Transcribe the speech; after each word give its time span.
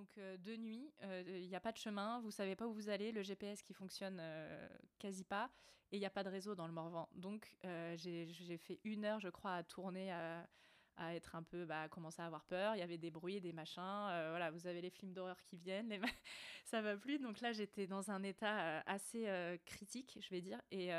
Donc 0.00 0.18
de 0.18 0.56
nuit, 0.56 0.90
il 1.26 1.46
n'y 1.46 1.54
a 1.54 1.60
pas 1.60 1.72
de 1.72 1.76
chemin, 1.76 2.20
vous 2.20 2.30
savez 2.30 2.56
pas 2.56 2.66
où 2.66 2.72
vous 2.72 2.88
allez, 2.88 3.12
le 3.12 3.22
GPS 3.22 3.60
qui 3.60 3.74
fonctionne 3.74 4.22
quasi 4.98 5.24
pas, 5.24 5.50
et 5.92 5.98
il 5.98 6.00
n'y 6.00 6.06
a 6.06 6.10
pas 6.10 6.24
de 6.24 6.30
réseau 6.30 6.54
dans 6.54 6.66
le 6.66 6.72
Morvan. 6.72 7.06
Donc 7.16 7.54
j'ai 7.96 8.56
fait 8.56 8.80
une 8.84 9.04
heure, 9.04 9.20
je 9.20 9.28
crois, 9.28 9.56
à 9.56 9.62
tourner 9.62 10.10
à, 10.10 10.46
être 11.14 11.34
un 11.34 11.42
peu, 11.42 11.64
bah, 11.64 11.88
commencer 11.88 12.22
à 12.22 12.26
avoir 12.26 12.44
peur. 12.44 12.74
Il 12.76 12.78
y 12.78 12.82
avait 12.82 12.98
des 12.98 13.10
bruits, 13.10 13.40
des 13.40 13.52
machins. 13.52 13.82
Euh, 13.82 14.28
voilà, 14.30 14.50
vous 14.50 14.66
avez 14.66 14.80
les 14.80 14.90
films 14.90 15.12
d'horreur 15.12 15.40
qui 15.42 15.56
viennent, 15.56 15.88
les 15.88 16.00
ça 16.64 16.82
va 16.82 16.96
plus. 16.96 17.18
Donc 17.18 17.40
là, 17.40 17.52
j'étais 17.52 17.86
dans 17.86 18.10
un 18.10 18.22
état 18.22 18.60
euh, 18.60 18.80
assez 18.86 19.28
euh, 19.28 19.56
critique, 19.64 20.18
je 20.20 20.28
vais 20.30 20.40
dire. 20.40 20.60
Et, 20.70 20.90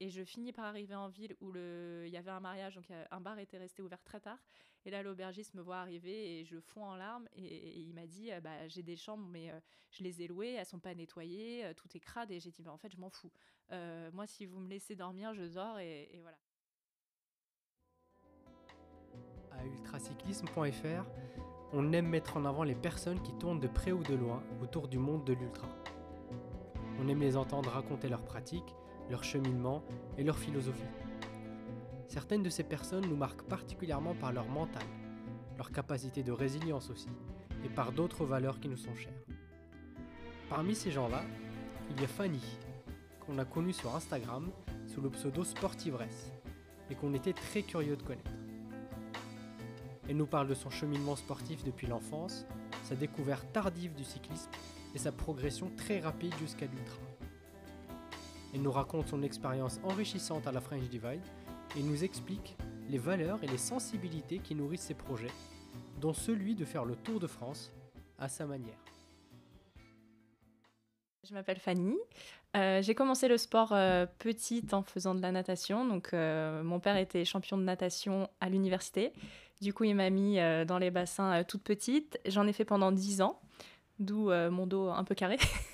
je 0.00 0.24
finis 0.24 0.52
par 0.52 0.64
arriver 0.66 0.94
en 0.94 1.08
ville 1.08 1.36
où 1.40 1.54
il 1.54 2.10
y 2.10 2.16
avait 2.16 2.30
un 2.30 2.40
mariage, 2.40 2.74
donc 2.74 2.86
un 3.10 3.20
bar 3.20 3.38
était 3.38 3.58
resté 3.58 3.82
ouvert 3.82 4.02
très 4.02 4.20
tard. 4.20 4.38
Et 4.84 4.90
là, 4.90 5.02
l'aubergiste 5.02 5.54
me 5.54 5.62
voit 5.62 5.78
arriver 5.78 6.40
et 6.40 6.44
je 6.44 6.58
fonds 6.58 6.84
en 6.84 6.96
larmes. 6.96 7.28
Et, 7.36 7.80
il 7.80 7.92
m'a 7.94 8.06
dit, 8.06 8.30
bah, 8.42 8.66
j'ai 8.68 8.82
des 8.82 8.96
chambres, 8.96 9.26
mais 9.28 9.52
je 9.90 10.02
les 10.02 10.22
ai 10.22 10.28
louées, 10.28 10.52
elles 10.52 10.66
sont 10.66 10.78
pas 10.78 10.94
nettoyées, 10.94 11.72
tout 11.76 11.88
est 11.94 12.00
crade. 12.00 12.30
Et 12.30 12.40
j'ai 12.40 12.50
dit, 12.50 12.62
bah, 12.62 12.72
en 12.72 12.78
fait, 12.78 12.90
je 12.92 12.98
m'en 12.98 13.10
fous. 13.10 13.32
moi, 14.12 14.26
si 14.26 14.46
vous 14.46 14.58
me 14.58 14.68
laissez 14.68 14.96
dormir, 14.96 15.34
je 15.34 15.42
dors 15.42 15.78
et, 15.78 16.08
et 16.12 16.20
voilà. 16.20 16.38
à 19.60 19.66
ultracyclisme.fr, 19.66 21.04
on 21.72 21.92
aime 21.92 22.08
mettre 22.08 22.36
en 22.36 22.44
avant 22.44 22.64
les 22.64 22.74
personnes 22.74 23.20
qui 23.22 23.32
tournent 23.34 23.60
de 23.60 23.68
près 23.68 23.92
ou 23.92 24.02
de 24.02 24.14
loin 24.14 24.42
autour 24.62 24.88
du 24.88 24.98
monde 24.98 25.24
de 25.24 25.32
l'ultra. 25.32 25.68
On 26.98 27.08
aime 27.08 27.20
les 27.20 27.36
entendre 27.36 27.70
raconter 27.70 28.08
leurs 28.08 28.24
pratiques, 28.24 28.74
leur 29.08 29.24
cheminement 29.24 29.82
et 30.18 30.24
leur 30.24 30.38
philosophie. 30.38 30.82
Certaines 32.10 32.42
de 32.42 32.50
ces 32.50 32.64
personnes 32.64 33.06
nous 33.06 33.14
marquent 33.14 33.44
particulièrement 33.44 34.16
par 34.16 34.32
leur 34.32 34.48
mental, 34.48 34.82
leur 35.56 35.70
capacité 35.70 36.24
de 36.24 36.32
résilience 36.32 36.90
aussi, 36.90 37.08
et 37.64 37.68
par 37.68 37.92
d'autres 37.92 38.24
valeurs 38.24 38.58
qui 38.58 38.68
nous 38.68 38.76
sont 38.76 38.96
chères. 38.96 39.22
Parmi 40.48 40.74
ces 40.74 40.90
gens-là, 40.90 41.22
il 41.88 42.00
y 42.00 42.04
a 42.04 42.08
Fanny, 42.08 42.42
qu'on 43.20 43.38
a 43.38 43.44
connue 43.44 43.72
sur 43.72 43.94
Instagram 43.94 44.50
sous 44.88 45.00
le 45.00 45.08
pseudo 45.10 45.44
Sportivresse, 45.44 46.32
et 46.90 46.96
qu'on 46.96 47.14
était 47.14 47.32
très 47.32 47.62
curieux 47.62 47.96
de 47.96 48.02
connaître. 48.02 48.32
Elle 50.08 50.16
nous 50.16 50.26
parle 50.26 50.48
de 50.48 50.54
son 50.54 50.68
cheminement 50.68 51.14
sportif 51.14 51.62
depuis 51.62 51.86
l'enfance, 51.86 52.44
sa 52.82 52.96
découverte 52.96 53.52
tardive 53.52 53.94
du 53.94 54.02
cyclisme 54.02 54.50
et 54.96 54.98
sa 54.98 55.12
progression 55.12 55.70
très 55.76 56.00
rapide 56.00 56.34
jusqu'à 56.40 56.66
l'ultra. 56.66 56.98
Elle 58.52 58.62
nous 58.62 58.72
raconte 58.72 59.06
son 59.06 59.22
expérience 59.22 59.78
enrichissante 59.84 60.48
à 60.48 60.50
la 60.50 60.60
French 60.60 60.88
Divide 60.88 61.22
et 61.76 61.82
nous 61.82 62.04
explique 62.04 62.56
les 62.88 62.98
valeurs 62.98 63.42
et 63.42 63.46
les 63.46 63.58
sensibilités 63.58 64.38
qui 64.38 64.54
nourrissent 64.54 64.82
ses 64.82 64.94
projets, 64.94 65.30
dont 66.00 66.12
celui 66.12 66.54
de 66.54 66.64
faire 66.64 66.84
le 66.84 66.96
Tour 66.96 67.20
de 67.20 67.26
France 67.26 67.72
à 68.18 68.28
sa 68.28 68.46
manière. 68.46 68.78
Je 71.28 71.34
m'appelle 71.34 71.58
Fanny. 71.58 71.96
Euh, 72.56 72.82
j'ai 72.82 72.94
commencé 72.94 73.28
le 73.28 73.36
sport 73.36 73.72
euh, 73.72 74.06
petite 74.18 74.74
en 74.74 74.82
faisant 74.82 75.14
de 75.14 75.22
la 75.22 75.30
natation. 75.30 75.86
Donc, 75.86 76.12
euh, 76.12 76.62
mon 76.64 76.80
père 76.80 76.96
était 76.96 77.24
champion 77.24 77.56
de 77.56 77.62
natation 77.62 78.28
à 78.40 78.48
l'université 78.48 79.12
du 79.60 79.74
coup, 79.74 79.84
il 79.84 79.94
m'a 79.94 80.08
mis 80.08 80.38
dans 80.66 80.78
les 80.78 80.90
bassins 80.90 81.44
toute 81.44 81.62
petite. 81.62 82.18
J'en 82.24 82.46
ai 82.46 82.52
fait 82.54 82.64
pendant 82.64 82.92
10 82.92 83.20
ans, 83.20 83.38
d'où 83.98 84.30
mon 84.30 84.66
dos 84.66 84.88
un 84.88 85.04
peu 85.04 85.14
carré. 85.14 85.36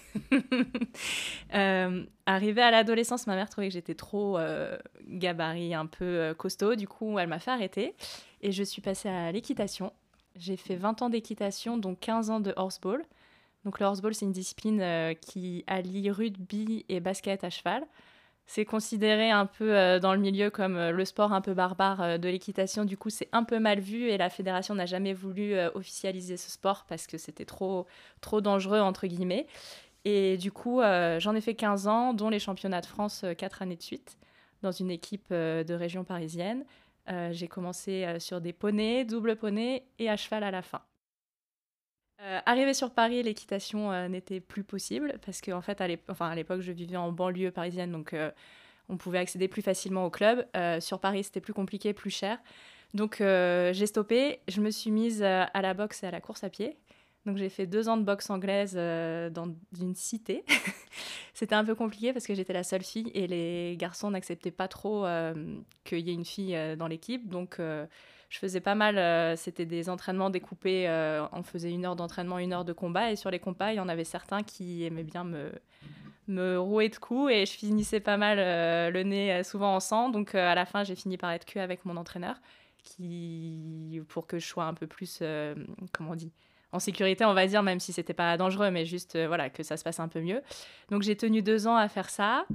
arrivé 2.27 2.62
à 2.62 2.70
l'adolescence, 2.70 3.27
ma 3.27 3.34
mère 3.34 3.48
trouvait 3.48 3.69
que 3.69 3.75
j'étais 3.75 3.95
trop 3.95 4.39
gabarit, 5.09 5.75
un 5.75 5.86
peu 5.86 6.34
costaud. 6.36 6.75
Du 6.75 6.89
coup, 6.89 7.19
elle 7.19 7.28
m'a 7.28 7.39
fait 7.39 7.50
arrêter 7.50 7.95
et 8.42 8.53
je 8.53 8.62
suis 8.62 8.83
passée 8.83 9.09
à 9.09 9.33
l'équitation. 9.33 9.92
J'ai 10.37 10.56
fait 10.56 10.77
20 10.77 11.03
ans 11.03 11.11
d'équitation, 11.11 11.78
dont 11.78 11.94
15 11.94 12.31
ans 12.31 12.41
de 12.41 12.53
horseball. 12.56 13.05
Donc 13.64 13.81
le 13.81 13.87
horseball, 13.87 14.14
c'est 14.14 14.27
une 14.27 14.33
discipline 14.33 15.14
qui 15.20 15.64
allie 15.67 16.11
rugby 16.11 16.84
et 16.89 17.00
basket 17.00 17.42
à 17.44 17.50
cheval. 17.50 17.84
C'est 18.48 18.64
considéré 18.64 19.31
un 19.31 19.47
peu 19.47 19.76
euh, 19.76 19.99
dans 19.99 20.15
le 20.15 20.21
milieu 20.21 20.50
comme 20.50 20.76
euh, 20.76 20.93
le 20.93 21.05
sport 21.05 21.32
un 21.32 21.41
peu 21.41 21.53
barbare 21.53 22.00
euh, 22.00 22.19
de 22.19 22.28
l'équitation. 22.28 22.84
Du 22.84 22.97
coup, 22.97 23.10
c'est 23.10 23.28
un 23.32 23.43
peu 23.43 23.59
mal 23.59 23.81
vu 23.81 24.09
et 24.09 24.16
la 24.16 24.31
fédération 24.31 24.76
n'a 24.76 24.87
jamais 24.87 25.12
voulu 25.12 25.59
officialiser 25.75 26.37
ce 26.37 26.50
sport 26.50 26.84
parce 26.88 27.09
que 27.09 27.19
c'était 27.19 27.44
trop, 27.44 27.87
trop 28.21 28.41
dangereux, 28.41 28.78
entre 28.78 29.09
guillemets. 29.09 29.47
Et 30.09 30.37
du 30.37 30.53
coup, 30.53 30.81
j'en 31.19 31.34
ai 31.34 31.41
fait 31.41 31.55
15 31.55 31.89
ans, 31.89 32.15
dont 32.15 32.31
les 32.31 32.39
championnats 32.39 32.81
de 32.81 32.87
France 32.87 33.25
4 33.37 33.62
années 33.62 33.75
de 33.75 33.83
suite, 33.83 34.17
dans 34.62 34.71
une 34.71 34.93
équipe 34.93 35.33
de 35.33 35.75
région 35.75 36.05
parisienne. 36.05 36.65
J'ai 37.33 37.49
commencé 37.49 38.06
sur 38.21 38.41
des 38.41 38.53
poneys, 38.53 39.05
double 39.05 39.34
poney 39.34 39.84
et 39.99 40.09
à 40.09 40.17
cheval 40.17 40.44
à 40.44 40.53
la 40.53 40.62
fin. 40.62 40.81
Euh, 42.22 42.41
arrivé 42.47 42.72
sur 42.72 42.91
Paris, 42.91 43.22
l'équitation 43.22 43.93
euh, 43.93 44.09
n'était 44.09 44.41
plus 44.41 44.65
possible 44.65 45.19
parce 45.25 45.43
qu'en 45.43 45.61
fait, 45.61 45.81
à 45.81 45.87
l'époque, 45.89 46.61
je 46.61 46.73
vivais 46.73 46.97
en 46.97 47.12
banlieue 47.12 47.50
parisienne, 47.50 47.93
donc 47.93 48.15
euh, 48.15 48.31
on 48.88 48.97
pouvait 48.97 49.19
accéder 49.19 49.49
plus 49.49 49.62
facilement 49.62 50.06
au 50.06 50.11
club. 50.11 50.47
sur 50.81 51.00
Paris, 51.00 51.25
c'était 51.25 51.41
plus 51.41 51.53
compliqué, 51.53 51.93
plus 51.93 52.11
cher. 52.11 52.38
Donc 52.94 53.17
j'ai 53.19 53.87
stoppé, 53.87 54.41
je 54.49 54.61
me 54.61 54.71
suis 54.71 54.91
mise 54.91 55.23
à 55.23 55.61
la 55.61 55.75
boxe 55.75 56.03
et 56.05 56.06
à 56.06 56.11
la 56.11 56.21
course 56.21 56.44
à 56.44 56.50
pied. 56.50 56.77
Donc 57.26 57.37
j'ai 57.37 57.48
fait 57.48 57.66
deux 57.66 57.88
ans 57.88 57.97
de 57.97 58.04
boxe 58.04 58.31
anglaise 58.31 58.75
dans 58.75 59.54
une 59.78 59.94
cité. 59.94 60.44
C'était 61.34 61.54
un 61.54 61.64
peu 61.64 61.75
compliqué 61.75 62.12
parce 62.12 62.26
que 62.26 62.34
j'étais 62.34 62.53
la 62.53 62.62
seule 62.62 62.82
fille 62.82 63.10
et 63.14 63.26
les 63.26 63.76
garçons 63.76 64.10
n'acceptaient 64.10 64.50
pas 64.50 64.69
trop 64.69 65.04
qu'il 65.84 65.98
y 65.98 66.10
ait 66.10 66.14
une 66.14 66.25
fille 66.25 66.56
dans 66.78 66.87
l'équipe. 66.87 67.28
Donc 67.28 67.60
je 68.28 68.38
faisais 68.38 68.60
pas 68.60 68.75
mal, 68.75 68.98
euh, 68.98 69.37
c'était 69.37 69.66
des 69.66 69.88
entraînements 69.88 70.31
découpés, 70.31 70.88
euh, 70.88 71.26
on 71.32 71.42
faisait 71.42 71.70
une 71.70 71.84
heure 71.84 71.97
d'entraînement, 71.97 72.38
une 72.38 72.53
heure 72.53 72.64
de 72.64 72.72
combat, 72.72 73.12
et 73.12 73.16
sur 73.16 73.31
les 73.31 73.38
combats, 73.38 73.72
il 73.72 73.76
y 73.76 73.81
en 73.81 73.88
avait 73.88 74.04
certains 74.04 74.43
qui 74.43 74.84
aimaient 74.84 75.04
bien 75.04 75.25
me, 75.25 75.53
me 76.26 76.58
rouer 76.58 76.88
de 76.88 76.97
coups, 76.97 77.32
et 77.32 77.47
je 77.47 77.53
finissais 77.53 78.00
pas 78.00 78.16
mal 78.16 78.38
euh, 78.38 78.91
le 78.91 79.03
nez 79.04 79.43
souvent 79.44 79.76
en 79.76 79.81
sang, 79.81 80.10
donc 80.10 80.34
à 80.34 80.54
la 80.54 80.66
fin, 80.66 80.82
j'ai 80.82 80.97
fini 80.97 81.16
par 81.16 81.31
être 81.31 81.44
que 81.44 81.58
avec 81.58 81.84
mon 81.84 81.97
entraîneur, 81.97 82.37
qui, 82.82 84.00
pour 84.08 84.26
que 84.26 84.38
je 84.38 84.47
sois 84.47 84.64
un 84.64 84.75
peu 84.75 84.87
plus, 84.87 85.22
comment 85.93 86.10
on 86.12 86.16
dit, 86.16 86.32
en 86.72 86.78
sécurité, 86.78 87.25
on 87.25 87.34
va 87.34 87.47
dire, 87.47 87.62
même 87.62 87.81
si 87.81 87.93
c'était 87.93 88.15
pas 88.15 88.37
dangereux, 88.37 88.71
mais 88.71 88.84
juste 88.84 89.16
voilà 89.27 89.50
que 89.50 89.62
ça 89.62 89.77
se 89.77 89.84
passe 89.84 90.00
un 90.00 90.09
peu 90.09 90.21
mieux. 90.21 90.43
Donc 90.91 91.03
j'ai 91.03 91.16
tenu 91.16 91.43
deux 91.43 91.66
ans 91.66 91.77
à 91.77 91.88
faire 91.88 92.10
ça. 92.10 92.47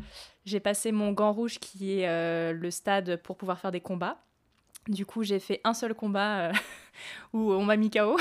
J'ai 0.45 0.59
passé 0.59 0.91
mon 0.91 1.11
gant 1.11 1.31
rouge 1.31 1.59
qui 1.59 1.99
est 1.99 2.53
le 2.53 2.71
stade 2.71 3.17
pour 3.23 3.37
pouvoir 3.37 3.59
faire 3.59 3.71
des 3.71 3.81
combats. 3.81 4.17
Du 4.87 5.05
coup, 5.05 5.21
j'ai 5.21 5.39
fait 5.39 5.61
un 5.63 5.75
seul 5.75 5.93
combat 5.93 6.39
euh, 6.39 6.53
où 7.33 7.53
on 7.53 7.63
m'a 7.63 7.77
mis 7.77 7.91
KO. 7.91 8.17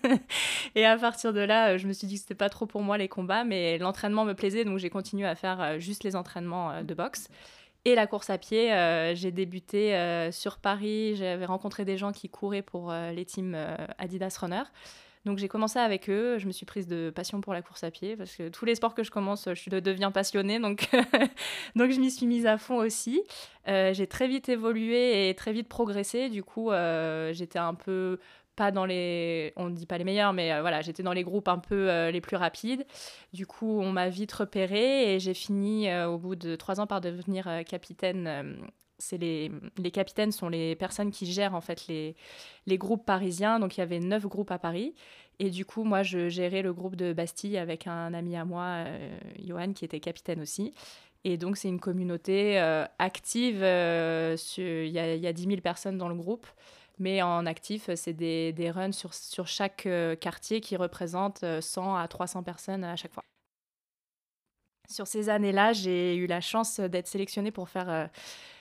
et 0.74 0.84
à 0.84 0.98
partir 0.98 1.32
de 1.32 1.40
là, 1.40 1.70
euh, 1.70 1.78
je 1.78 1.86
me 1.86 1.92
suis 1.92 2.08
dit 2.08 2.14
que 2.14 2.20
c'était 2.20 2.34
pas 2.34 2.48
trop 2.48 2.66
pour 2.66 2.82
moi 2.82 2.98
les 2.98 3.06
combats, 3.06 3.44
mais 3.44 3.78
l'entraînement 3.78 4.24
me 4.24 4.34
plaisait, 4.34 4.64
donc 4.64 4.78
j'ai 4.78 4.90
continué 4.90 5.26
à 5.26 5.36
faire 5.36 5.60
euh, 5.60 5.78
juste 5.78 6.02
les 6.02 6.16
entraînements 6.16 6.82
de 6.82 6.94
boxe. 6.94 7.28
Et 7.84 7.94
la 7.94 8.06
course 8.06 8.30
à 8.30 8.38
pied, 8.38 8.70
j'ai 9.14 9.30
débuté 9.30 9.92
sur 10.32 10.56
Paris. 10.56 11.16
J'avais 11.16 11.44
rencontré 11.44 11.84
des 11.84 11.98
gens 11.98 12.12
qui 12.12 12.30
couraient 12.30 12.62
pour 12.62 12.90
les 12.90 13.26
teams 13.26 13.54
Adidas 13.98 14.38
Runner. 14.40 14.62
Donc 15.24 15.38
j'ai 15.38 15.48
commencé 15.48 15.78
avec 15.78 16.10
eux, 16.10 16.38
je 16.38 16.46
me 16.46 16.52
suis 16.52 16.66
prise 16.66 16.86
de 16.86 17.10
passion 17.14 17.40
pour 17.40 17.54
la 17.54 17.62
course 17.62 17.82
à 17.82 17.90
pied 17.90 18.16
parce 18.16 18.36
que 18.36 18.50
tous 18.50 18.66
les 18.66 18.74
sports 18.74 18.94
que 18.94 19.02
je 19.02 19.10
commence, 19.10 19.48
je 19.54 19.70
deviens 19.70 20.10
passionnée, 20.10 20.60
donc, 20.60 20.88
donc 21.76 21.90
je 21.90 21.98
m'y 21.98 22.10
suis 22.10 22.26
mise 22.26 22.46
à 22.46 22.58
fond 22.58 22.76
aussi. 22.76 23.22
Euh, 23.66 23.94
j'ai 23.94 24.06
très 24.06 24.28
vite 24.28 24.50
évolué 24.50 25.28
et 25.28 25.34
très 25.34 25.52
vite 25.52 25.68
progressé, 25.68 26.28
du 26.28 26.42
coup 26.42 26.70
euh, 26.70 27.32
j'étais 27.32 27.58
un 27.58 27.74
peu 27.74 28.18
pas 28.54 28.70
dans 28.70 28.84
les, 28.84 29.52
on 29.56 29.70
ne 29.70 29.74
dit 29.74 29.86
pas 29.86 29.98
les 29.98 30.04
meilleurs, 30.04 30.32
mais 30.34 30.52
euh, 30.52 30.60
voilà, 30.60 30.82
j'étais 30.82 31.02
dans 31.02 31.14
les 31.14 31.24
groupes 31.24 31.48
un 31.48 31.58
peu 31.58 32.10
les 32.10 32.20
plus 32.20 32.36
rapides. 32.36 32.86
Du 33.32 33.46
coup, 33.46 33.80
on 33.80 33.90
m'a 33.90 34.08
vite 34.08 34.32
repérée 34.32 35.14
et 35.14 35.20
j'ai 35.20 35.34
fini 35.34 35.92
au 36.04 36.18
bout 36.18 36.36
de 36.36 36.54
trois 36.54 36.78
ans 36.80 36.86
par 36.86 37.00
devenir 37.00 37.48
capitaine 37.66 38.56
c'est 38.98 39.18
les, 39.18 39.50
les 39.76 39.90
capitaines 39.90 40.32
sont 40.32 40.48
les 40.48 40.76
personnes 40.76 41.10
qui 41.10 41.26
gèrent 41.26 41.54
en 41.54 41.60
fait 41.60 41.86
les, 41.88 42.14
les 42.66 42.78
groupes 42.78 43.04
parisiens. 43.04 43.58
Donc 43.58 43.76
il 43.76 43.80
y 43.80 43.82
avait 43.82 44.00
neuf 44.00 44.26
groupes 44.26 44.50
à 44.50 44.58
Paris. 44.58 44.94
Et 45.38 45.50
du 45.50 45.64
coup, 45.64 45.84
moi, 45.84 46.02
je 46.02 46.28
gérais 46.28 46.62
le 46.62 46.72
groupe 46.72 46.96
de 46.96 47.12
Bastille 47.12 47.58
avec 47.58 47.86
un 47.86 48.14
ami 48.14 48.36
à 48.36 48.44
moi, 48.44 48.84
euh, 48.86 49.18
Johan, 49.44 49.72
qui 49.72 49.84
était 49.84 50.00
capitaine 50.00 50.40
aussi. 50.40 50.72
Et 51.24 51.36
donc, 51.36 51.56
c'est 51.56 51.68
une 51.68 51.80
communauté 51.80 52.60
euh, 52.60 52.84
active. 52.98 53.62
Euh, 53.62 54.36
il 54.58 54.88
y, 54.88 54.98
a, 54.98 55.16
y 55.16 55.26
a 55.26 55.32
10 55.32 55.46
000 55.46 55.60
personnes 55.60 55.98
dans 55.98 56.08
le 56.08 56.14
groupe. 56.14 56.46
Mais 56.98 57.22
en 57.22 57.44
actif, 57.46 57.90
c'est 57.96 58.12
des, 58.12 58.52
des 58.52 58.70
runs 58.70 58.92
sur, 58.92 59.14
sur 59.14 59.48
chaque 59.48 59.88
quartier 60.20 60.60
qui 60.60 60.76
représentent 60.76 61.44
100 61.60 61.96
à 61.96 62.06
300 62.06 62.44
personnes 62.44 62.84
à 62.84 62.94
chaque 62.94 63.12
fois. 63.12 63.24
Sur 64.88 65.08
ces 65.08 65.28
années-là, 65.28 65.72
j'ai 65.72 66.14
eu 66.14 66.28
la 66.28 66.40
chance 66.40 66.78
d'être 66.78 67.08
sélectionnée 67.08 67.50
pour 67.50 67.68
faire 67.68 68.08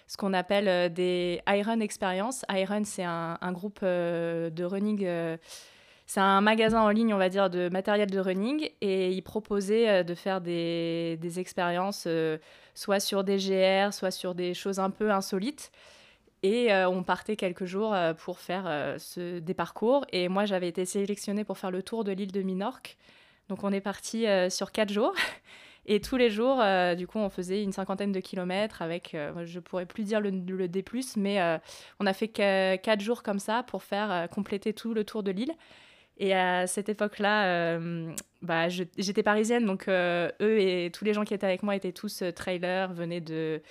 ce 0.08 0.18
qu'on 0.18 0.34
appelle 0.34 0.68
euh, 0.68 0.90
des 0.90 1.42
Iron 1.48 1.80
Experience. 1.80 2.46
Iron, 2.50 2.84
c'est 2.86 3.04
un, 3.04 3.38
groupe 3.52 3.80
euh, 3.84 4.50
de 4.50 4.64
running. 4.64 5.04
Euh, 5.06 5.38
c'est 6.06 6.20
un 6.20 6.42
magasin 6.42 6.82
en 6.82 6.90
ligne, 6.90 7.14
on 7.14 7.18
va 7.18 7.30
dire, 7.30 7.50
de 7.50 7.70
matériel 7.70 8.10
de 8.10 8.20
running. 8.20 8.70
Et 8.82 9.12
ils 9.12 9.22
proposaient 9.22 10.04
de 10.04 10.16
faire 10.16 10.42
des, 10.42 11.18
des 11.22 11.40
expériences 11.40 12.08
soit 12.76 13.00
sur 13.00 13.24
des 13.24 13.38
GR, 13.38 13.94
soit 13.94 14.12
sur 14.12 14.36
des 14.36 14.54
choses 14.54 14.80
un 14.80 14.90
peu 14.90 15.12
insolites. 15.12 15.72
Et 16.44 16.74
on 16.74 17.04
partait 17.04 17.38
quelques 17.38 17.64
jours 17.64 17.96
pour 18.18 18.40
faire 18.40 18.98
des 19.16 19.54
parcours. 19.54 20.06
Et 20.12 20.28
moi, 20.28 20.44
j'avais 20.44 20.68
été 20.68 20.84
sélectionnée 20.86 21.46
pour 21.46 21.58
faire 21.58 21.72
le 21.72 21.82
tour 21.82 22.04
de 22.04 22.12
l'île 22.12 22.34
de 22.34 22.42
Minorque. 22.42 22.98
Donc 23.48 23.64
on 23.64 23.72
est 23.72 23.82
parti 23.82 24.26
sur 24.50 24.74
quatre 24.74 24.92
jours. 24.92 25.16
Et 25.86 26.00
tous 26.00 26.16
les 26.16 26.30
jours, 26.30 26.64
du 26.96 27.08
coup, 27.08 27.20
on 27.20 27.30
faisait 27.30 27.62
une 27.62 27.74
cinquantaine 27.74 28.12
de 28.14 28.20
kilomètres 28.22 28.82
avec, 28.82 29.18
je 29.44 29.60
pourrais 29.60 29.86
plus 29.86 30.04
dire 30.04 30.22
le, 30.22 30.32
D+, 30.68 30.86
mais 31.18 31.60
on 32.00 32.06
a 32.06 32.14
fait 32.14 32.30
quatre 32.30 33.02
jours 33.02 33.22
comme 33.22 33.40
ça 33.40 33.64
pour 33.64 33.84
faire 33.84 34.30
compléter 34.30 34.74
tout 34.74 34.94
le 34.94 35.04
tour 35.04 35.24
de 35.24 35.32
l'île. 35.32 35.54
Et 36.18 36.34
à 36.34 36.68
cette 36.68 36.90
époque-là, 36.90 37.46
euh, 37.46 38.12
bah, 38.42 38.70
j'étais 38.70 39.24
parisienne, 39.24 39.66
donc 39.66 39.88
euh, 39.88 40.30
eux 40.42 40.60
et 40.60 40.92
tous 40.92 41.06
les 41.06 41.14
gens 41.14 41.24
qui 41.24 41.34
étaient 41.34 41.46
avec 41.46 41.64
moi 41.64 41.76
étaient 41.76 41.92
tous 41.92 42.22
euh, 42.22 42.32
trailers, 42.32 42.94
venaient 42.94 43.22
de, 43.22 43.62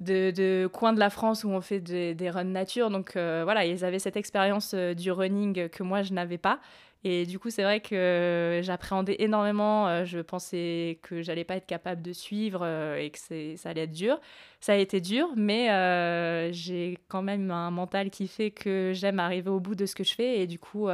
de, 0.00 0.32
de, 0.32 0.68
coins 0.72 0.92
de 0.92 0.98
la 0.98 1.08
France 1.08 1.44
où 1.44 1.50
on 1.50 1.60
fait 1.60 1.78
des, 1.78 2.14
des 2.14 2.30
runs 2.30 2.44
nature. 2.44 2.90
Donc 2.90 3.12
voilà, 3.14 3.64
ils 3.64 3.84
avaient 3.84 4.00
cette 4.00 4.16
expérience 4.16 4.74
du 4.74 5.12
running 5.12 5.68
que 5.68 5.82
moi, 5.82 6.02
je 6.02 6.12
n'avais 6.12 6.38
pas. 6.38 6.60
Et 7.04 7.26
du 7.26 7.38
coup, 7.38 7.50
c'est 7.50 7.64
vrai 7.64 7.80
que 7.80 8.60
j'appréhendais 8.62 9.16
énormément. 9.18 10.04
je 10.04 10.20
pensais 10.20 11.00
que 11.02 11.20
j'allais 11.22 11.44
pas 11.44 11.56
être 11.56 11.66
capable 11.66 12.00
de 12.00 12.12
suivre 12.12 12.64
et 12.96 13.10
que 13.10 13.18
ça 13.56 13.70
allait 13.70 13.82
être 13.82 13.92
dur. 13.92 14.20
Ça 14.60 14.74
a 14.74 14.76
été 14.76 15.00
dur, 15.00 15.28
mais 15.36 16.52
j'ai 16.52 16.98
quand 17.08 17.22
même 17.22 17.50
un 17.50 17.72
mental 17.72 18.10
qui 18.10 18.28
fait 18.28 18.52
que 18.52 18.92
j'aime 18.94 19.18
arriver 19.18 19.50
au 19.50 19.58
bout 19.58 19.74
de 19.74 19.84
ce 19.84 19.96
que 19.96 20.04
je 20.04 20.14
fais. 20.14 20.40
Et 20.40 20.46
du 20.46 20.60
coup, 20.60 20.88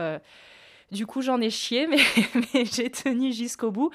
du 0.91 1.07
coup, 1.07 1.21
j'en 1.21 1.41
ai 1.41 1.51
chié, 1.51 1.87
mais, 1.87 2.65
j'ai 2.65 2.91
tenu 2.91 3.33
jusqu'au 3.33 3.71
bout. 3.71 3.91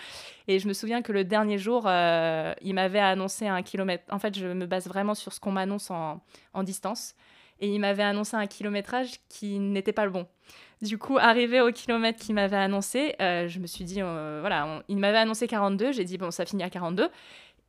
Et 0.48 0.60
je 0.60 0.68
me 0.68 0.74
souviens 0.74 1.02
que 1.02 1.12
le 1.12 1.24
dernier 1.24 1.58
jour, 1.58 1.86
euh, 1.88 2.54
il 2.62 2.76
m'avait 2.76 3.00
annoncé 3.00 3.48
un 3.48 3.64
kilomètre. 3.64 4.04
En 4.12 4.20
fait, 4.20 4.38
je 4.38 4.48
me 4.48 4.66
base 4.66 4.88
vraiment 4.88 5.16
sur 5.16 5.34
ce 5.34 5.40
qu'on 5.40 5.52
m'annonce 5.52 5.90
en, 5.90 6.22
distance. 6.64 7.16
Et 7.64 7.68
il 7.68 7.80
m'avait 7.80 8.04
annoncé 8.04 8.36
un 8.36 8.46
kilométrage 8.46 9.22
qui 9.30 9.58
n'était 9.58 9.94
pas 9.94 10.04
le 10.04 10.12
bon. 10.12 10.28
Du 10.82 10.98
coup, 10.98 11.18
arrivé 11.18 11.62
au 11.62 11.72
kilomètre 11.72 12.20
qu'il 12.20 12.36
m'avait 12.36 12.58
annoncé, 12.58 13.16
euh, 13.22 13.48
je 13.48 13.58
me 13.60 13.68
suis 13.68 13.86
dit, 13.86 14.02
euh, 14.02 14.40
voilà, 14.42 14.84
il 14.90 14.98
m'avait 14.98 15.20
annoncé 15.20 15.48
42. 15.48 15.94
J'ai 15.94 16.04
dit, 16.04 16.18
bon, 16.18 16.30
ça 16.30 16.46
finit 16.46 16.64
à 16.64 16.70
42. 16.70 17.10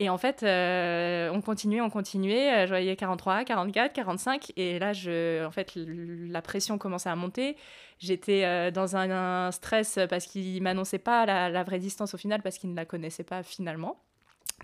Et 0.01 0.09
en 0.11 0.19
fait, 0.19 0.43
euh, 0.43 1.31
on 1.33 1.41
continuait, 1.41 1.81
on 1.81 1.91
continuait. 1.91 2.67
Je 2.67 2.71
voyais 2.71 2.97
43, 2.97 3.45
44, 3.45 3.93
45. 3.93 4.53
Et 4.57 4.81
là, 4.81 4.93
je, 4.93 5.47
en 5.47 5.53
fait, 5.53 5.75
la 5.77 6.43
pression 6.43 6.77
commençait 6.77 7.09
à 7.09 7.15
monter. 7.15 7.57
J'étais 8.01 8.73
dans 8.73 8.97
un, 8.97 9.53
stress 9.53 10.01
parce 10.11 10.27
qu'il 10.27 10.61
m'annonçait 10.61 10.99
pas 10.99 11.25
la, 11.25 11.63
vraie 11.63 11.79
distance 11.79 12.15
au 12.15 12.19
final, 12.19 12.43
parce 12.43 12.59
qu'il 12.59 12.71
ne 12.73 12.75
la 12.77 12.85
connaissait 12.85 13.23
pas 13.23 13.45
finalement. 13.45 14.01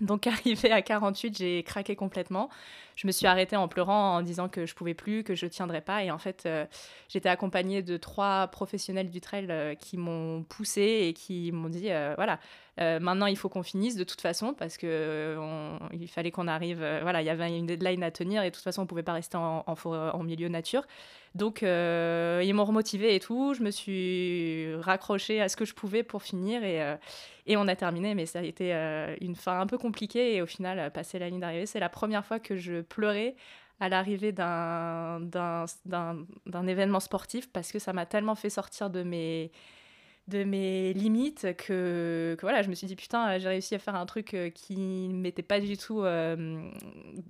Donc 0.01 0.27
arrivé 0.27 0.71
à 0.71 0.81
48, 0.81 1.37
j'ai 1.37 1.63
craqué 1.63 1.95
complètement. 1.95 2.49
Je 2.95 3.07
me 3.07 3.11
suis 3.11 3.27
arrêtée 3.27 3.55
en 3.55 3.67
pleurant 3.67 4.17
en 4.17 4.21
disant 4.21 4.49
que 4.49 4.65
je 4.65 4.75
pouvais 4.75 4.93
plus, 4.93 5.23
que 5.23 5.35
je 5.35 5.45
tiendrais 5.45 5.81
pas. 5.81 6.03
Et 6.03 6.11
en 6.11 6.17
fait, 6.17 6.47
j'étais 7.09 7.29
accompagnée 7.29 7.81
de 7.81 7.97
trois 7.97 8.47
professionnels 8.47 9.09
du 9.09 9.21
trail 9.21 9.77
qui 9.79 9.97
m'ont 9.97 10.43
poussée 10.43 11.07
et 11.07 11.13
qui 11.13 11.51
m'ont 11.51 11.69
dit 11.69 11.89
voilà, 12.15 12.39
euh, 12.79 12.99
maintenant, 12.99 13.25
il 13.25 13.37
faut 13.37 13.49
qu'on 13.49 13.63
finisse 13.63 13.95
de 13.95 14.03
toute 14.03 14.21
façon 14.21 14.53
parce 14.53 14.77
que 14.77 14.87
euh, 14.87 15.77
il 15.91 16.07
fallait 16.07 16.31
qu'on 16.31 16.47
arrive. 16.47 16.81
Euh, 16.81 16.99
voilà, 17.01 17.21
il 17.21 17.25
y 17.25 17.29
avait 17.29 17.55
une 17.55 17.65
deadline 17.65 18.01
à 18.03 18.11
tenir 18.11 18.43
et 18.43 18.49
de 18.49 18.55
toute 18.55 18.63
façon, 18.63 18.83
on 18.83 18.85
pouvait 18.85 19.03
pas 19.03 19.13
rester 19.13 19.37
en, 19.37 19.65
en, 19.67 20.23
milieu 20.23 20.47
nature. 20.47 20.83
Donc, 21.35 21.61
ils 21.61 22.53
m'ont 22.53 22.65
remotivé 22.65 23.15
et 23.15 23.19
tout. 23.19 23.53
Je 23.53 23.63
me 23.63 23.71
suis 23.71 24.73
raccrochée 24.75 25.41
à 25.41 25.49
ce 25.49 25.55
que 25.55 25.65
je 25.65 25.73
pouvais 25.73 26.03
pour 26.03 26.23
finir 26.23 26.63
et, 26.63 26.97
et 27.47 27.57
on 27.57 27.67
a 27.67 27.75
terminé. 27.75 28.15
Mais 28.15 28.25
ça 28.25 28.39
a 28.39 28.43
été 28.43 28.73
une 29.21 29.35
fin 29.35 29.59
un 29.59 29.67
peu 29.67 29.77
compliquée 29.77 30.35
et 30.35 30.41
au 30.41 30.45
final, 30.45 30.91
passer 30.91 31.19
la 31.19 31.29
ligne 31.29 31.39
d'arrivée, 31.39 31.65
c'est 31.65 31.79
la 31.79 31.89
première 31.89 32.25
fois 32.25 32.39
que 32.39 32.57
je 32.57 32.80
pleurais 32.81 33.35
à 33.79 33.89
l'arrivée 33.89 34.31
d'un 34.31 35.27
événement 36.67 36.99
sportif 36.99 37.51
parce 37.51 37.71
que 37.71 37.79
ça 37.79 37.93
m'a 37.93 38.05
tellement 38.05 38.35
fait 38.35 38.49
sortir 38.49 38.89
de 38.89 39.03
mes 39.03 39.51
de 40.27 40.43
mes 40.43 40.93
limites 40.93 41.55
que, 41.57 42.37
voilà, 42.41 42.61
je 42.61 42.69
me 42.69 42.75
suis 42.75 42.87
dit 42.87 42.95
putain, 42.95 43.37
j'ai 43.39 43.49
réussi 43.49 43.75
à 43.75 43.79
faire 43.79 43.95
un 43.95 44.05
truc 44.05 44.33
euh, 44.33 44.49
qui 44.49 45.09
m'était 45.09 45.41
pas 45.43 45.59
du 45.59 45.77
tout, 45.77 46.03
euh, 46.03 46.69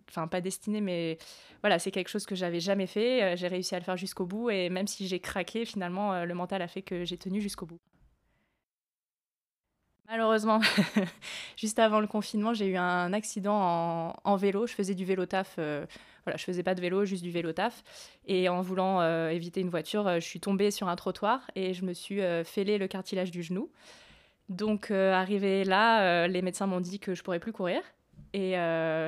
enfin 0.10 0.28
pas 0.28 0.42
destiné, 0.42 0.82
mais 0.82 1.18
voilà, 1.62 1.80
c'est 1.80 1.92
quelque 1.92 2.10
chose 2.10 2.26
que 2.26 2.36
j'avais 2.36 2.60
jamais 2.60 2.88
fait. 2.88 3.24
Euh, 3.24 3.36
j'ai 3.36 3.48
réussi 3.48 3.76
à 3.76 3.80
le 3.80 3.86
faire 3.86 3.98
jusqu'au 3.98 4.26
bout 4.26 4.50
et 4.50 4.70
même 4.70 4.88
si 4.88 5.08
j'ai 5.08 5.20
craqué, 5.20 5.66
finalement, 5.66 6.24
le 6.26 6.34
mental 6.34 6.62
a 6.62 6.68
fait 6.68 6.82
que 6.82 7.04
j'ai 7.06 7.18
tenu 7.18 7.42
jusqu'au 7.42 7.66
bout. 7.66 7.80
Malheureusement, 10.12 10.60
juste 11.58 11.80
avant 11.80 12.02
le 12.02 12.08
confinement, 12.08 12.54
j'ai 12.54 12.68
eu 12.68 12.76
un 12.76 13.14
accident 13.14 14.14
en, 14.24 14.36
vélo. 14.36 14.68
Je 14.68 14.74
faisais 14.74 14.94
du 14.94 15.06
vélo 15.06 15.26
taf 15.26 15.58
voilà, 16.26 16.38
je 16.38 16.44
faisais 16.44 16.64
pas 16.64 16.76
de 16.76 16.82
vélo, 16.82 17.06
juste 17.06 17.24
du 17.24 17.32
vélo 17.32 17.52
taf. 17.52 17.84
Et 18.28 18.48
en 18.50 18.62
voulant 18.62 19.02
euh, 19.02 19.30
éviter 19.30 19.62
une 19.62 19.70
voiture, 19.70 20.08
euh, 20.08 20.16
je 20.16 20.26
suis 20.26 20.40
tombée 20.40 20.72
sur 20.72 20.88
un 20.88 20.96
trottoir 20.96 21.50
et 21.56 21.74
je 21.74 21.84
me 21.84 21.94
suis 21.94 22.22
euh, 22.22 22.44
fêlé 22.44 22.78
le 22.78 22.88
cartilage 22.88 23.32
du 23.32 23.44
genou. 23.44 23.70
Donc, 24.50 24.92
arrivé 24.92 25.64
là, 25.64 26.28
les 26.28 26.42
médecins 26.42 26.68
m'ont 26.68 26.82
dit 26.82 27.00
que 27.00 27.16
je 27.16 27.24
pourrais 27.24 27.40
plus 27.40 27.54
courir. 27.54 27.82
Et 28.34 28.56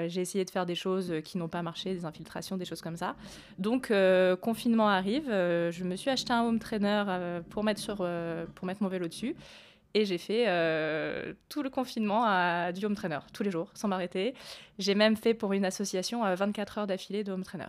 j'ai 0.08 0.22
essayé 0.22 0.46
de 0.46 0.50
faire 0.50 0.66
des 0.66 0.76
choses 0.76 1.16
qui 1.26 1.38
n'ont 1.38 1.50
pas 1.50 1.62
marché, 1.62 1.94
des 1.94 2.06
infiltrations, 2.06 2.56
des 2.56 2.64
choses 2.64 2.80
comme 2.80 2.96
ça. 2.96 3.18
Donc, 3.60 3.92
confinement 4.40 4.88
arrive, 4.88 5.26
je 5.28 5.84
me 5.84 5.98
suis 5.98 6.10
acheté 6.10 6.32
un 6.32 6.44
home 6.44 6.60
trainer 6.60 7.42
pour, 7.50 7.66
mettre 7.66 7.82
pour 8.56 8.66
mettre 8.66 8.82
mon 8.82 8.88
vélo 8.88 9.10
dessus. 9.10 9.36
Et 9.96 10.06
j'ai 10.06 10.18
fait 10.18 10.46
euh, 10.48 11.34
tout 11.50 11.62
le 11.62 11.70
confinement 11.70 12.24
à 12.26 12.72
du 12.72 12.84
home 12.86 12.96
trainer, 12.96 13.20
tous 13.32 13.44
les 13.44 13.52
jours, 13.52 13.70
sans 13.76 13.88
m'arrêter. 13.88 14.34
J'ai 14.80 14.96
même 14.96 15.16
fait 15.16 15.36
pour 15.36 15.54
une 15.54 15.66
association 15.66 16.24
24 16.36 16.78
euh, 16.78 16.82
heures 16.82 16.88
d'affilée 16.88 17.24
de 17.24 17.32
home 17.32 17.44
trainer. 17.44 17.68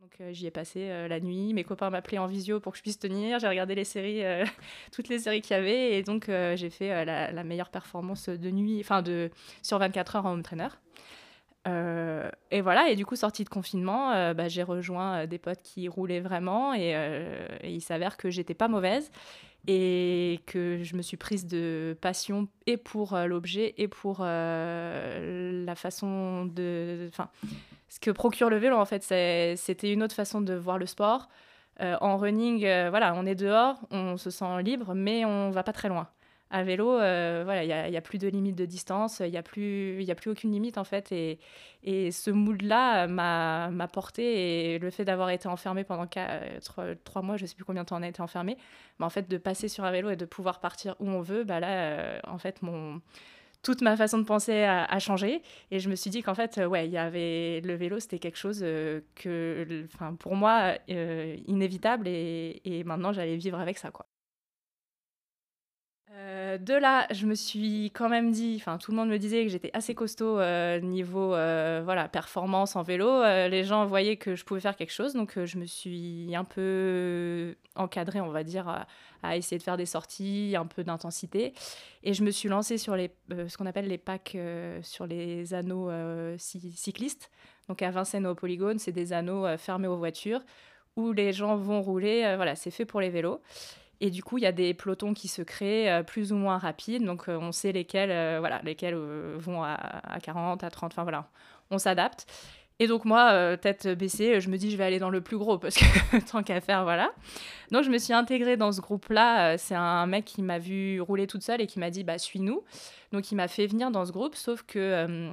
Donc 0.00 0.16
euh, 0.20 0.32
j'y 0.32 0.48
ai 0.48 0.50
passé 0.50 0.88
la 1.08 1.20
nuit. 1.20 1.54
Mes 1.54 1.62
copains 1.62 1.90
m'appelaient 1.90 2.18
en 2.18 2.26
visio 2.26 2.58
pour 2.58 2.72
que 2.72 2.78
je 2.78 2.82
puisse 2.82 2.98
tenir. 2.98 3.38
J'ai 3.38 3.46
regardé 3.46 3.76
les 3.76 3.84
séries, 3.84 4.22
toutes 4.92 5.08
les 5.08 5.20
séries 5.20 5.42
qu'il 5.42 5.56
y 5.56 5.60
avait. 5.60 5.96
Et 5.96 6.02
donc 6.02 6.26
j'ai 6.26 6.70
fait 6.70 7.04
la, 7.04 7.44
meilleure 7.44 7.70
performance 7.70 8.28
de 8.28 8.50
nuit, 8.50 8.80
enfin 8.80 9.02
de, 9.02 9.30
sur 9.62 9.78
24 9.78 10.16
heures 10.16 10.26
en 10.26 10.32
home 10.32 10.42
trainer. 10.42 10.68
et 11.66 12.60
voilà, 12.62 12.88
et 12.88 12.96
du 12.96 13.06
coup, 13.06 13.14
sortie 13.14 13.44
de 13.44 13.48
confinement, 13.48 14.34
bah, 14.34 14.48
j'ai 14.48 14.64
rejoint 14.64 15.26
des 15.26 15.38
potes 15.38 15.62
qui 15.62 15.86
roulaient 15.86 16.20
vraiment 16.20 16.74
et, 16.74 16.96
et 17.60 17.70
il 17.70 17.80
s'avère 17.80 18.16
que 18.16 18.28
j'étais 18.28 18.54
pas 18.54 18.66
mauvaise 18.66 19.12
et 19.66 20.40
que 20.46 20.80
je 20.82 20.96
me 20.96 21.02
suis 21.02 21.16
prise 21.16 21.46
de 21.46 21.96
passion 22.00 22.48
et 22.66 22.76
pour 22.76 23.14
euh, 23.14 23.26
l'objet 23.26 23.74
et 23.76 23.88
pour 23.88 24.18
euh, 24.20 25.64
la 25.64 25.74
façon 25.74 26.46
de... 26.46 27.08
Enfin, 27.08 27.28
ce 27.88 28.00
que 28.00 28.10
procure 28.10 28.50
le 28.50 28.56
vélo, 28.56 28.76
en 28.76 28.84
fait, 28.84 29.02
c'était 29.02 29.92
une 29.92 30.02
autre 30.02 30.14
façon 30.14 30.40
de 30.40 30.54
voir 30.54 30.78
le 30.78 30.86
sport. 30.86 31.28
Euh, 31.80 31.96
en 32.00 32.16
running, 32.16 32.60
voilà, 32.88 33.14
on 33.16 33.26
est 33.26 33.34
dehors, 33.34 33.80
on 33.90 34.16
se 34.16 34.30
sent 34.30 34.62
libre, 34.62 34.94
mais 34.94 35.24
on 35.24 35.50
va 35.50 35.62
pas 35.62 35.72
très 35.72 35.88
loin 35.88 36.08
à 36.50 36.64
vélo, 36.64 36.98
euh, 36.98 37.42
voilà, 37.44 37.62
il 37.86 37.90
n'y 37.90 37.96
a, 37.96 38.00
plus 38.00 38.18
de 38.18 38.26
limite 38.26 38.56
de 38.56 38.66
distance, 38.66 39.20
il 39.24 39.30
n'y 39.30 39.36
a, 39.36 39.42
plus, 39.42 40.04
a 40.10 40.14
plus 40.16 40.30
aucune 40.30 40.50
limite 40.50 40.78
en 40.78 40.84
fait. 40.84 41.12
Et, 41.12 41.38
et 41.84 42.10
ce 42.10 42.30
mood-là 42.30 43.06
m'a 43.06 43.88
porté 43.88 44.74
et 44.74 44.78
le 44.80 44.90
fait 44.90 45.04
d'avoir 45.04 45.30
été 45.30 45.48
enfermé 45.48 45.84
pendant 45.84 46.06
trois, 46.06 47.22
mois, 47.22 47.36
je 47.36 47.44
ne 47.44 47.46
sais 47.46 47.54
plus 47.54 47.64
combien 47.64 47.84
de 47.84 47.88
temps 47.88 47.98
on 47.98 48.02
a 48.02 48.08
été 48.08 48.20
enfermé, 48.20 48.56
mais 48.98 49.06
en 49.06 49.10
fait 49.10 49.28
de 49.30 49.38
passer 49.38 49.68
sur 49.68 49.84
un 49.84 49.92
vélo 49.92 50.10
et 50.10 50.16
de 50.16 50.24
pouvoir 50.24 50.58
partir 50.58 50.96
où 50.98 51.08
on 51.08 51.20
veut, 51.20 51.44
bah 51.44 51.60
là, 51.60 51.68
euh, 51.68 52.20
en 52.26 52.38
fait, 52.38 52.62
mon, 52.62 53.00
toute 53.62 53.80
ma 53.82 53.96
façon 53.96 54.18
de 54.18 54.24
penser 54.24 54.64
a, 54.64 54.98
changé. 54.98 55.42
Et 55.70 55.78
je 55.78 55.88
me 55.88 55.94
suis 55.94 56.10
dit 56.10 56.22
qu'en 56.22 56.34
fait, 56.34 56.56
ouais, 56.58 56.86
il 56.86 56.92
y 56.92 56.98
avait 56.98 57.60
le 57.60 57.74
vélo, 57.74 58.00
c'était 58.00 58.18
quelque 58.18 58.38
chose 58.38 58.60
euh, 58.62 59.02
que, 59.14 59.86
enfin, 59.94 60.14
pour 60.16 60.34
moi, 60.34 60.74
inévitable 60.88 62.08
et, 62.08 62.60
et 62.64 62.82
maintenant 62.84 63.12
j'allais 63.12 63.36
vivre 63.36 63.60
avec 63.60 63.78
ça, 63.78 63.90
quoi. 63.92 64.06
Euh, 66.12 66.58
de 66.58 66.74
là, 66.74 67.06
je 67.12 67.24
me 67.26 67.34
suis 67.34 67.92
quand 67.94 68.08
même 68.08 68.32
dit, 68.32 68.56
enfin 68.60 68.78
tout 68.78 68.90
le 68.90 68.96
monde 68.96 69.08
me 69.08 69.18
disait 69.18 69.44
que 69.44 69.48
j'étais 69.48 69.70
assez 69.74 69.94
costaud 69.94 70.40
euh, 70.40 70.80
niveau 70.80 71.34
euh, 71.34 71.82
voilà 71.84 72.08
performance 72.08 72.74
en 72.74 72.82
vélo. 72.82 73.22
les 73.22 73.62
gens 73.62 73.86
voyaient 73.86 74.16
que 74.16 74.34
je 74.34 74.44
pouvais 74.44 74.60
faire 74.60 74.74
quelque 74.74 74.92
chose, 74.92 75.14
donc 75.14 75.38
je 75.44 75.56
me 75.56 75.66
suis 75.66 76.34
un 76.34 76.42
peu 76.44 77.54
encadrée, 77.76 78.20
on 78.20 78.30
va 78.30 78.42
dire, 78.42 78.86
à, 79.22 79.36
essayer 79.36 79.58
de 79.58 79.62
faire 79.62 79.76
des 79.76 79.86
sorties, 79.86 80.56
un 80.58 80.66
peu 80.66 80.82
d'intensité, 80.82 81.52
et 82.02 82.12
je 82.12 82.24
me 82.24 82.32
suis 82.32 82.48
lancée 82.48 82.78
sur 82.78 82.96
les 82.96 83.12
ce 83.30 83.56
qu'on 83.56 83.66
appelle 83.66 83.86
les 83.86 83.98
packs 83.98 84.36
sur 84.82 85.06
les 85.06 85.54
anneaux 85.54 85.90
cyclistes. 86.38 87.30
Donc 87.68 87.82
à 87.82 87.90
Vincennes 87.90 88.26
au 88.26 88.34
Polygone, 88.34 88.80
c'est 88.80 88.92
des 88.92 89.12
anneaux 89.12 89.46
fermés 89.58 89.86
aux 89.86 89.96
voitures 89.96 90.42
où 90.96 91.12
les 91.12 91.32
gens 91.32 91.56
vont 91.56 91.80
rouler. 91.82 92.34
voilà, 92.34 92.56
c'est 92.56 92.72
fait 92.72 92.84
pour 92.84 93.00
les 93.00 93.10
vélos. 93.10 93.40
Et 94.00 94.10
du 94.10 94.22
coup, 94.22 94.38
il 94.38 94.44
y 94.44 94.46
a 94.46 94.52
des 94.52 94.72
pelotons 94.72 95.12
qui 95.12 95.28
se 95.28 95.42
créent 95.42 95.90
euh, 95.90 96.02
plus 96.02 96.32
ou 96.32 96.36
moins 96.36 96.58
rapides. 96.58 97.04
Donc, 97.04 97.28
euh, 97.28 97.38
on 97.38 97.52
sait 97.52 97.72
lesquels, 97.72 98.10
euh, 98.10 98.38
voilà, 98.40 98.60
lesquels 98.64 98.94
vont 98.94 99.62
à, 99.62 100.18
40, 100.22 100.64
à 100.64 100.70
30. 100.70 100.92
Enfin, 100.92 101.02
voilà, 101.02 101.28
on 101.70 101.78
s'adapte. 101.78 102.26
Et 102.78 102.86
donc, 102.86 103.04
moi, 103.04 103.58
tête 103.58 103.86
baissée, 103.88 104.40
je 104.40 104.48
me 104.48 104.56
dis, 104.56 104.70
je 104.70 104.78
vais 104.78 104.84
aller 104.84 104.98
dans 104.98 105.10
le 105.10 105.20
plus 105.20 105.36
gros 105.36 105.58
parce 105.58 105.74
que 105.74 105.84
tant 106.30 106.42
qu'à 106.42 106.62
faire, 106.62 106.84
voilà. 106.84 107.12
Donc, 107.72 107.84
je 107.84 107.90
me 107.90 107.98
suis 107.98 108.14
intégrée 108.14 108.56
dans 108.56 108.72
ce 108.72 108.80
groupe-là. 108.80 109.58
C'est 109.58 109.74
un 109.74 110.06
mec 110.06 110.24
qui 110.24 110.40
m'a 110.40 110.58
vu 110.58 110.98
rouler 111.02 111.26
toute 111.26 111.42
seule 111.42 111.60
et 111.60 111.66
qui 111.66 111.78
m'a 111.78 111.90
dit, 111.90 112.04
bah, 112.04 112.16
suis-nous. 112.16 112.64
Donc, 113.12 113.30
il 113.32 113.34
m'a 113.34 113.48
fait 113.48 113.66
venir 113.66 113.90
dans 113.90 114.06
ce 114.06 114.12
groupe, 114.12 114.34
sauf 114.34 114.62
que 114.62 115.28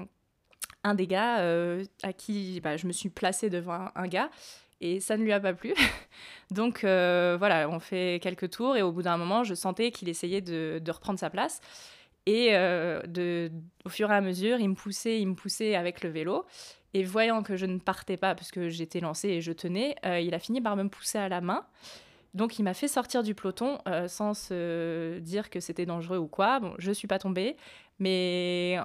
un 0.83 0.93
des 0.93 1.07
gars 1.07 1.37
à 2.03 2.11
qui 2.11 2.59
bah, 2.59 2.75
je 2.75 2.85
me 2.85 2.91
suis 2.91 3.07
placée 3.07 3.49
devant 3.49 3.91
un, 3.95 4.07
gars 4.07 4.29
et 4.81 4.99
ça 4.99 5.17
ne 5.17 5.23
lui 5.23 5.33
a 5.33 5.39
pas 5.39 5.53
plu. 5.53 5.73
Donc 6.51 6.81
voilà, 6.81 7.67
on 7.69 7.79
fait 7.79 8.19
quelques 8.21 8.49
tours 8.49 8.77
et 8.77 8.81
au 8.81 8.91
bout 8.91 9.01
d'un 9.01 9.17
moment, 9.17 9.43
je 9.43 9.53
sentais 9.53 9.91
qu'il 9.91 10.09
essayait 10.09 10.41
de, 10.41 10.79
de, 10.83 10.91
reprendre 10.91 11.19
sa 11.19 11.29
place. 11.29 11.61
Et 12.25 12.51
de, 12.51 13.51
au 13.85 13.89
fur 13.89 14.11
et 14.11 14.15
à 14.15 14.21
mesure, 14.21 14.59
il 14.59 14.69
me 14.69 14.75
poussait, 14.75 15.19
il 15.19 15.27
me 15.27 15.35
poussait 15.35 15.75
avec 15.75 16.03
le 16.03 16.09
vélo. 16.09 16.45
Et 16.93 17.03
voyant 17.03 17.43
que 17.43 17.55
je 17.55 17.65
ne 17.65 17.79
partais 17.79 18.17
pas 18.17 18.33
parce 18.33 18.51
que 18.51 18.69
j'étais 18.69 18.99
lancée 18.99 19.29
et 19.29 19.41
je 19.41 19.51
tenais, 19.51 19.95
il 20.03 20.33
a 20.33 20.39
fini 20.39 20.61
par 20.61 20.75
me 20.75 20.87
pousser 20.87 21.17
à 21.17 21.29
la 21.29 21.41
main. 21.41 21.65
Donc 22.37 22.59
il 22.59 22.63
m'a 22.63 22.75
fait 22.75 22.87
sortir 22.87 23.23
du 23.23 23.33
peloton 23.33 23.79
euh, 23.87 24.07
sans 24.07 24.35
se 24.35 25.17
dire 25.17 25.49
que 25.49 25.59
c'était 25.59 25.87
dangereux 25.87 26.19
ou 26.19 26.27
quoi. 26.27 26.59
Bon, 26.59 26.73
je 26.77 26.91
suis 26.91 27.07
pas 27.07 27.17
tombée, 27.17 27.57
mais 27.97 28.77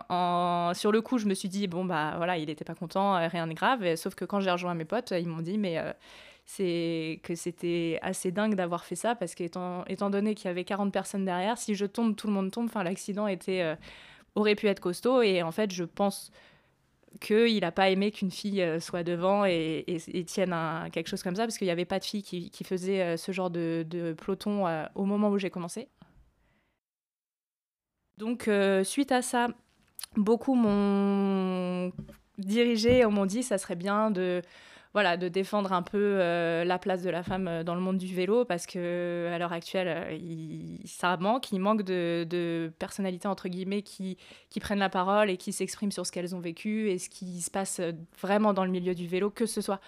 sur 0.75 0.91
le 0.91 1.01
coup, 1.03 1.19
je 1.19 1.27
me 1.27 1.35
suis 1.35 1.51
dit 1.51 1.69
bon 1.69 1.85
bah 1.85 2.15
voilà, 2.17 2.39
il 2.39 2.47
n'était 2.47 2.65
pas 2.65 2.75
content, 2.75 3.15
euh, 3.17 3.29
rien 3.29 3.47
de 3.47 3.53
grave. 3.53 3.95
sauf 3.97 4.15
que 4.15 4.25
quand 4.25 4.41
j'ai 4.41 4.51
rejoint 4.51 4.75
mes 4.75 4.87
potes, 4.87 5.11
ils 5.11 5.29
m'ont 5.29 5.43
dit 5.43 5.59
mais 5.59 5.77
euh, 5.79 5.93
c'est 6.47 7.21
que 7.23 7.35
c'était 7.35 7.99
assez 8.01 8.33
dingue 8.33 8.55
d'avoir 8.55 8.87
fait 8.87 8.97
ça 8.97 9.15
parce 9.15 9.35
qu'étant 9.35 9.85
étant 9.85 10.09
donné 10.09 10.35
qu'il 10.35 10.47
y 10.47 10.51
avait 10.51 10.65
40 10.65 10.91
personnes 10.91 11.27
derrière, 11.27 11.59
si 11.59 11.75
je 11.75 11.85
tombe, 11.85 12.17
tout 12.17 12.29
le 12.29 12.33
monde 12.33 12.51
tombe. 12.51 12.67
Enfin, 12.67 12.83
l'accident 12.83 13.27
était 13.27 13.77
aurait 14.35 14.55
pu 14.55 14.67
être 14.67 14.81
costaud 14.81 15.21
et 15.21 15.43
en 15.43 15.53
fait, 15.53 15.71
je 15.73 15.85
pense 15.85 16.33
qu'il 17.21 17.61
n'a 17.61 17.73
pas 17.73 17.91
aimé 17.91 18.11
qu'une 18.11 18.31
fille 18.31 18.63
euh, 18.63 18.81
soit 18.81 19.03
devant 19.03 19.45
et, 19.45 19.85
tienne 20.27 20.55
quelque 20.93 21.09
chose 21.09 21.23
comme 21.23 21.37
ça, 21.37 21.43
parce 21.43 21.59
qu'il 21.59 21.67
n'y 21.67 21.73
avait 21.73 21.85
pas 21.85 21.99
de 21.99 22.05
fille 22.05 22.23
qui, 22.23 22.65
faisait 22.65 23.03
euh, 23.03 23.17
ce 23.17 23.33
genre 23.33 23.51
de, 23.51 24.15
peloton 24.17 24.67
euh, 24.67 24.85
au 24.95 25.05
moment 25.05 25.29
où 25.31 25.39
j'ai 25.39 25.51
commencé. 25.51 25.89
Donc, 28.19 28.49
suite 28.85 29.11
à 29.11 29.23
ça, 29.23 29.49
beaucoup 30.17 30.55
m'ont 30.55 31.93
dirigé, 32.39 33.05
m'ont 33.07 33.27
dit 33.27 33.43
ça 33.43 33.59
serait 33.59 33.75
bien 33.75 34.11
de 34.11 34.43
voilà, 34.93 35.17
de 35.17 35.29
défendre 35.29 35.73
un 35.73 35.83
peu 35.83 35.99
euh, 35.99 36.65
la 36.65 36.79
place 36.79 37.03
de 37.03 37.09
la 37.09 37.23
femme 37.23 37.49
euh, 37.49 37.65
dans 37.65 37.75
le 37.75 37.81
monde 37.81 37.97
du 37.97 38.15
vélo 38.15 38.45
parce 38.45 38.67
que 38.67 39.31
à 39.33 39.39
l'heure 39.39 39.53
actuelle, 39.53 39.89
euh, 39.89 40.77
ça 40.85 41.17
manque. 41.17 41.51
Il 41.53 41.61
manque 41.61 41.83
de, 41.83 42.71
personnalités 42.79 43.27
entre 43.27 43.49
guillemets 43.49 43.83
qui, 43.83 44.19
qui 44.51 44.61
prennent 44.61 44.79
la 44.79 44.91
parole 44.91 45.31
et 45.31 45.39
qui 45.39 45.53
s'expriment 45.53 45.93
sur 45.93 46.07
ce 46.07 46.13
qu'elles 46.13 46.35
ont 46.35 46.41
vécu 46.41 46.91
et 46.91 46.99
ce 46.99 47.09
qui 47.09 47.41
se 47.41 47.51
passe 47.51 47.81
vraiment 48.21 48.53
dans 48.53 48.65
le 48.65 48.71
milieu 48.71 48.95
du 48.95 49.07
vélo, 49.07 49.31
que 49.31 49.47
ce 49.47 49.61
soit 49.61 49.81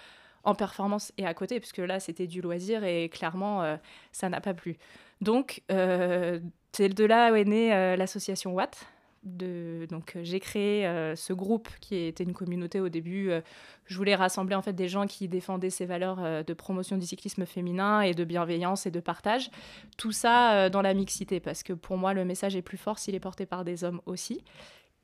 en 0.43 0.55
performance 0.55 1.11
et 1.17 1.25
à 1.25 1.33
côté, 1.33 1.59
puisque 1.59 1.79
là 1.79 1.99
c'était 1.99 2.27
du 2.27 2.41
loisir 2.41 2.83
et 2.83 3.09
clairement 3.09 3.77
ça 4.11 4.29
n'a 4.29 4.41
pas 4.41 4.53
plu. 4.53 4.77
Donc 5.21 5.63
c'est 5.69 6.89
de 6.89 7.05
là 7.05 7.31
où 7.31 7.35
est 7.35 7.45
née 7.45 7.95
l'association 7.97 8.53
Watt, 8.53 8.85
donc 9.25 10.15
euh, 10.15 10.19
j'ai 10.23 10.39
créé 10.39 10.85
euh, 10.85 11.15
ce 11.15 11.33
groupe 11.33 11.67
qui 11.81 11.95
était 11.95 12.23
une 12.23 12.33
communauté 12.33 12.79
au 12.79 12.89
début. 12.89 13.31
Euh, 13.31 13.41
je 13.85 13.97
voulais 13.97 14.15
rassembler 14.15 14.55
en 14.55 14.61
fait 14.61 14.73
des 14.73 14.87
gens 14.87 15.07
qui 15.07 15.27
défendaient 15.27 15.71
ces 15.71 15.85
valeurs 15.85 16.43
de 16.43 16.53
promotion 16.53 16.97
du 16.97 17.05
cyclisme 17.05 17.45
féminin 17.45 18.01
et 18.01 18.13
de 18.13 18.23
bienveillance 18.23 18.85
et 18.85 18.91
de 18.91 18.99
partage. 18.99 19.49
Tout 19.97 20.11
ça 20.11 20.69
dans 20.69 20.81
la 20.81 20.93
mixité 20.93 21.39
parce 21.39 21.63
que 21.63 21.73
pour 21.73 21.97
moi 21.97 22.13
le 22.13 22.25
message 22.25 22.55
est 22.55 22.61
plus 22.61 22.77
fort 22.77 22.99
s'il 22.99 23.15
est 23.15 23.19
porté 23.19 23.45
par 23.45 23.63
des 23.63 23.83
hommes 23.83 24.01
aussi. 24.05 24.43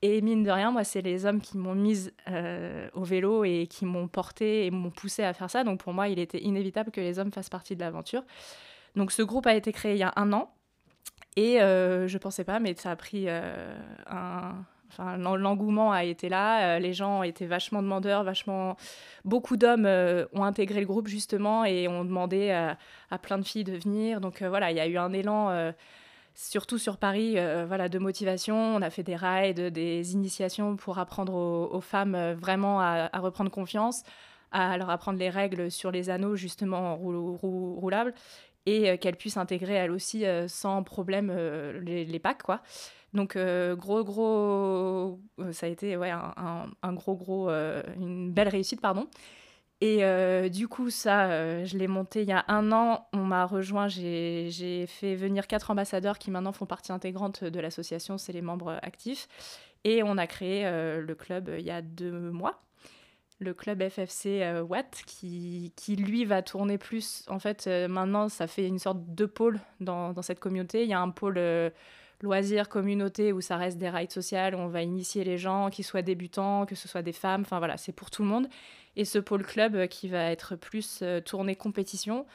Et 0.03 0.19
mine 0.21 0.41
de 0.41 0.49
rien, 0.49 0.71
moi, 0.71 0.83
c'est 0.83 1.03
les 1.03 1.27
hommes 1.27 1.41
qui 1.41 1.59
m'ont 1.59 1.75
mise 1.75 2.11
au 2.95 3.03
vélo 3.03 3.43
et 3.43 3.67
qui 3.67 3.85
m'ont 3.85 4.07
porté 4.07 4.65
et 4.65 4.71
m'ont 4.71 4.89
poussé 4.89 5.21
à 5.21 5.31
faire 5.33 5.51
ça. 5.51 5.63
Donc 5.63 5.79
pour 5.79 5.93
moi, 5.93 6.07
il 6.07 6.17
était 6.17 6.41
inévitable 6.41 6.89
que 6.89 7.01
les 7.01 7.19
hommes 7.19 7.31
fassent 7.31 7.49
partie 7.49 7.75
de 7.75 7.81
l'aventure. 7.81 8.23
Donc 8.95 9.11
ce 9.11 9.21
groupe 9.21 9.45
a 9.45 9.53
été 9.53 9.71
créé 9.71 9.93
il 9.93 9.99
y 9.99 10.03
a 10.03 10.13
un 10.15 10.33
an. 10.33 10.51
Et 11.37 11.61
euh, 11.61 12.07
je 12.07 12.17
pensais 12.17 12.43
pas, 12.43 12.59
mais 12.59 12.75
ça 12.75 12.91
a 12.91 12.95
pris 12.95 13.25
euh, 13.27 13.75
un. 14.07 14.65
L'engouement 15.17 15.93
a 15.93 16.03
été 16.03 16.27
là, 16.27 16.75
euh, 16.75 16.79
les 16.79 16.91
gens 16.91 17.23
été 17.23 17.45
vachement 17.45 17.81
demandeurs, 17.81 18.25
vachement. 18.25 18.75
Beaucoup 19.23 19.55
d'hommes 19.55 19.85
ont 20.33 20.43
intégré 20.43 20.81
le 20.81 20.85
groupe 20.85 21.07
justement 21.07 21.63
et 21.63 21.87
ont 21.87 22.03
demandé 22.03 22.51
à 22.51 23.17
plein 23.17 23.37
de 23.37 23.45
filles 23.45 23.63
de 23.63 23.77
venir. 23.77 24.19
Donc 24.19 24.43
voilà, 24.43 24.69
il 24.69 24.75
y 24.75 24.81
a 24.81 24.87
eu 24.87 24.97
un 24.97 25.13
élan 25.13 25.71
surtout 26.35 26.77
sur 26.77 26.97
Paris, 26.97 27.37
voilà, 27.67 27.87
de 27.87 27.99
motivation. 27.99 28.57
On 28.57 28.81
a 28.81 28.89
fait 28.89 29.03
des 29.03 29.15
rides, 29.15 29.61
des 29.67 30.11
initiations 30.11 30.75
pour 30.75 30.99
apprendre 30.99 31.35
aux, 31.35 31.81
femmes 31.81 32.33
vraiment 32.33 32.81
à, 32.81 33.07
reprendre 33.19 33.49
confiance, 33.49 34.03
à 34.51 34.77
leur 34.77 34.89
apprendre 34.89 35.19
les 35.19 35.29
règles 35.29 35.71
sur 35.71 35.91
les 35.91 36.09
anneaux 36.09 36.35
justement 36.35 36.97
roulables 36.97 38.13
et 38.65 38.89
euh, 38.89 38.97
qu'elle 38.97 39.15
puisse 39.15 39.37
intégrer 39.37 39.73
elle 39.73 39.91
aussi 39.91 40.25
euh, 40.25 40.47
sans 40.47 40.83
problème 40.83 41.31
euh, 41.31 41.79
les, 41.81 42.19
packs 42.19 42.43
quoi. 42.43 42.61
Donc 43.13 43.37
gros 43.37 44.05
gros 44.05 45.19
ça 45.51 45.65
a 45.65 45.69
été 45.69 45.97
ouais 45.97 46.11
un, 46.11 46.93
gros 46.93 47.15
gros 47.15 47.49
une 47.49 48.31
belle 48.31 48.47
réussite 48.47 48.79
pardon. 48.79 49.07
Et 49.81 50.49
du 50.49 50.69
coup, 50.69 50.89
ça, 50.89 51.65
je 51.65 51.77
l'ai 51.77 51.87
monté 51.87 52.21
il 52.21 52.29
y 52.29 52.31
a 52.31 52.45
un 52.47 52.71
an. 52.71 53.07
On 53.11 53.25
m'a 53.25 53.45
rejoint. 53.45 53.89
J'ai 53.89 54.85
fait 54.87 55.15
venir 55.15 55.47
quatre 55.47 55.71
ambassadeurs 55.71 56.19
qui 56.19 56.31
maintenant 56.31 56.53
font 56.53 56.67
partie 56.67 56.93
intégrante 56.93 57.43
de 57.43 57.59
l'association. 57.59 58.17
C'est 58.17 58.31
les 58.31 58.41
membres 58.41 58.79
actifs. 58.81 59.27
Et 59.83 60.03
on 60.03 60.17
a 60.17 60.25
créé 60.25 60.63
le 60.63 61.15
club 61.15 61.53
il 61.57 61.65
y 61.65 61.71
a 61.71 61.81
deux 61.81 62.31
mois 62.31 62.61
le 63.41 63.53
club 63.55 63.87
FFC 63.87 64.41
euh, 64.43 64.61
Watt, 64.61 65.01
qui, 65.07 65.73
qui, 65.75 65.95
lui 65.95 66.25
va 66.25 66.43
tourner 66.43 66.77
plus. 66.77 67.25
En 67.27 67.39
fait, 67.39 67.65
euh, 67.67 67.87
maintenant, 67.87 68.29
ça 68.29 68.45
fait 68.47 68.67
une 68.67 68.79
sorte 68.79 68.99
de 69.15 69.25
pôle 69.25 69.59
dans, 69.79 70.13
dans 70.13 70.21
cette 70.21 70.39
communauté. 70.39 70.83
Il 70.83 70.89
y 70.89 70.93
a 70.93 71.01
un 71.01 71.09
pôle 71.09 71.37
euh, 71.37 71.71
loisirs, 72.21 72.69
communauté, 72.69 73.33
où 73.33 73.41
ça 73.41 73.57
reste 73.57 73.79
des 73.79 73.89
rides 73.89 74.11
sociales, 74.11 74.53
où 74.53 74.59
on 74.59 74.67
va 74.67 74.83
initier 74.83 75.23
les 75.23 75.39
gens, 75.39 75.71
qu'ils 75.71 75.85
soient 75.85 76.03
débutants, 76.03 76.67
que 76.67 76.75
ce 76.75 76.87
soit 76.87 77.01
des 77.01 77.13
femmes. 77.13 77.41
Enfin 77.41 77.57
voilà, 77.57 77.77
c'est 77.77 77.91
pour 77.91 78.11
tout 78.11 78.21
le 78.21 78.29
monde. 78.29 78.47
Et 78.95 79.05
ce 79.05 79.17
pôle 79.17 79.43
club 79.43 79.87
qui 79.87 80.07
va 80.07 80.31
être 80.31 80.55
plus 80.55 81.03
tourné 81.25 81.55
compétition 81.55 82.25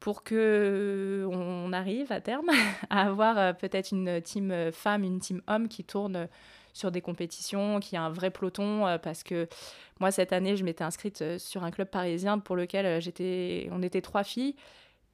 pour 0.00 0.24
que 0.24 1.26
on 1.30 1.72
arrive 1.72 2.10
à 2.10 2.20
terme 2.20 2.50
à 2.90 3.02
avoir 3.02 3.56
peut-être 3.56 3.92
une 3.92 4.20
team 4.20 4.72
femme, 4.72 5.04
une 5.04 5.20
team 5.20 5.42
homme 5.46 5.68
qui 5.68 5.84
tourne 5.84 6.26
sur 6.76 6.90
des 6.90 7.00
compétitions, 7.00 7.80
qu'il 7.80 7.94
y 7.94 7.96
a 7.96 8.02
un 8.02 8.10
vrai 8.10 8.30
peloton, 8.30 8.86
euh, 8.86 8.98
parce 8.98 9.22
que 9.22 9.48
moi, 9.98 10.10
cette 10.10 10.32
année, 10.32 10.56
je 10.56 10.64
m'étais 10.64 10.84
inscrite 10.84 11.22
euh, 11.22 11.38
sur 11.38 11.64
un 11.64 11.70
club 11.70 11.88
parisien 11.88 12.38
pour 12.38 12.54
lequel 12.54 12.84
euh, 12.84 13.00
j'étais, 13.00 13.68
on 13.72 13.82
était 13.82 14.02
trois 14.02 14.24
filles. 14.24 14.54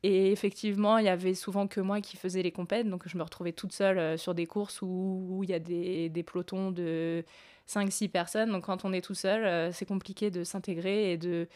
Et 0.02 0.32
effectivement, 0.32 0.98
il 0.98 1.04
y 1.04 1.08
avait 1.08 1.34
souvent 1.34 1.68
que 1.68 1.80
moi 1.80 2.00
qui 2.00 2.16
faisais 2.16 2.42
les 2.42 2.50
compètes, 2.50 2.88
donc 2.88 3.04
je 3.06 3.16
me 3.16 3.22
retrouvais 3.22 3.52
toute 3.52 3.72
seule 3.72 4.18
sur 4.18 4.34
des 4.34 4.46
courses 4.46 4.82
où, 4.82 5.42
il 5.44 5.50
y 5.50 5.54
a 5.54 5.60
des, 5.60 6.08
des 6.08 6.24
pelotons 6.24 6.72
de 6.72 7.24
5-6 7.68 8.08
personnes. 8.08 8.50
Donc 8.50 8.64
quand 8.64 8.84
on 8.84 8.92
est 8.92 9.00
tout 9.00 9.14
seul, 9.14 9.72
c'est 9.72 9.86
compliqué 9.86 10.32
de 10.32 10.42
s'intégrer 10.42 11.12
et 11.12 11.16
de... 11.18 11.48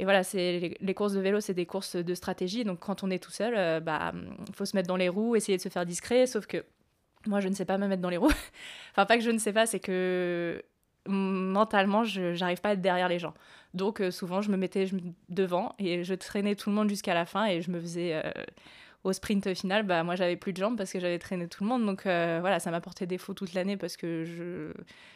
Et 0.00 0.04
voilà, 0.04 0.24
c'est 0.24 0.76
les, 0.80 0.94
courses 0.94 1.12
de 1.12 1.20
vélo, 1.20 1.38
c'est 1.38 1.54
des 1.54 1.66
courses 1.66 1.94
de 1.94 2.14
stratégie. 2.16 2.64
Donc 2.64 2.80
quand 2.80 3.04
on 3.04 3.10
est 3.10 3.22
tout 3.22 3.30
seul, 3.30 3.80
bah, 3.80 4.12
faut 4.52 4.64
se 4.64 4.74
mettre 4.76 4.88
dans 4.88 4.96
les 4.96 5.08
roues, 5.08 5.36
essayer 5.36 5.56
de 5.56 5.62
se 5.62 5.68
faire 5.68 5.86
discret. 5.86 6.26
Sauf 6.26 6.46
que 6.46 6.64
moi, 7.26 7.40
je 7.40 7.48
ne 7.48 7.54
sais 7.54 7.64
pas 7.64 7.78
me 7.78 7.88
mettre 7.88 8.02
dans 8.02 8.10
les 8.10 8.16
roues. 8.16 8.28
enfin, 8.92 9.06
pas 9.06 9.16
que 9.16 9.22
je 9.22 9.30
ne 9.30 9.38
sais 9.38 9.52
pas, 9.52 9.66
c'est 9.66 9.80
que 9.80 10.62
mentalement, 11.06 12.04
je 12.04 12.38
n'arrive 12.38 12.60
pas 12.60 12.70
à 12.70 12.72
être 12.72 12.80
derrière 12.80 13.08
les 13.08 13.18
gens. 13.18 13.34
Donc, 13.74 14.00
euh, 14.00 14.10
souvent, 14.10 14.40
je 14.40 14.50
me 14.50 14.56
mettais 14.56 14.88
devant 15.28 15.74
et 15.78 16.04
je 16.04 16.14
traînais 16.14 16.54
tout 16.54 16.70
le 16.70 16.76
monde 16.76 16.88
jusqu'à 16.88 17.14
la 17.14 17.26
fin 17.26 17.46
et 17.46 17.60
je 17.60 17.70
me 17.70 17.80
faisais. 17.80 18.22
Euh, 19.04 19.08
au 19.08 19.12
sprint 19.12 19.54
final, 19.54 19.84
bah, 19.84 20.02
moi, 20.02 20.16
j'avais 20.16 20.36
plus 20.36 20.52
de 20.52 20.58
jambes 20.58 20.76
parce 20.76 20.92
que 20.92 21.00
j'avais 21.00 21.18
traîné 21.18 21.48
tout 21.48 21.62
le 21.62 21.68
monde. 21.68 21.84
Donc, 21.84 22.06
euh, 22.06 22.38
voilà, 22.40 22.60
ça 22.60 22.70
m'a 22.70 22.80
porté 22.80 23.06
défaut 23.06 23.34
toute 23.34 23.54
l'année 23.54 23.76
parce 23.76 23.96
que 23.96 24.24
je, 24.24 24.72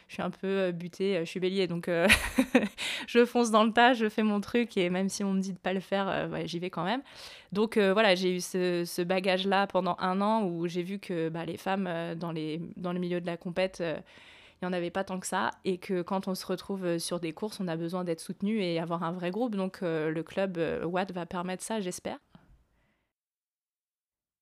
suis 0.07 0.21
un 0.21 0.29
peu 0.29 0.71
butée, 0.71 1.19
je 1.19 1.29
suis 1.29 1.39
bélier. 1.39 1.67
Donc, 1.67 1.89
je 3.07 3.25
fonce 3.25 3.51
dans 3.51 3.63
le 3.63 3.71
tas, 3.71 3.93
je 3.93 4.09
fais 4.09 4.23
mon 4.23 4.41
truc 4.41 4.77
et 4.77 4.89
même 4.89 5.09
si 5.09 5.23
on 5.23 5.33
me 5.33 5.41
dit 5.41 5.53
de 5.53 5.59
pas 5.59 5.73
le 5.73 5.79
faire, 5.79 6.29
j'y 6.45 6.59
vais 6.59 6.69
quand 6.69 6.83
même. 6.83 7.01
Donc 7.51 7.77
euh, 7.77 7.93
voilà, 7.93 8.15
j'ai 8.15 8.35
eu 8.35 8.41
ce, 8.41 9.01
bagage-là 9.01 9.67
pendant 9.67 9.95
un 9.99 10.21
an 10.21 10.43
où 10.43 10.67
j'ai 10.67 10.83
vu 10.83 10.99
que 10.99 11.29
bah, 11.29 11.45
les 11.45 11.57
femmes 11.57 11.87
euh, 11.87 12.15
dans, 12.15 12.31
le 12.31 12.99
milieu 12.99 13.21
de 13.21 13.25
la 13.25 13.37
compète, 13.37 13.81
euh, 13.81 13.97
il 14.61 14.65
n'y 14.65 14.69
en 14.69 14.73
avait 14.73 14.91
pas 14.91 15.03
tant 15.03 15.19
que 15.19 15.27
ça. 15.27 15.51
Et 15.65 15.77
que 15.77 16.01
quand 16.01 16.27
on 16.27 16.35
se 16.35 16.45
retrouve 16.45 16.97
sur 16.99 17.19
des 17.19 17.31
courses, 17.31 17.59
on 17.59 17.67
a 17.67 17.75
besoin 17.75 18.03
d'être 18.03 18.19
soutenu 18.19 18.61
et 18.61 18.79
avoir 18.79 19.03
un 19.03 19.11
vrai 19.11 19.31
groupe. 19.31 19.55
Donc 19.55 19.79
le 19.81 20.21
club 20.21 20.59
Watt 20.83 21.11
va 21.13 21.25
permettre 21.25 21.63
ça, 21.63 21.79
j'espère. 21.79 22.17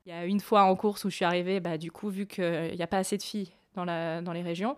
Il 0.08 0.12
y 0.12 0.14
a 0.14 0.26
une 0.26 0.40
fois 0.40 0.64
en 0.64 0.76
course 0.78 1.04
où 1.04 1.10
je 1.10 1.16
suis 1.16 1.26
arrivée, 1.26 1.60
bah, 1.60 1.78
du 1.78 1.92
coup, 1.92 2.08
vu 2.10 2.28
qu'il 2.28 2.74
n'y 2.74 2.82
a 2.82 2.88
pas 2.88 2.98
assez 2.98 3.18
de 3.18 3.22
filles 3.22 3.52
dans, 3.76 3.84
la, 3.84 4.22
dans 4.22 4.32
les 4.32 4.42
régions, 4.42 4.78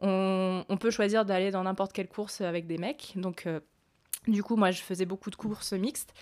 on, 0.00 0.64
on 0.68 0.76
peut 0.76 0.90
choisir 0.90 1.24
d'aller 1.24 1.50
dans 1.50 1.64
n'importe 1.64 1.92
quelle 1.92 2.08
course 2.08 2.40
avec 2.40 2.68
des 2.68 2.78
mecs. 2.78 3.12
Donc, 3.16 3.48
du 4.28 4.42
coup, 4.44 4.54
moi, 4.54 4.70
je 4.70 4.80
faisais 4.80 5.04
beaucoup 5.04 5.30
de 5.30 5.36
courses 5.36 5.72
mixtes. 5.72 6.14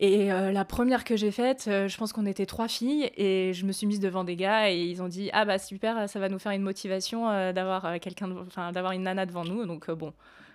Et 0.00 0.32
euh, 0.32 0.52
la 0.52 0.64
première 0.64 1.04
que 1.04 1.16
j'ai 1.16 1.30
faite, 1.30 1.66
euh, 1.68 1.86
je 1.86 1.96
pense 1.96 2.12
qu'on 2.12 2.26
était 2.26 2.46
trois 2.46 2.66
filles 2.68 3.10
et 3.16 3.52
je 3.52 3.64
me 3.64 3.72
suis 3.72 3.86
mise 3.86 4.00
devant 4.00 4.24
des 4.24 4.36
gars 4.36 4.70
et 4.70 4.84
ils 4.84 5.02
ont 5.02 5.08
dit 5.08 5.30
ah 5.32 5.44
bah 5.44 5.58
super, 5.58 6.08
ça 6.08 6.18
va 6.18 6.28
nous 6.28 6.38
faire 6.38 6.52
une 6.52 6.62
motivation 6.62 7.30
euh, 7.30 7.52
d'avoir 7.52 8.00
quelqu'un, 8.00 8.28
d'avoir 8.72 8.92
une 8.92 9.02
nana 9.02 9.26
devant 9.26 9.44
nous. 9.44 9.64
Donc 9.64 9.90
bon, 9.90 10.12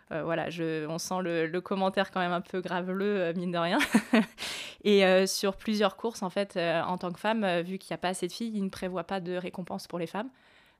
voilà, 0.10 0.50
je, 0.50 0.88
on 0.88 0.98
sent 0.98 1.22
le, 1.22 1.60
commentaire 1.60 2.12
quand 2.12 2.20
même 2.20 2.32
un 2.32 2.42
peu 2.42 2.62
graveleux 2.62 3.34
mine 3.34 3.52
de 3.52 3.58
rien. 3.58 3.80
et 4.84 5.28
sur 5.28 5.56
plusieurs 5.56 5.98
courses 5.98 6.24
en 6.24 6.30
fait, 6.30 6.58
en 6.58 6.98
tant 6.98 7.12
que 7.12 7.20
femme, 7.20 7.46
vu 7.62 7.78
qu'il 7.78 7.92
n'y 7.92 7.96
a 7.96 7.98
pas 7.98 8.10
assez 8.10 8.28
de 8.28 8.32
filles, 8.32 8.52
ils 8.56 8.64
ne 8.64 8.70
prévoient 8.70 9.04
pas 9.04 9.20
de 9.20 9.36
récompense 9.36 9.88
pour 9.88 10.00
les 10.00 10.08
femmes. 10.08 10.30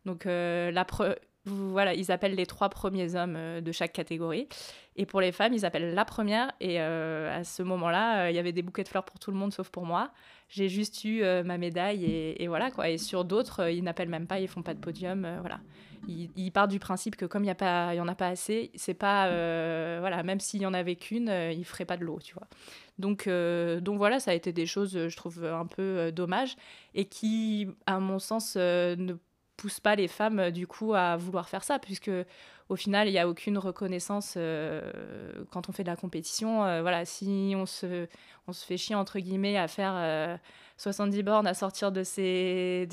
Donc 0.06 0.26
la 0.26 0.86
voilà, 1.48 1.94
ils 1.94 2.12
appellent 2.12 2.36
les 2.36 2.46
trois 2.46 2.70
premiers 2.70 3.16
hommes 3.16 3.36
euh, 3.38 3.62
de 3.62 3.72
chaque 3.72 3.94
catégorie. 3.94 4.48
Et 4.96 5.06
pour 5.06 5.22
les 5.22 5.32
femmes, 5.32 5.54
ils 5.54 5.66
appellent 5.66 5.94
la 5.94 6.06
première. 6.06 6.52
Et 6.60 6.80
à 6.80 7.44
ce 7.44 7.62
moment-là, 7.64 8.32
il 8.32 8.36
y 8.36 8.40
avait 8.40 8.52
des 8.52 8.64
bouquets 8.64 8.84
de 8.84 8.90
fleurs 8.90 9.06
pour 9.06 9.20
tout 9.20 9.32
le 9.32 9.38
monde, 9.38 9.54
sauf 9.54 9.70
pour 9.70 9.86
moi. 9.86 10.12
J'ai 10.50 10.70
juste 10.70 11.04
eu 11.04 11.22
ma 11.44 11.58
médaille 11.58 12.06
et, 12.06 12.48
voilà 12.48 12.72
quoi. 12.72 12.90
Et 12.90 12.98
sur 12.98 13.26
d'autres, 13.26 13.70
ils 13.70 13.84
n'appellent 13.84 14.10
même 14.10 14.28
pas, 14.28 14.40
ils 14.40 14.48
font 14.48 14.62
pas 14.62 14.74
de 14.74 14.80
podium, 14.80 15.28
voilà. 15.42 15.60
Ils, 16.08 16.52
partent 16.52 16.72
du 16.72 16.80
principe 16.80 17.18
que 17.18 17.26
comme 17.26 17.44
il 17.44 17.48
y 17.48 17.52
a 17.52 17.56
pas, 17.56 17.94
il 17.94 17.98
y 17.98 18.00
en 18.00 18.08
a 18.08 18.16
pas 18.16 18.28
assez, 18.28 18.72
c'est 18.76 18.94
pas, 18.94 19.28
voilà, 20.00 20.24
même 20.24 20.40
s'il 20.40 20.62
y 20.62 20.66
en 20.66 20.74
avait 20.74 20.96
qu'une, 20.96 21.28
ils 21.28 21.66
feraient 21.66 21.86
pas 21.86 21.98
de 21.98 22.06
l'eau, 22.06 22.20
tu 22.24 22.34
vois. 22.34 22.48
Donc, 22.98 23.28
donc 23.28 23.98
voilà, 23.98 24.22
ça 24.22 24.32
a 24.32 24.34
été 24.34 24.54
des 24.54 24.66
choses, 24.66 25.08
je 25.10 25.18
trouve, 25.18 25.44
un 25.44 25.66
peu 25.66 26.14
dommages 26.14 26.56
et 26.96 27.06
qui, 27.06 27.68
à 27.86 28.00
mon 28.00 28.20
sens, 28.20 28.56
ne 28.56 29.16
pousse 29.58 29.80
pas 29.80 29.96
les 29.96 30.08
femmes 30.08 30.40
euh, 30.40 30.52
du 30.52 30.68
coup 30.68 30.94
à 30.94 31.18
vouloir 31.18 31.50
faire 31.50 31.64
ça 31.64 31.80
puisque 31.80 32.12
au 32.70 32.76
final 32.76 33.08
il 33.08 33.12
n'y 33.12 33.20
a 33.20 33.28
aucune 33.28 33.58
reconnaissance 33.58 34.36
euh, 34.38 35.44
quand 35.52 35.68
on 35.68 35.72
fait 35.72 35.84
de 35.84 35.90
la 35.90 35.96
compétition 35.96 36.64
euh, 36.64 36.82
voilà 36.82 37.04
si 37.06 37.54
on 37.58 37.66
se 37.66 38.08
on 38.48 38.54
se 38.54 38.66
fait 38.66 38.78
chier 38.78 38.96
entre 38.96 39.20
guillemets 39.20 39.58
à 39.58 39.68
faire 39.68 40.40
70 40.78 41.24
bornes 41.24 41.48
à 41.48 41.54
sortir 41.54 41.92
de 41.92 42.04
ses 42.04 42.88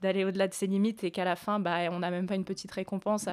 d'aller 0.00 0.24
au-delà 0.24 0.48
de 0.48 0.54
ses 0.54 0.66
limites 0.66 1.04
et 1.04 1.10
qu'à 1.10 1.24
la 1.24 1.36
fin 1.36 1.58
bah 1.58 1.90
on 1.90 1.98
n'a 1.98 2.10
même 2.10 2.26
pas 2.26 2.36
une 2.36 2.44
petite 2.44 2.70
récompense 2.70 3.28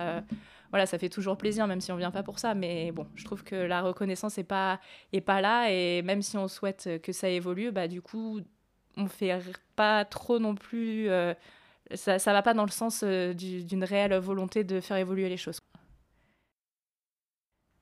voilà 0.71 0.85
ça 0.85 0.97
fait 0.97 1.09
toujours 1.09 1.37
plaisir 1.37 1.67
même 1.67 1.79
si 1.79 1.91
on 1.91 1.95
vient 1.95 2.11
pas 2.11 2.23
pour 2.23 2.39
ça. 2.39 2.53
Mais 2.53 2.91
bon 2.91 3.07
je 3.15 3.23
trouve 3.23 3.43
que 3.43 3.55
la 3.55 3.81
reconnaissance 3.81 4.37
est 4.37 4.43
pas 4.43 4.79
est 5.13 5.21
pas 5.21 5.39
là 5.39 5.69
et 5.71 6.01
même 6.01 6.21
si 6.21 6.35
on 6.35 6.49
souhaite 6.49 7.01
que 7.01 7.13
ça 7.13 7.29
évolue 7.29 7.71
bah 7.71 7.87
du 7.87 8.01
coup 8.01 8.41
on 8.97 9.07
fait 9.07 9.39
pas 9.77 10.03
trop 10.03 10.39
non 10.39 10.55
plus 10.55 11.09
ça 11.95 12.15
ne 12.15 12.31
va 12.31 12.41
pas 12.41 12.53
dans 12.53 12.65
le 12.65 12.71
sens 12.71 13.01
euh, 13.03 13.33
d'une 13.33 13.83
réelle 13.83 14.15
volonté 14.15 14.63
de 14.63 14.79
faire 14.79 14.97
évoluer 14.97 15.29
les 15.29 15.37
choses. 15.37 15.59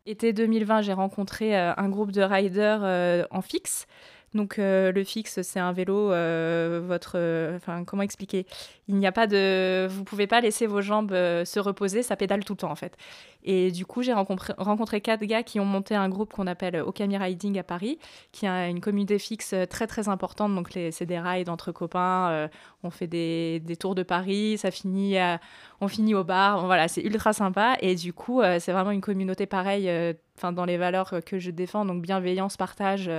Été 0.08 0.34
2020, 0.34 0.82
j'ai 0.82 0.94
rencontré 0.94 1.56
euh, 1.56 1.74
un 1.78 1.88
groupe 1.88 2.12
de 2.12 2.22
riders 2.22 2.84
euh, 2.84 3.24
en 3.30 3.42
fixe 3.42 3.86
donc 4.34 4.60
euh, 4.60 4.94
le 4.94 5.04
fixe, 5.04 5.42
c'est 5.42 5.60
un 5.60 5.74
vélo, 5.74 6.10
euh, 6.12 6.82
votre, 6.86 7.18
enfin 7.58 7.84
comment 7.84 8.02
expliquer? 8.02 8.46
Il 8.88 8.96
n'y 8.96 9.06
a 9.06 9.12
pas 9.12 9.28
de, 9.28 9.88
vous 9.90 10.06
pouvez 10.06 10.26
pas 10.26 10.40
laisser 10.40 10.68
vos 10.68 10.82
jambes 10.82 11.12
euh, 11.12 11.44
se 11.44 11.60
reposer, 11.60 12.02
ça 12.02 12.16
pédale 12.16 12.46
tout 12.46 12.54
le 12.54 12.58
temps 12.58 12.72
en 12.72 12.76
fait. 12.76 12.96
Et 13.44 13.72
du 13.72 13.86
coup, 13.86 14.04
j'ai 14.04 14.14
rencontré, 14.14 15.02
quatre 15.02 15.26
gars 15.26 15.44
qui 15.44 15.60
ont 15.60 15.66
monté 15.66 15.96
un 15.96 16.08
groupe 16.08 16.32
qu'on 16.32 16.48
appelle 16.48 16.78
Okami 16.78 17.18
Riding 17.18 17.60
à 17.60 17.64
Paris, 17.64 18.00
qui 18.32 18.48
a 18.48 18.70
une 18.70 18.80
communauté 18.80 19.20
fixe 19.20 19.54
très 19.70 19.88
très 19.88 20.08
importante. 20.08 20.56
Donc 20.56 20.70
c'est 20.92 21.06
des 21.06 21.20
rides 21.20 21.50
entre 21.50 21.72
copains, 21.72 22.50
on 22.84 22.90
fait 22.90 23.08
des, 23.08 23.60
des, 23.60 23.76
tours 23.76 23.96
de 23.96 24.04
Paris, 24.04 24.58
ça 24.60 24.72
finit, 24.72 25.16
on 25.82 25.88
finit 25.88 26.14
au 26.14 26.24
bar, 26.24 26.66
voilà, 26.68 26.88
c'est 26.88 27.02
ultra 27.02 27.34
sympa. 27.34 27.78
Et 27.82 27.96
du 27.96 28.14
coup, 28.14 28.42
c'est 28.60 28.72
vraiment 28.72 28.92
une 28.92 29.02
communauté 29.02 29.48
pareille, 29.48 29.90
enfin 30.38 30.52
dans 30.52 30.66
les 30.66 30.78
valeurs 30.78 31.16
que 31.26 31.40
je 31.40 31.50
défends, 31.50 31.84
donc 31.84 32.04
bienveillance, 32.04 32.58
partage 32.58 33.10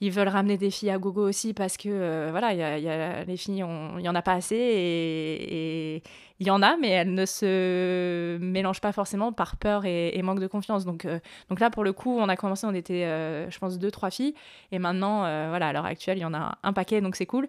ils 0.00 0.10
veulent 0.10 0.28
ramener 0.28 0.56
des 0.56 0.70
filles 0.70 0.90
à 0.90 0.98
gogo 0.98 1.26
aussi 1.26 1.54
parce 1.54 1.76
que 1.76 1.88
euh, 1.88 2.28
voilà, 2.30 2.52
y 2.54 2.82
y 2.82 2.88
a, 2.88 3.24
les 3.24 3.36
filles, 3.36 3.64
il 3.64 4.02
n'y 4.02 4.08
en 4.08 4.14
a 4.14 4.22
pas 4.22 4.32
assez 4.32 4.56
et 4.56 6.02
il 6.40 6.46
y 6.46 6.50
en 6.50 6.62
a, 6.62 6.76
mais 6.76 6.90
elles 6.90 7.12
ne 7.12 7.26
se 7.26 8.38
mélangent 8.38 8.80
pas 8.80 8.92
forcément 8.92 9.32
par 9.32 9.56
peur 9.56 9.84
et, 9.84 10.20
manque 10.22 10.38
de 10.38 10.46
confiance. 10.46 10.84
Donc, 10.84 11.04
euh, 11.04 11.18
donc 11.48 11.58
là, 11.58 11.68
pour 11.68 11.82
le 11.82 11.92
coup, 11.92 12.16
on 12.16 12.28
a 12.28 12.36
commencé, 12.36 12.64
on 12.64 12.74
était, 12.74 13.04
euh, 13.06 13.50
je 13.50 13.58
pense, 13.58 13.78
deux, 13.78 13.90
trois 13.90 14.10
filles. 14.10 14.34
Et 14.70 14.78
maintenant, 14.78 15.20
voilà, 15.48 15.68
à 15.68 15.72
l'heure 15.72 15.86
actuelle, 15.86 16.18
il 16.18 16.20
y 16.20 16.24
en 16.24 16.34
a 16.34 16.56
un 16.62 16.72
paquet, 16.72 17.00
donc 17.00 17.16
c'est 17.16 17.26
cool. 17.26 17.48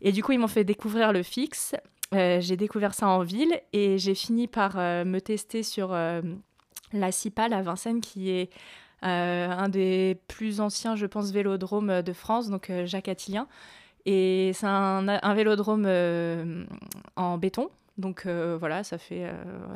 Et 0.00 0.12
du 0.12 0.22
coup, 0.22 0.32
ils 0.32 0.38
m'ont 0.38 0.48
fait 0.48 0.64
découvrir 0.64 1.12
le 1.12 1.22
fixe. 1.22 1.74
j'ai 2.12 2.56
découvert 2.56 2.94
ça 2.94 3.08
en 3.08 3.22
ville 3.22 3.60
et 3.74 3.98
j'ai 3.98 4.14
fini 4.14 4.46
par 4.46 4.76
me 4.76 5.18
tester 5.18 5.62
sur 5.62 5.90
la 5.90 7.12
CIPAL 7.12 7.52
à 7.52 7.60
Vincennes, 7.60 8.00
qui 8.00 8.30
est 8.30 8.50
un 9.02 9.68
des 9.68 10.18
plus 10.28 10.60
anciens, 10.60 10.96
je 10.96 11.06
pense, 11.06 11.30
vélodromes 11.30 12.02
de 12.02 12.12
France, 12.12 12.50
donc 12.50 12.70
euh, 12.70 12.86
Jacques 12.86 13.08
Attilien. 13.08 13.46
Et 14.06 14.52
c'est 14.54 14.66
un, 14.66 15.34
vélodrome 15.34 15.84
euh, 15.86 16.64
en 17.16 17.36
béton, 17.36 17.68
donc 17.98 18.26
voilà, 18.26 18.82
ça 18.82 18.96
fait 18.96 19.26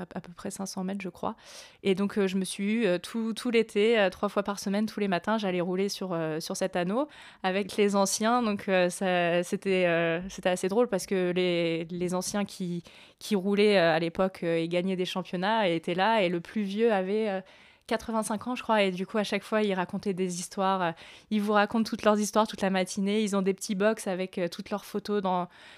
à, 0.00 0.20
peu 0.22 0.32
près 0.32 0.50
500 0.50 0.82
mètres, 0.82 1.02
je 1.02 1.10
crois. 1.10 1.36
Et 1.82 1.94
donc 1.94 2.18
je 2.18 2.36
me 2.38 2.44
suis 2.44 2.86
tout, 3.02 3.34
tout 3.34 3.50
l'été, 3.50 4.08
trois 4.10 4.30
fois 4.30 4.42
par 4.42 4.58
semaine, 4.58 4.86
tous 4.86 4.98
les 4.98 5.08
matins, 5.08 5.36
j'allais 5.36 5.60
rouler 5.60 5.90
sur, 5.90 6.18
sur 6.38 6.56
cet 6.56 6.74
anneau 6.74 7.06
avec 7.42 7.76
les 7.76 7.96
anciens. 7.96 8.42
Donc 8.42 8.62
c'était 8.92 10.22
c'était 10.30 10.48
assez 10.48 10.68
drôle 10.68 10.88
parce 10.88 11.04
que 11.04 11.32
les, 11.36 11.84
les 11.90 12.14
anciens 12.14 12.46
qui, 12.46 12.82
qui 13.18 13.36
roulaient 13.36 13.76
à 13.76 13.98
l'époque 13.98 14.42
et 14.42 14.68
gagnaient 14.68 14.96
des 14.96 15.04
championnats 15.04 15.68
étaient 15.68 15.94
là 15.94 16.22
et 16.22 16.30
le 16.30 16.40
plus 16.40 16.62
vieux 16.62 16.94
avait 16.94 17.42
85 17.86 18.46
ans, 18.48 18.54
je 18.54 18.62
crois, 18.62 18.82
et 18.82 18.90
du 18.90 19.06
coup, 19.06 19.18
à 19.18 19.24
chaque 19.24 19.42
fois, 19.42 19.62
ils 19.62 19.74
racontaient 19.74 20.14
des 20.14 20.40
histoires. 20.40 20.82
Euh, 20.82 20.92
ils 21.30 21.42
vous 21.42 21.52
racontent 21.52 21.84
toutes 21.84 22.02
leurs 22.02 22.18
histoires 22.18 22.46
toute 22.46 22.62
la 22.62 22.70
matinée. 22.70 23.22
Ils 23.22 23.36
ont 23.36 23.42
des 23.42 23.52
petits 23.52 23.74
box 23.74 24.06
avec 24.06 24.38
euh, 24.38 24.48
toutes 24.48 24.70
leurs 24.70 24.86
photos 24.86 25.22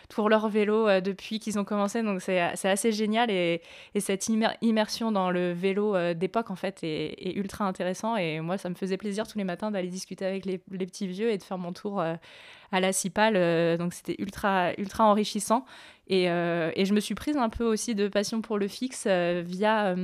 pour 0.09 0.29
leur 0.29 0.49
vélo 0.49 0.87
euh, 0.87 1.01
depuis 1.01 1.41
qu'ils 1.41 1.59
ont 1.59 1.65
commencé. 1.65 2.03
Donc, 2.03 2.23
c'est 2.23 2.39
assez 2.41 2.93
génial. 2.93 3.31
Et, 3.31 3.61
cette 3.99 4.29
immersion 4.63 5.11
dans 5.11 5.31
le 5.31 5.53
vélo 5.53 5.97
d'époque, 6.15 6.51
en 6.51 6.57
fait, 6.57 6.79
est, 6.83 7.37
ultra 7.37 7.65
intéressant. 7.65 8.17
Et 8.17 8.41
moi, 8.41 8.57
ça 8.57 8.69
me 8.69 8.75
faisait 8.75 8.97
plaisir 8.97 9.27
tous 9.27 9.39
les 9.39 9.45
matins 9.45 9.71
d'aller 9.71 9.89
discuter 9.89 10.25
avec 10.25 10.45
les, 10.45 10.59
petits 10.59 11.09
vieux 11.09 11.31
et 11.31 11.39
de 11.39 11.43
faire 11.43 11.59
mon 11.59 11.73
tour 11.73 12.01
à 12.01 12.81
la 12.81 12.93
Cipale. 12.93 13.79
donc, 13.79 13.95
c'était 13.95 14.15
ultra, 14.19 14.73
ultra 14.79 15.05
enrichissant. 15.05 15.65
Et, 16.09 16.27
je 16.27 16.93
me 16.93 17.01
suis 17.01 17.17
prise 17.17 17.37
un 17.37 17.49
peu 17.49 17.65
aussi 17.65 17.97
de 17.97 18.07
passion 18.07 18.43
pour 18.43 18.59
le 18.59 18.69
fixe 18.69 19.07
via 19.09 19.97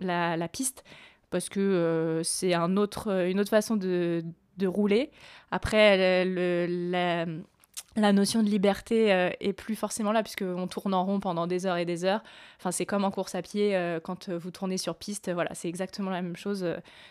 la 0.00 0.48
piste 0.48 0.84
parce 1.36 1.50
que 1.50 1.60
euh, 1.60 2.22
c'est 2.22 2.56
autre, 2.56 3.26
une 3.28 3.38
autre 3.40 3.50
façon 3.50 3.76
de, 3.76 4.24
rouler. 4.64 5.10
Après, 5.50 6.24
la, 6.24 7.26
notion 8.12 8.42
de 8.42 8.48
liberté 8.48 9.12
euh, 9.12 9.28
est 9.40 9.52
plus 9.52 9.76
forcément 9.76 10.12
là, 10.12 10.22
puisqu'on 10.22 10.66
tourne 10.66 10.94
en 10.94 11.04
rond 11.04 11.20
pendant 11.20 11.46
des 11.46 11.66
heures 11.66 11.76
et 11.76 11.84
des 11.84 12.06
heures. 12.06 12.22
Enfin, 12.58 12.72
c'est 12.72 12.86
comme 12.86 13.04
en 13.04 13.10
course 13.10 13.34
à 13.34 13.42
pied, 13.42 13.76
euh, 13.76 14.00
quand 14.00 14.30
vous 14.30 14.50
tournez 14.50 14.78
sur 14.78 14.94
piste, 14.94 15.30
voilà, 15.30 15.50
c'est 15.52 15.68
exactement 15.68 16.08
la 16.08 16.22
même 16.22 16.36
chose. 16.36 16.66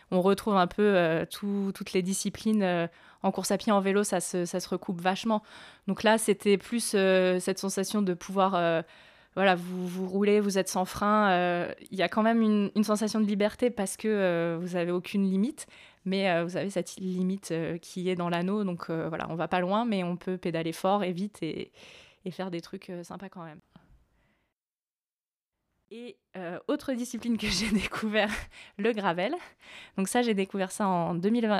on 0.09 0.23
retrouve 0.23 0.57
un 0.57 0.65
peu 0.65 1.23
toutes 1.29 1.93
les 1.93 2.01
disciplines. 2.01 2.89
en 3.21 3.31
course 3.31 3.51
à 3.51 3.59
pied, 3.59 3.71
en 3.71 3.79
vélo, 3.79 4.03
ça 4.03 4.21
se 4.21 4.69
recoupe 4.69 5.01
vachement. 5.01 5.43
Donc 5.87 6.01
là, 6.01 6.17
c'était 6.17 6.57
plus 6.57 6.83
cette 6.83 7.59
sensation 7.59 8.01
de 8.01 8.15
pouvoir 8.15 8.83
voilà, 9.35 9.55
vous, 9.55 9.87
vous 9.87 10.07
roulez, 10.07 10.39
vous 10.39 10.57
êtes 10.57 10.69
sans 10.69 10.85
frein. 10.85 11.29
Euh, 11.31 11.73
il 11.91 11.97
y 11.97 12.01
a 12.01 12.07
quand 12.07 12.23
même 12.23 12.41
une, 12.41 12.83
sensation 12.83 13.19
de 13.19 13.25
liberté 13.25 13.69
parce 13.69 13.97
que 13.97 14.07
euh, 14.07 14.57
vous 14.61 14.75
n'avez 14.75 14.91
aucune 14.91 15.29
limite, 15.29 15.67
mais 16.05 16.29
euh, 16.29 16.45
vous 16.45 16.55
avez 16.55 16.69
cette 16.69 16.95
limite 16.95 17.53
qui 17.81 18.09
est 18.09 18.15
dans 18.15 18.29
l'anneau. 18.29 18.63
Donc 18.63 18.89
voilà, 18.89 19.27
on 19.29 19.35
va 19.35 19.47
pas 19.47 19.59
loin, 19.59 19.83
mais 19.85 20.03
on 20.03 20.15
peut 20.15 20.37
pédaler 20.37 20.71
fort 20.71 21.03
et 21.03 21.11
vite 21.11 21.43
et 21.43 21.71
faire 22.31 22.49
des 22.49 22.61
trucs 22.61 22.91
sympas 23.03 23.29
quand 23.29 23.43
même. 23.43 23.59
Et 25.91 26.17
euh, 26.35 26.57
autre 26.67 26.93
discipline 26.93 27.37
que 27.37 27.47
j'ai 27.47 27.69
découvert, 27.69 28.31
le 28.77 28.91
gravel. 28.91 29.35
Donc 29.97 30.07
ça, 30.07 30.21
j'ai 30.21 30.33
découvert 30.33 30.71
ça 30.71 30.87
en 30.87 31.19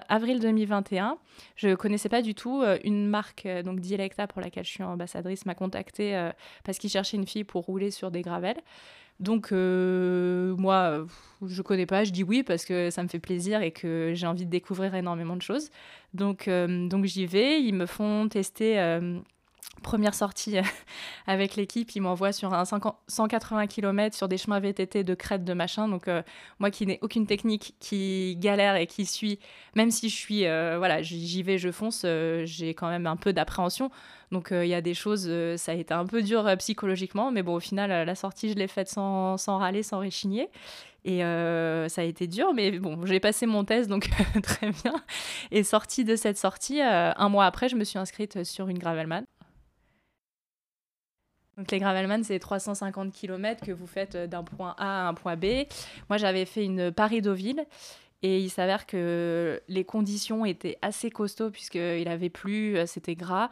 avril 0.10 0.40
2021. 0.40 1.18
Je 1.56 1.70
ne 1.70 1.76
connaissais 1.76 2.10
pas 2.10 2.22
du 2.22 2.34
tout. 2.34 2.62
Euh, 2.62 2.78
une 2.84 3.08
marque, 3.08 3.46
euh, 3.46 3.62
donc 3.62 3.80
Dialecta, 3.80 4.28
pour 4.28 4.42
laquelle 4.42 4.66
je 4.66 4.72
suis 4.72 4.84
ambassadrice, 4.84 5.46
m'a 5.46 5.56
contactée 5.56 6.32
parce 6.64 6.78
qu'il 6.78 6.90
cherchait 6.90 7.18
une 7.18 7.28
fille 7.28 7.44
pour 7.44 7.66
rouler 7.66 7.92
sur 7.92 8.12
des 8.12 8.22
gravels. 8.22 8.62
Donc 9.20 9.52
moi, 9.52 11.06
je 11.46 11.62
connais 11.62 11.86
pas, 11.86 12.04
je 12.04 12.12
dis 12.12 12.24
oui 12.24 12.44
parce 12.44 12.66
que 12.66 12.90
ça 12.90 13.02
me 13.02 13.08
fait 13.08 13.20
plaisir 13.20 13.62
et 13.62 13.72
que 13.72 14.12
j'ai 14.14 14.28
envie 14.28 14.46
de 14.46 14.50
découvrir 14.50 14.94
énormément 14.96 15.38
de 15.38 15.42
choses. 15.42 15.70
Donc, 16.14 16.50
donc 16.50 17.06
j'y 17.06 17.26
vais. 17.26 17.62
Ils 17.62 17.74
me 17.74 17.86
font 17.86 18.28
tester 18.28 19.00
première 19.86 20.15
sortie 20.15 20.58
avec 21.28 21.56
l'équipe, 21.56 21.95
ils 21.95 22.01
m'envoient 22.01 22.32
sur 22.32 22.54
un 22.54 22.65
180 22.65 23.67
km 23.67 24.15
sur 24.15 24.28
des 24.28 24.38
chemins 24.38 24.60
VTT 24.60 25.04
de 25.04 25.13
crête 25.13 25.43
de 25.43 25.54
machin. 25.54 25.88
Donc 25.88 26.08
euh, 26.08 26.23
moi 26.60 26.71
qui 26.71 26.86
n'ai 26.86 26.99
aucune 27.01 27.28
technique, 27.28 27.75
qui 27.80 28.36
galère 28.38 28.75
et 28.75 28.88
qui 28.88 29.06
suis, 29.06 29.39
même 29.75 29.91
si 29.91 30.10
je 30.10 30.15
suis, 30.15 30.45
euh, 30.45 30.75
voilà, 30.78 31.01
j'y 31.01 31.43
vais, 31.43 31.58
je 31.58 31.71
fonce, 31.71 32.04
euh, 32.06 32.45
j'ai 32.45 32.73
quand 32.73 32.89
même 32.89 33.08
un 33.08 33.15
peu 33.15 33.32
d'appréhension. 33.32 33.91
Donc 34.32 34.49
il 34.51 34.67
y 34.67 34.73
a 34.73 34.82
des 34.82 34.95
choses, 34.95 35.32
ça 35.58 35.71
a 35.71 35.75
été 35.75 35.93
un 35.93 36.06
peu 36.06 36.21
dur 36.23 36.51
psychologiquement, 36.58 37.32
mais 37.32 37.43
bon 37.43 37.54
au 37.54 37.60
final 37.60 38.06
la 38.06 38.15
sortie 38.15 38.49
je 38.49 38.56
l'ai 38.56 38.67
faite 38.67 38.89
sans, 38.89 39.38
sans 39.38 39.60
râler, 39.60 39.84
sans 39.84 39.99
réchigner. 39.99 40.49
Et 41.06 41.19
ça 41.19 42.01
a 42.01 42.04
été 42.04 42.25
dur, 42.25 42.51
mais 42.54 42.71
bon, 42.80 43.06
j'ai 43.06 43.19
passé 43.19 43.45
mon 43.45 43.63
test, 43.63 43.88
donc 43.88 44.10
très 44.43 44.71
bien. 44.71 44.95
Et 45.51 45.63
sortie 45.63 46.04
de 46.04 46.15
cette 46.15 46.39
sortie, 46.39 46.82
un 46.82 47.30
mois 47.30 47.45
après, 47.45 47.69
je 47.69 47.75
me 47.75 47.84
suis 47.84 47.99
inscrite 47.99 48.43
sur 48.43 48.67
une 48.67 48.80
Gravelman. 48.80 49.25
Donc 51.58 51.72
les 51.72 51.80
Gravelman, 51.80 52.24
c'est 52.24 52.39
350 52.39 53.13
km 53.13 53.65
que 53.65 53.72
vous 53.72 53.88
faites 53.88 54.15
euh, 54.15 54.28
d'un 54.28 54.44
point 54.44 54.76
A 54.78 55.06
à 55.06 55.08
un 55.08 55.13
point 55.13 55.36
B. 55.36 55.65
Moi, 56.10 56.18
j'avais 56.18 56.46
fait 56.46 56.65
une 56.65 56.91
Paris-Deauville. 56.91 57.65
Et 58.24 58.39
il 58.39 58.50
s'avère 58.50 58.88
que 58.88 59.62
les 59.68 59.84
conditions 59.84 60.46
étaient 60.46 60.80
assez 60.82 61.12
costauds 61.12 61.52
puisqu'il 61.52 62.08
avait 62.08 62.30
plu, 62.30 62.76
euh, 62.76 62.86
c'était 62.88 63.13
gras. 63.13 63.50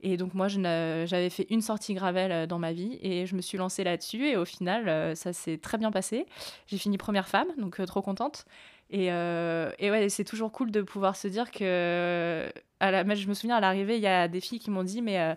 Et 0.00 0.16
donc 0.16 0.34
moi, 0.34 0.48
j'avais 0.48 1.30
fait 1.30 1.46
une 1.48 1.62
sortie 1.62 1.94
gravel 1.94 2.46
dans 2.46 2.58
ma 2.58 2.72
vie 2.72 2.98
et 3.02 3.24
je 3.24 3.34
me 3.34 3.40
suis 3.40 3.56
lancée 3.56 3.82
là-dessus 3.82 4.26
et 4.26 4.36
au 4.36 4.44
final, 4.44 5.16
ça 5.16 5.32
s'est 5.32 5.56
très 5.56 5.78
bien 5.78 5.90
passé. 5.90 6.26
J'ai 6.66 6.76
fini 6.76 6.98
première 6.98 7.28
femme, 7.28 7.48
donc 7.56 7.82
trop 7.86 8.02
contente. 8.02 8.44
Et, 8.90 9.06
et 9.06 9.90
ouais, 9.90 10.08
c'est 10.10 10.24
toujours 10.24 10.52
cool 10.52 10.70
de 10.70 10.82
pouvoir 10.82 11.16
se 11.16 11.28
dire 11.28 11.50
que... 11.50 12.46
À 12.78 12.90
la, 12.90 13.14
je 13.14 13.26
me 13.26 13.32
souviens, 13.32 13.56
à 13.56 13.60
l'arrivée, 13.60 13.96
il 13.96 14.02
y 14.02 14.06
a 14.06 14.28
des 14.28 14.42
filles 14.42 14.60
qui 14.60 14.70
m'ont 14.70 14.84
dit, 14.84 15.00
mais 15.00 15.34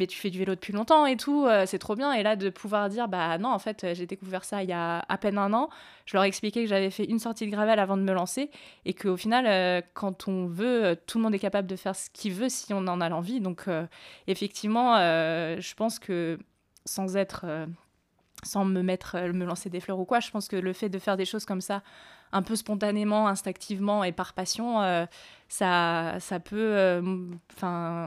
mais 0.00 0.06
tu 0.06 0.18
fais 0.18 0.30
du 0.30 0.38
vélo 0.38 0.54
depuis 0.54 0.72
longtemps 0.72 1.04
et 1.04 1.18
tout, 1.18 1.44
euh, 1.44 1.66
c'est 1.66 1.78
trop 1.78 1.94
bien. 1.94 2.14
Et 2.14 2.22
là, 2.22 2.34
de 2.34 2.48
pouvoir 2.48 2.88
dire, 2.88 3.06
bah 3.06 3.36
non, 3.36 3.50
en 3.50 3.58
fait, 3.58 3.86
j'ai 3.92 4.06
découvert 4.06 4.44
ça 4.44 4.62
il 4.62 4.70
y 4.70 4.72
a 4.72 5.04
à 5.06 5.18
peine 5.18 5.36
un 5.36 5.52
an. 5.52 5.68
Je 6.06 6.16
leur 6.16 6.24
ai 6.24 6.26
expliqué 6.26 6.62
que 6.62 6.68
j'avais 6.70 6.88
fait 6.88 7.04
une 7.04 7.18
sortie 7.18 7.44
de 7.44 7.50
gravel 7.50 7.78
avant 7.78 7.98
de 7.98 8.02
me 8.02 8.12
lancer 8.12 8.50
et 8.86 8.94
qu'au 8.94 9.18
final, 9.18 9.44
euh, 9.46 9.82
quand 9.92 10.26
on 10.26 10.46
veut, 10.46 10.84
euh, 10.86 10.94
tout 11.06 11.18
le 11.18 11.24
monde 11.24 11.34
est 11.34 11.38
capable 11.38 11.68
de 11.68 11.76
faire 11.76 11.94
ce 11.94 12.08
qu'il 12.10 12.32
veut 12.32 12.48
si 12.48 12.72
on 12.72 12.86
en 12.86 13.02
a 13.02 13.10
l'envie. 13.10 13.40
Donc, 13.40 13.66
effectivement, 14.26 14.96
je 14.96 15.74
pense 15.74 15.98
que 15.98 16.38
sans 16.86 17.16
être 17.16 17.44
sans 18.42 18.64
me 18.64 18.80
mettre 18.80 19.18
me 19.18 19.44
lancer 19.44 19.68
des 19.68 19.80
fleurs 19.80 19.98
ou 19.98 20.06
quoi 20.06 20.20
je 20.20 20.30
pense 20.30 20.48
que 20.48 20.56
le 20.56 20.72
fait 20.72 20.88
de 20.88 20.98
faire 20.98 21.18
des 21.18 21.26
choses 21.26 21.44
comme 21.44 21.60
ça 21.60 21.82
un 22.32 22.42
peu 22.42 22.56
spontanément, 22.56 23.26
instinctivement 23.28 24.04
et 24.04 24.12
par 24.12 24.32
passion, 24.34 24.82
euh, 24.82 25.06
ça, 25.48 26.16
ça 26.20 26.38
peut 26.38 26.56
euh, 26.56 27.02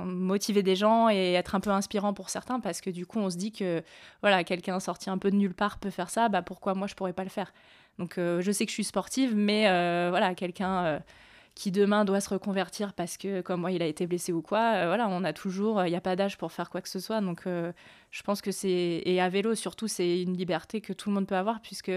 motiver 0.06 0.64
des 0.64 0.76
gens 0.76 1.10
et 1.10 1.34
être 1.34 1.56
un 1.56 1.60
peu 1.60 1.72
inspirant 1.72 2.14
pour 2.14 2.30
certains 2.30 2.60
parce 2.60 2.80
que 2.82 2.90
du 2.90 3.06
coup, 3.06 3.20
on 3.20 3.30
se 3.30 3.38
dit 3.38 3.52
que 3.52 3.84
voilà, 4.22 4.44
quelqu'un 4.44 4.80
sorti 4.80 5.10
un 5.10 5.18
peu 5.18 5.30
de 5.30 5.36
nulle 5.36 5.54
part 5.54 5.78
peut 5.78 5.90
faire 5.90 6.10
ça, 6.10 6.30
bah 6.30 6.42
pourquoi 6.42 6.74
moi 6.74 6.88
je 6.88 6.96
pourrais 6.96 7.14
pas 7.14 7.24
le 7.24 7.30
faire? 7.30 7.54
Donc 8.00 8.18
euh, 8.18 8.42
je 8.42 8.52
sais 8.52 8.66
que 8.66 8.72
je 8.72 8.76
suis 8.76 8.84
sportive, 8.84 9.36
mais 9.36 9.64
voilà, 10.10 10.36
quelqu'un 10.36 11.02
qui 11.56 11.70
demain 11.70 12.04
doit 12.04 12.20
se 12.20 12.30
reconvertir 12.30 12.94
parce 12.94 13.16
que 13.16 13.42
comme 13.42 13.62
moi 13.62 13.72
il 13.72 13.84
a 13.84 13.86
été 13.86 14.08
blessé 14.08 14.32
ou 14.32 14.42
quoi, 14.42 14.88
voilà, 14.88 15.08
on 15.10 15.24
a 15.24 15.34
toujours, 15.34 15.86
il 15.86 15.90
n'y 15.90 15.96
a 15.96 16.02
pas 16.02 16.16
d'âge 16.16 16.38
pour 16.38 16.52
faire 16.52 16.70
quoi 16.70 16.82
que 16.82 16.90
ce 16.90 17.00
soit. 17.00 17.22
Donc 17.22 17.44
je 17.46 18.24
pense 18.24 18.42
que 18.42 18.52
c'est 18.52 19.02
et 19.06 19.22
à 19.22 19.30
vélo 19.30 19.54
surtout 19.54 19.88
c'est 19.88 20.22
une 20.22 20.36
liberté 20.36 20.82
que 20.82 20.94
tout 20.94 21.10
le 21.10 21.16
monde 21.16 21.28
peut 21.28 21.36
avoir 21.36 21.62
puisque 21.62 21.92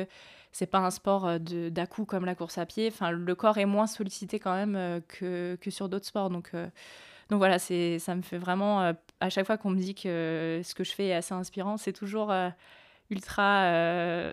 c'est 0.56 0.66
pas 0.66 0.78
un 0.78 0.90
sport 0.90 1.26
euh, 1.26 1.38
d'à 1.38 1.86
coup 1.86 2.06
comme 2.06 2.24
la 2.24 2.34
course 2.34 2.56
à 2.56 2.64
pied. 2.64 2.88
Enfin, 2.88 3.10
le 3.10 3.34
corps 3.34 3.58
est 3.58 3.66
moins 3.66 3.86
sollicité 3.86 4.38
quand 4.38 4.54
même 4.54 4.74
euh, 4.74 5.00
que, 5.06 5.58
que 5.60 5.70
sur 5.70 5.90
d'autres 5.90 6.06
sports. 6.06 6.30
Donc, 6.30 6.50
euh, 6.54 6.66
donc 7.28 7.38
voilà, 7.38 7.58
ça 7.58 8.14
me 8.14 8.22
fait 8.22 8.38
vraiment. 8.38 8.94
à 9.20 9.30
chaque 9.30 9.46
fois 9.46 9.58
qu'on 9.58 9.70
me 9.70 9.78
dit 9.78 9.94
que 9.94 10.62
ce 10.64 10.74
que 10.74 10.84
je 10.84 10.92
fais 10.92 11.08
est 11.08 11.14
assez 11.14 11.34
inspirant, 11.34 11.76
c'est 11.76 11.92
toujours 11.92 12.32
ultra. 13.10 14.32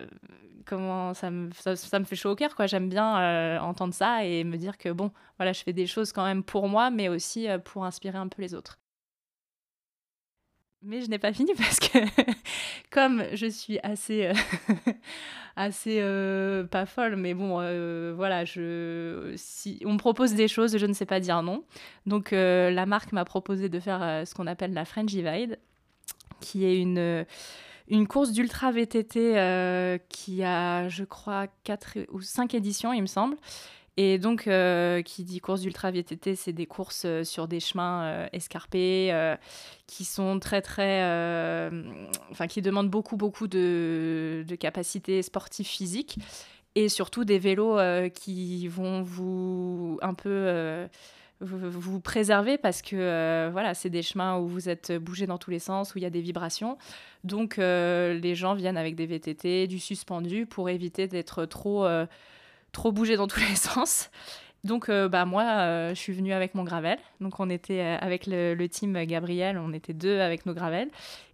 comment 0.66 1.16
ça 1.16 1.32
me, 1.32 1.50
ça, 1.54 2.00
me 2.00 2.06
fait 2.06 2.16
chaud 2.16 2.30
au 2.32 2.36
cœur, 2.36 2.56
quoi. 2.56 2.68
J'aime 2.68 2.88
bien 2.90 3.60
entendre 3.62 3.96
ça 3.96 4.24
et 4.26 4.44
me 4.44 4.58
dire 4.58 4.78
que 4.78 4.90
bon, 4.90 5.12
voilà, 5.38 5.54
je 5.54 5.64
fais 5.64 5.74
des 5.74 5.88
choses 5.88 6.12
quand 6.14 6.24
même 6.24 6.44
pour 6.44 6.70
moi, 6.70 6.92
mais 6.92 7.10
aussi 7.10 7.48
pour 7.66 7.84
inspirer 7.84 8.20
un 8.20 8.28
peu 8.28 8.44
les 8.44 8.54
autres. 8.54 8.78
Mais 10.86 11.02
je 11.02 11.10
n'ai 11.10 11.18
pas 11.18 11.32
fini 11.32 11.52
parce 11.58 11.80
que 11.80 12.00
comme 12.92 13.24
je 13.34 13.46
suis 13.48 13.80
assez, 13.84 14.28
euh, 14.28 14.34
assez 15.56 16.00
euh, 16.00 16.66
pas 16.66 16.86
folle, 16.86 17.16
mais 17.16 17.34
bon, 17.34 17.60
euh, 17.60 18.14
voilà, 18.16 18.44
je, 18.46 19.34
si 19.38 19.82
on 19.86 19.94
me 19.94 19.98
propose 19.98 20.34
des 20.34 20.48
choses, 20.48 20.78
je 20.78 20.86
ne 20.86 20.94
sais 20.94 21.06
pas 21.06 21.20
dire 21.20 21.42
non. 21.42 21.64
Donc 22.06 22.32
la 22.32 22.86
marque 22.86 23.14
m'a 23.14 23.26
proposé 23.26 23.70
de 23.70 23.80
faire 23.80 24.28
ce 24.28 24.34
qu'on 24.34 24.48
appelle 24.48 24.74
la 24.74 24.86
French 24.86 25.08
Divide, 25.08 25.58
qui 26.42 26.66
est 26.66 26.80
une, 26.80 27.26
une 27.88 28.08
course 28.08 28.32
d'ultra 28.32 28.72
VTT 28.72 30.00
qui 30.10 30.44
a, 30.44 30.90
je 30.90 31.04
crois, 31.06 31.48
4 31.64 32.00
ou 32.12 32.22
5 32.22 32.54
éditions, 32.56 32.92
il 32.92 33.02
me 33.02 33.08
semble. 33.08 33.38
Et 33.96 34.18
donc, 34.18 34.48
euh, 34.48 35.04
qui 35.04 35.24
dit 35.24 35.40
course 35.40 35.62
d'ultra 35.62 35.92
VTT, 35.92 36.36
c'est 36.36 36.54
des 36.54 36.66
courses 36.66 37.04
euh, 37.06 37.24
sur 37.24 37.48
des 37.48 37.60
chemins 37.60 38.04
euh, 38.04 38.28
escarpés 38.34 39.14
qui 39.86 40.04
sont 40.06 40.40
très, 40.40 40.62
très. 40.62 41.04
enfin, 42.32 42.48
qui 42.48 42.62
demandent 42.62 42.90
beaucoup, 42.90 43.18
beaucoup 43.18 43.48
de, 43.48 44.44
de 44.48 44.56
capacités 44.56 45.22
sportives 45.22 45.68
physiques 45.68 46.18
et 46.76 46.90
surtout 46.90 47.24
des 47.24 47.38
vélos 47.38 47.78
qui 48.16 48.68
vont 48.68 49.04
vous 49.04 50.00
un 50.02 50.14
peu. 50.14 50.88
Vous, 51.42 52.00
préserver 52.00 52.58
parce 52.58 52.82
que 52.82 53.50
voilà, 53.52 53.74
c'est 53.74 53.90
des 53.90 54.02
chemins 54.02 54.38
où 54.38 54.48
vous 54.48 54.70
êtes 54.70 54.94
bougé 54.94 55.28
dans 55.28 55.38
tous 55.38 55.52
les 55.52 55.60
sens, 55.60 55.94
où 55.94 55.98
il 55.98 56.02
y 56.02 56.06
a 56.06 56.10
des 56.10 56.22
vibrations. 56.22 56.78
Donc 57.26 57.58
les 57.58 58.36
gens 58.36 58.54
viennent 58.54 58.78
avec 58.78 58.96
des 58.96 59.06
VTT, 59.06 59.68
du 59.68 59.80
suspendu 59.80 60.46
pour 60.46 60.70
éviter 60.70 61.08
d'être 61.08 61.46
trop 61.46 61.86
trop 62.74 62.92
bougé 62.92 63.16
dans 63.16 63.28
tous 63.28 63.40
les 63.40 63.56
sens. 63.56 64.10
Donc, 64.64 64.88
euh, 64.88 65.10
bah, 65.10 65.26
moi, 65.26 65.44
euh, 65.44 65.90
je 65.90 66.00
suis 66.00 66.14
venue 66.14 66.32
avec 66.32 66.56
mon 66.56 66.64
gravel. 66.64 66.98
Donc, 67.20 67.40
on 67.40 67.50
était 67.50 67.82
euh, 67.82 67.98
avec 68.00 68.28
le, 68.28 68.66
team 68.68 69.04
Gabriel, 69.06 69.58
on 69.58 69.74
était 69.74 69.94
deux 69.94 70.20
avec 70.20 70.46
nos 70.46 70.54
gravels. 70.54 70.90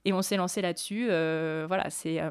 Et 0.05 0.13
on 0.13 0.23
s'est 0.23 0.37
lancé 0.37 0.61
là-dessus. 0.61 1.05
voilà, 1.67 1.89
c'est 1.89 2.21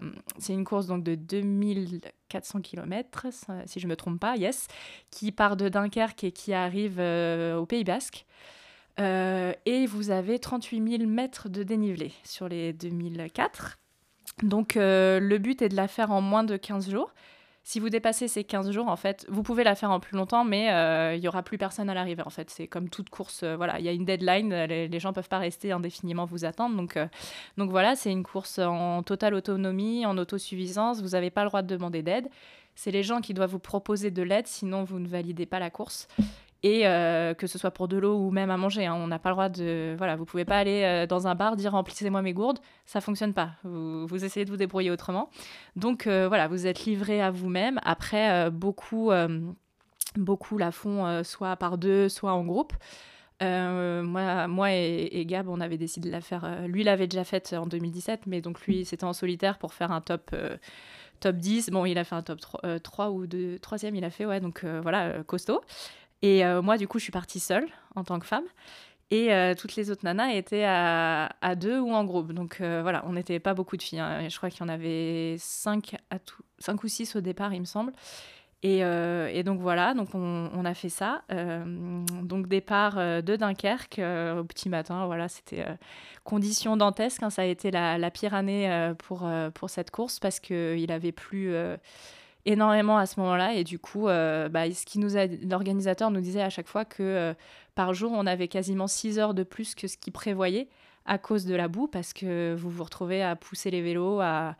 une 0.48 0.64
course 0.64 0.86
donc, 0.86 1.04
de 1.04 1.14
2400 1.14 2.60
km, 2.62 3.26
si 3.66 3.78
je 3.78 3.86
ne 3.86 3.90
me 3.90 3.96
trompe 3.96 4.18
pas, 4.18 4.36
yes, 4.36 4.66
qui 5.10 5.30
part 5.30 5.56
de 5.56 5.68
Dunkerque 5.68 6.24
et 6.24 6.32
qui 6.32 6.52
arrive 6.54 6.98
au 6.98 7.66
Pays 7.66 7.84
Basque. 7.84 8.24
et 8.98 9.86
vous 9.86 10.10
avez 10.10 10.38
38 10.38 10.98
000 10.98 11.08
mètres 11.08 11.48
de 11.48 11.62
dénivelé 11.62 12.12
sur 12.24 12.48
les 12.48 12.72
2004. 12.72 13.78
Donc, 14.42 14.72
le 14.76 15.36
but 15.36 15.60
est 15.62 15.68
de 15.68 15.76
la 15.76 15.88
faire 15.88 16.10
en 16.10 16.22
moins 16.22 16.42
de 16.42 16.56
15 16.56 16.90
jours. 16.90 17.12
Si 17.68 17.80
vous 17.80 17.90
dépassez 17.90 18.28
ces 18.28 18.44
15 18.44 18.70
jours, 18.70 18.88
en 18.88 18.96
fait, 18.96 19.26
vous 19.28 19.42
pouvez 19.42 19.62
la 19.62 19.74
faire 19.74 19.90
en 19.90 20.00
plus 20.00 20.16
longtemps, 20.16 20.42
mais 20.42 20.72
euh, 20.72 21.14
il 21.14 21.20
n'y 21.20 21.28
aura 21.28 21.42
plus 21.42 21.58
personne 21.58 21.90
à 21.90 21.92
l'arrivée. 21.92 22.22
En 22.24 22.30
fait, 22.30 22.48
c'est 22.48 22.66
comme 22.66 22.88
toute 22.88 23.10
course. 23.10 23.42
Euh, 23.42 23.56
voilà, 23.58 23.78
il 23.78 23.84
y 23.84 23.90
a 23.90 23.92
une 23.92 24.06
deadline. 24.06 24.54
Les, 24.64 24.88
les 24.88 25.00
gens 25.00 25.12
peuvent 25.12 25.28
pas 25.28 25.36
rester 25.36 25.70
indéfiniment 25.70 26.24
vous 26.24 26.46
attendre. 26.46 26.74
Donc, 26.76 26.96
euh, 26.96 27.06
donc 27.58 27.68
voilà, 27.68 27.94
c'est 27.94 28.10
une 28.10 28.22
course 28.22 28.58
en 28.58 29.02
totale 29.02 29.34
autonomie, 29.34 30.06
en 30.06 30.16
autosuffisance. 30.16 31.02
Vous 31.02 31.10
n'avez 31.10 31.28
pas 31.28 31.42
le 31.42 31.50
droit 31.50 31.60
de 31.60 31.66
demander 31.66 32.00
d'aide. 32.00 32.30
C'est 32.74 32.90
les 32.90 33.02
gens 33.02 33.20
qui 33.20 33.34
doivent 33.34 33.50
vous 33.50 33.58
proposer 33.58 34.10
de 34.10 34.22
l'aide, 34.22 34.46
sinon 34.46 34.84
vous 34.84 34.98
ne 34.98 35.06
validez 35.06 35.44
pas 35.44 35.58
la 35.58 35.68
course 35.68 36.08
et 36.62 36.86
euh, 36.86 37.34
que 37.34 37.46
ce 37.46 37.58
soit 37.58 37.70
pour 37.70 37.86
de 37.86 37.96
l'eau 37.96 38.16
ou 38.16 38.30
même 38.30 38.50
à 38.50 38.56
manger. 38.56 38.86
Hein. 38.86 38.94
On 38.94 39.06
n'a 39.06 39.18
pas 39.18 39.30
le 39.30 39.34
droit 39.34 39.48
de. 39.48 39.94
Voilà, 39.96 40.16
vous 40.16 40.24
pouvez 40.24 40.44
pas 40.44 40.58
aller 40.58 40.82
euh, 40.82 41.06
dans 41.06 41.26
un 41.28 41.34
bar 41.34 41.56
dire 41.56 41.72
remplissez-moi 41.72 42.22
mes 42.22 42.32
gourdes, 42.32 42.58
ça 42.84 43.00
fonctionne 43.00 43.32
pas. 43.32 43.52
Vous, 43.62 44.24
essayez 44.24 44.44
de 44.44 44.50
vous 44.50 44.56
débrouiller 44.56 44.90
autrement. 44.90 45.30
Donc 45.76 46.06
euh, 46.06 46.26
voilà, 46.26 46.48
vous 46.48 46.66
êtes 46.66 46.84
livré 46.84 47.22
à 47.22 47.30
vous-même. 47.30 47.78
Après, 47.84 48.50
beaucoup, 48.50 49.10
beaucoup 50.16 50.58
la 50.58 50.72
font 50.72 51.22
soit 51.22 51.56
par 51.56 51.78
deux, 51.78 52.08
soit 52.08 52.32
en 52.32 52.44
groupe. 52.44 52.72
moi, 53.40 54.48
moi 54.48 54.72
et, 54.72 55.24
Gab, 55.26 55.48
on 55.48 55.60
avait 55.60 55.78
décidé 55.78 56.08
de 56.08 56.12
la 56.12 56.20
faire. 56.20 56.66
lui, 56.66 56.82
l'avait 56.82 57.06
déjà 57.06 57.24
faite 57.24 57.54
en 57.56 57.66
2017, 57.66 58.22
mais 58.26 58.40
donc 58.40 58.60
lui, 58.66 58.84
c'était 58.84 59.04
en 59.04 59.12
solitaire 59.12 59.58
pour 59.58 59.74
faire 59.74 59.92
un 59.92 60.00
top 60.00 60.34
top 61.20 61.36
10. 61.36 61.70
Bon, 61.70 61.84
il 61.84 61.98
a 61.98 62.04
fait 62.04 62.14
un 62.16 62.22
top 62.22 62.40
3, 62.40 62.80
3 62.80 63.10
ou 63.10 63.26
2, 63.28 63.56
3e, 63.58 63.94
il 63.94 64.04
a 64.04 64.10
fait, 64.10 64.26
ouais, 64.26 64.40
donc 64.40 64.64
voilà, 64.64 65.22
costaud. 65.22 65.60
Et 66.22 66.44
euh, 66.44 66.62
moi, 66.62 66.76
du 66.76 66.88
coup, 66.88 66.98
je 66.98 67.04
suis 67.04 67.12
partie 67.12 67.40
seule 67.40 67.66
en 67.94 68.04
tant 68.04 68.18
que 68.18 68.26
femme. 68.26 68.44
Et 69.10 69.32
euh, 69.32 69.54
toutes 69.54 69.76
les 69.76 69.90
autres 69.90 70.04
nanas 70.04 70.34
étaient 70.34 70.66
à, 70.66 71.54
deux 71.56 71.80
ou 71.80 71.92
en 71.92 72.04
groupe. 72.04 72.32
Donc 72.32 72.60
euh, 72.60 72.80
voilà, 72.82 73.04
on 73.06 73.12
n'était 73.12 73.40
pas 73.40 73.54
beaucoup 73.54 73.76
de 73.76 73.82
filles. 73.82 74.00
Hein. 74.00 74.28
Je 74.28 74.36
crois 74.36 74.50
qu'il 74.50 74.60
y 74.60 74.64
en 74.64 74.68
avait 74.68 75.36
cinq, 75.38 75.96
à 76.10 76.18
tout, 76.18 76.42
cinq 76.58 76.84
ou 76.84 76.88
six 76.88 77.16
au 77.16 77.20
départ, 77.20 77.54
il 77.54 77.60
me 77.60 77.66
semble. 77.66 77.92
Et, 78.64 78.82
donc 79.44 79.60
voilà, 79.60 79.94
donc 79.94 80.14
on, 80.14 80.64
a 80.64 80.74
fait 80.74 80.88
ça. 80.88 81.22
donc 81.30 82.48
départ 82.48 82.96
de 82.96 83.36
Dunkerque 83.36 84.00
au 84.00 84.42
petit 84.42 84.68
matin, 84.68 85.06
voilà, 85.06 85.28
c'était 85.28 85.64
condition 86.24 86.76
dantesque. 86.76 87.22
Hein. 87.22 87.30
ça 87.30 87.42
a 87.42 87.44
été 87.44 87.70
la, 87.70 87.98
la 87.98 88.10
pire 88.10 88.34
année 88.34 88.92
pour, 88.98 89.30
pour 89.54 89.70
cette 89.70 89.92
course 89.92 90.18
parce 90.18 90.40
qu'il 90.40 90.90
avait 90.90 91.12
plu 91.12 91.54
énormément 92.44 92.98
à 92.98 93.06
ce 93.06 93.20
moment-là. 93.20 93.54
Et 93.54 93.64
du 93.64 93.78
coup, 93.78 94.08
euh, 94.08 94.48
bah, 94.48 94.70
ce 94.70 94.84
qui 94.84 94.98
nous 94.98 95.10
l'organisateur 95.48 96.10
nous 96.10 96.20
disait 96.20 96.42
à 96.42 96.50
chaque 96.50 96.68
fois 96.68 96.84
que 96.84 97.02
euh, 97.02 97.34
par 97.74 97.94
jour, 97.94 98.12
on 98.12 98.26
avait 98.26 98.48
quasiment 98.48 98.86
6 98.86 99.18
heures 99.18 99.34
de 99.34 99.42
plus 99.42 99.74
que 99.74 99.86
ce 99.86 99.96
qu'il 99.96 100.12
prévoyait 100.12 100.68
à 101.06 101.18
cause 101.18 101.44
de 101.46 101.54
la 101.54 101.68
boue, 101.68 101.86
parce 101.86 102.12
que 102.12 102.54
vous 102.54 102.68
vous 102.68 102.84
retrouvez 102.84 103.22
à 103.22 103.34
pousser 103.34 103.70
les 103.70 103.80
vélos, 103.80 104.20
à, 104.20 104.56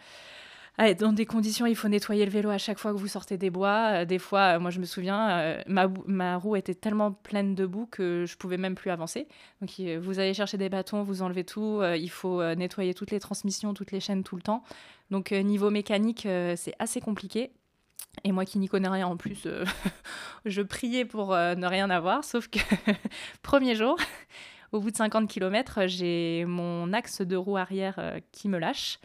être 0.79 1.01
dans 1.01 1.13
des 1.13 1.27
conditions, 1.27 1.67
il 1.67 1.75
faut 1.75 1.89
nettoyer 1.89 2.25
le 2.25 2.31
vélo 2.31 2.51
à 2.51 2.59
chaque 2.59 2.79
fois 2.79 2.93
que 2.93 2.99
vous 2.99 3.09
sortez 3.09 3.37
des 3.37 3.51
bois. 3.51 4.03
Euh, 4.03 4.05
des 4.05 4.21
fois, 4.21 4.61
moi 4.61 4.71
je 4.71 4.79
me 4.79 4.85
souviens, 4.85 5.59
ma, 5.67 5.89
ma, 6.07 6.37
roue 6.37 6.55
était 6.57 6.75
tellement 6.75 7.11
pleine 7.13 7.55
de 7.57 7.67
boue 7.67 7.87
que 7.87 8.25
je 8.27 8.37
pouvais 8.37 8.59
même 8.59 8.77
plus 8.77 8.91
avancer. 8.91 9.27
Donc 9.61 9.71
vous 10.01 10.19
allez 10.21 10.35
chercher 10.35 10.57
des 10.57 10.69
bâtons, 10.69 11.03
vous 11.03 11.21
enlevez 11.23 11.45
tout, 11.45 11.83
il 11.83 12.11
faut 12.11 12.43
nettoyer 12.55 12.95
toutes 12.95 13.11
les 13.11 13.21
transmissions, 13.21 13.75
toutes 13.75 13.91
les 13.91 14.01
chaînes 14.01 14.23
tout 14.23 14.37
le 14.37 14.43
temps. 14.43 14.63
Donc 15.11 15.33
niveau 15.33 15.71
mécanique, 15.71 16.29
c'est 16.55 16.75
assez 16.79 17.01
compliqué. 17.01 17.51
Et 18.25 18.33
moi 18.33 18.45
qui 18.45 18.59
n'y 18.59 18.69
connais 18.69 18.89
rien 18.89 19.07
en 19.07 19.17
plus, 19.17 19.47
euh, 19.47 19.65
je 20.45 20.63
priais 20.63 21.05
pour 21.05 21.35
euh, 21.35 21.55
ne 21.55 21.67
rien 21.67 21.91
avoir, 21.91 22.25
sauf 22.25 22.49
que 22.49 22.59
premier 23.43 23.75
jour, 23.75 23.97
au 24.73 24.81
bout 24.81 24.91
de 24.91 24.97
50 24.97 25.29
km, 25.29 25.87
j'ai 25.87 26.45
mon 26.47 26.93
axe 26.93 27.23
de 27.23 27.37
roue 27.37 27.57
arrière 27.57 27.95
euh, 27.99 28.21
qui 28.33 28.49
me 28.49 28.59
lâche. 28.59 28.99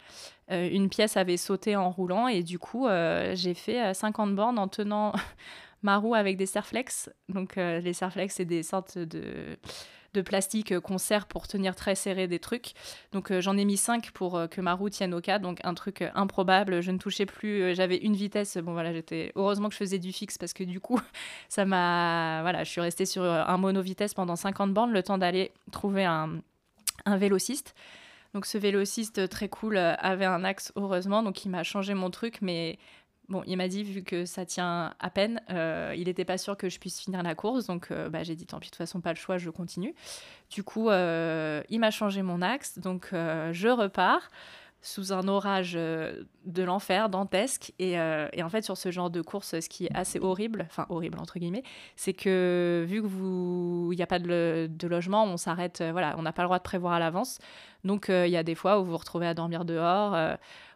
une 0.50 0.88
pièce 0.90 1.16
avait 1.16 1.36
sauté 1.36 1.76
en 1.76 1.90
roulant 1.90 2.28
et 2.28 2.42
du 2.42 2.58
coup, 2.58 2.86
j'ai 3.32 3.54
fait 3.54 3.94
50 3.94 4.34
bornes 4.34 4.58
en 4.58 4.68
tenant 4.68 5.14
ma 5.82 5.96
roue 5.96 6.14
avec 6.14 6.36
des 6.36 6.46
serflex. 6.46 7.08
Donc 7.30 7.56
les 7.56 7.94
serflex, 7.94 8.34
c'est 8.34 8.44
des 8.44 8.62
sortes 8.62 8.98
de 8.98 9.56
de 10.14 10.22
plastique 10.22 10.78
qu'on 10.80 10.98
serre 10.98 11.26
pour 11.26 11.46
tenir 11.46 11.76
très 11.76 11.94
serré 11.94 12.26
des 12.26 12.38
trucs. 12.38 12.72
Donc 13.12 13.32
j'en 13.40 13.56
ai 13.56 13.64
mis 13.64 13.76
5 13.76 14.10
pour 14.12 14.40
que 14.50 14.60
ma 14.60 14.72
roue 14.72 14.88
tienne 14.88 15.12
au 15.12 15.20
cas. 15.20 15.38
Donc 15.38 15.58
un 15.64 15.74
truc 15.74 16.02
improbable. 16.14 16.80
Je 16.80 16.90
ne 16.90 16.98
touchais 16.98 17.26
plus. 17.26 17.74
J'avais 17.74 17.96
une 17.96 18.14
vitesse. 18.14 18.56
Bon 18.56 18.72
voilà, 18.72 18.92
j'étais 18.92 19.32
heureusement 19.34 19.68
que 19.68 19.74
je 19.74 19.78
faisais 19.78 19.98
du 19.98 20.12
fixe 20.12 20.38
parce 20.38 20.52
que 20.52 20.64
du 20.64 20.80
coup, 20.80 21.00
ça 21.48 21.64
m'a. 21.64 22.40
Voilà, 22.42 22.64
je 22.64 22.70
suis 22.70 22.80
restée 22.80 23.06
sur 23.06 23.24
un 23.24 23.56
mono 23.58 23.82
vitesse 23.82 24.14
pendant 24.14 24.36
50 24.36 24.72
bornes, 24.72 24.92
le 24.92 25.02
temps 25.02 25.18
d'aller 25.18 25.52
trouver 25.70 26.04
un, 26.04 26.40
un 27.04 27.16
vélociste. 27.16 27.74
Donc 28.34 28.46
ce 28.46 28.58
vélociste 28.58 29.28
très 29.28 29.48
cool 29.48 29.76
avait 29.76 30.24
un 30.24 30.42
axe 30.42 30.72
heureusement, 30.74 31.22
donc 31.22 31.44
il 31.44 31.50
m'a 31.50 31.62
changé 31.62 31.94
mon 31.94 32.10
truc, 32.10 32.38
mais 32.42 32.78
Bon, 33.28 33.42
il 33.46 33.56
m'a 33.56 33.68
dit, 33.68 33.82
vu 33.84 34.02
que 34.02 34.26
ça 34.26 34.44
tient 34.44 34.94
à 35.00 35.10
peine, 35.10 35.40
euh, 35.50 35.94
il 35.96 36.04
n'était 36.04 36.26
pas 36.26 36.36
sûr 36.36 36.58
que 36.58 36.68
je 36.68 36.78
puisse 36.78 37.00
finir 37.00 37.22
la 37.22 37.34
course. 37.34 37.66
Donc, 37.66 37.88
euh, 37.90 38.10
bah, 38.10 38.22
j'ai 38.22 38.34
dit, 38.34 38.46
tant 38.46 38.58
pis, 38.58 38.68
de 38.68 38.72
toute 38.72 38.78
façon, 38.78 39.00
pas 39.00 39.12
le 39.12 39.18
choix, 39.18 39.38
je 39.38 39.48
continue. 39.48 39.94
Du 40.50 40.62
coup, 40.62 40.90
euh, 40.90 41.62
il 41.70 41.80
m'a 41.80 41.90
changé 41.90 42.22
mon 42.22 42.42
axe. 42.42 42.78
Donc, 42.78 43.08
je 43.12 43.68
repars 43.68 44.30
sous 44.82 45.14
un 45.14 45.26
orage 45.28 45.72
de 45.72 46.62
l'enfer, 46.62 47.08
dantesque. 47.08 47.72
Et, 47.78 47.98
en 47.98 48.48
fait, 48.50 48.62
sur 48.62 48.76
ce 48.76 48.90
genre 48.90 49.08
de 49.08 49.22
course, 49.22 49.58
ce 49.58 49.68
qui 49.70 49.86
est 49.86 49.94
assez 49.94 50.20
horrible, 50.20 50.66
enfin 50.68 50.84
horrible 50.90 51.18
entre 51.18 51.38
guillemets, 51.38 51.62
c'est 51.96 52.12
que 52.12 52.84
vu 52.86 53.00
que 53.00 53.06
vous, 53.06 53.88
il 53.92 53.96
n'y 53.96 54.02
a 54.02 54.06
pas 54.06 54.18
de, 54.18 54.68
de, 54.70 54.86
logement, 54.86 55.24
on 55.24 55.38
s'arrête, 55.38 55.82
voilà, 55.92 56.14
on 56.18 56.22
n'a 56.22 56.34
pas 56.34 56.42
le 56.42 56.48
droit 56.48 56.58
de 56.58 56.64
prévoir 56.64 56.92
à 56.92 56.98
l'avance. 56.98 57.38
Donc, 57.84 58.06
il 58.08 58.30
y 58.30 58.36
a 58.36 58.42
des 58.42 58.54
fois 58.54 58.80
où 58.80 58.84
vous 58.84 58.92
vous 58.92 58.98
retrouvez 58.98 59.26
à 59.26 59.34
dormir 59.34 59.64
dehors 59.64 60.16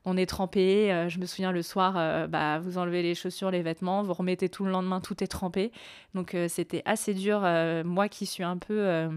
on 0.08 0.16
est 0.16 0.26
trempé. 0.26 0.92
Euh, 0.92 1.08
je 1.08 1.18
me 1.18 1.26
souviens 1.26 1.52
le 1.52 1.62
soir, 1.62 1.94
euh, 1.96 2.26
bah, 2.26 2.58
vous 2.58 2.78
enlevez 2.78 3.02
les 3.02 3.14
chaussures, 3.14 3.50
les 3.50 3.62
vêtements, 3.62 4.02
vous 4.02 4.14
remettez 4.14 4.48
tout 4.48 4.64
le 4.64 4.70
lendemain, 4.70 5.00
tout 5.00 5.22
est 5.22 5.26
trempé. 5.26 5.70
Donc 6.14 6.34
euh, 6.34 6.48
c'était 6.48 6.82
assez 6.84 7.14
dur. 7.14 7.40
moi 7.84 8.08
qui 8.08 8.26
suis 8.26 8.44
un 8.44 8.56
peu, 8.56 9.08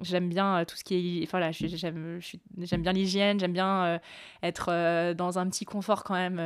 j'aime 0.00 0.28
bien 0.28 0.64
tout 0.64 0.76
ce 0.76 0.84
qui 0.84 1.22
est, 1.22 1.26
enfin 1.26 1.38
là, 1.38 1.52
j'aime, 1.52 2.20
j'aime 2.58 2.82
bien 2.82 2.92
l'hygiène, 2.92 3.38
j'aime 3.38 3.52
bien 3.52 4.00
être 4.42 5.12
dans 5.14 5.38
un 5.38 5.48
petit 5.48 5.64
confort 5.64 6.04
quand 6.04 6.14
même. 6.14 6.40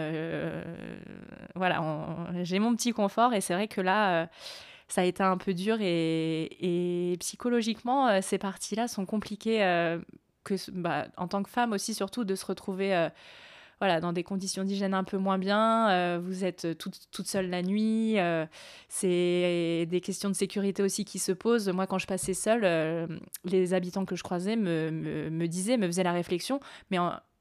voilà, 1.55 1.83
j'ai 2.43 2.59
mon 2.59 2.75
petit 2.77 2.93
confort 2.93 3.33
et 3.35 3.41
c'est 3.41 3.55
vrai 3.55 3.69
que 3.69 3.81
là 3.81 4.29
ça 4.89 5.03
a 5.03 5.05
été 5.05 5.23
un 5.23 5.37
peu 5.39 5.55
dur 5.55 5.79
et, 5.81 7.17
psychologiquement, 7.21 8.21
ces 8.21 8.39
parties-là 8.39 8.89
sont 8.89 9.07
compliquées 9.07 9.63
bah, 10.73 11.07
en 11.17 11.29
tant 11.29 11.43
que 11.43 11.51
femme 11.51 11.73
aussi, 11.73 11.95
surtout 11.95 12.25
de 12.25 12.35
se 12.35 12.47
retrouver 12.47 13.11
voilà, 13.81 14.01
dans 14.01 14.13
des 14.13 14.23
conditions 14.23 14.63
d'hygiène 14.63 14.93
un 14.93 15.05
peu 15.05 15.17
moins 15.17 15.39
bien, 15.39 15.89
euh, 15.91 16.21
vous 16.23 16.45
êtes 16.45 16.77
toute, 16.77 17.11
toute, 17.11 17.27
seule 17.27 17.49
la 17.49 17.63
nuit, 17.63 18.19
euh, 18.19 18.45
c'est 18.89 19.87
des 19.89 20.01
questions 20.03 20.29
de 20.29 20.35
sécurité 20.35 20.83
aussi 20.83 21.07
qui 21.07 21.19
se 21.19 21.33
posent. 21.33 21.71
Moi, 21.71 21.87
quand 21.87 21.99
je 21.99 22.07
passais 22.07 22.35
seule, 22.35 22.65
euh, 22.65 23.07
les 23.45 23.73
habitants 23.73 24.05
que 24.05 24.17
je 24.17 24.23
croisais 24.23 24.55
me, 24.55 24.91
me, 25.31 25.49
disaient, 25.49 25.79
me 25.79 25.87
faisaient 25.87 26.03
la 26.03 26.13
réflexion, 26.13 26.61
mais 26.91 26.99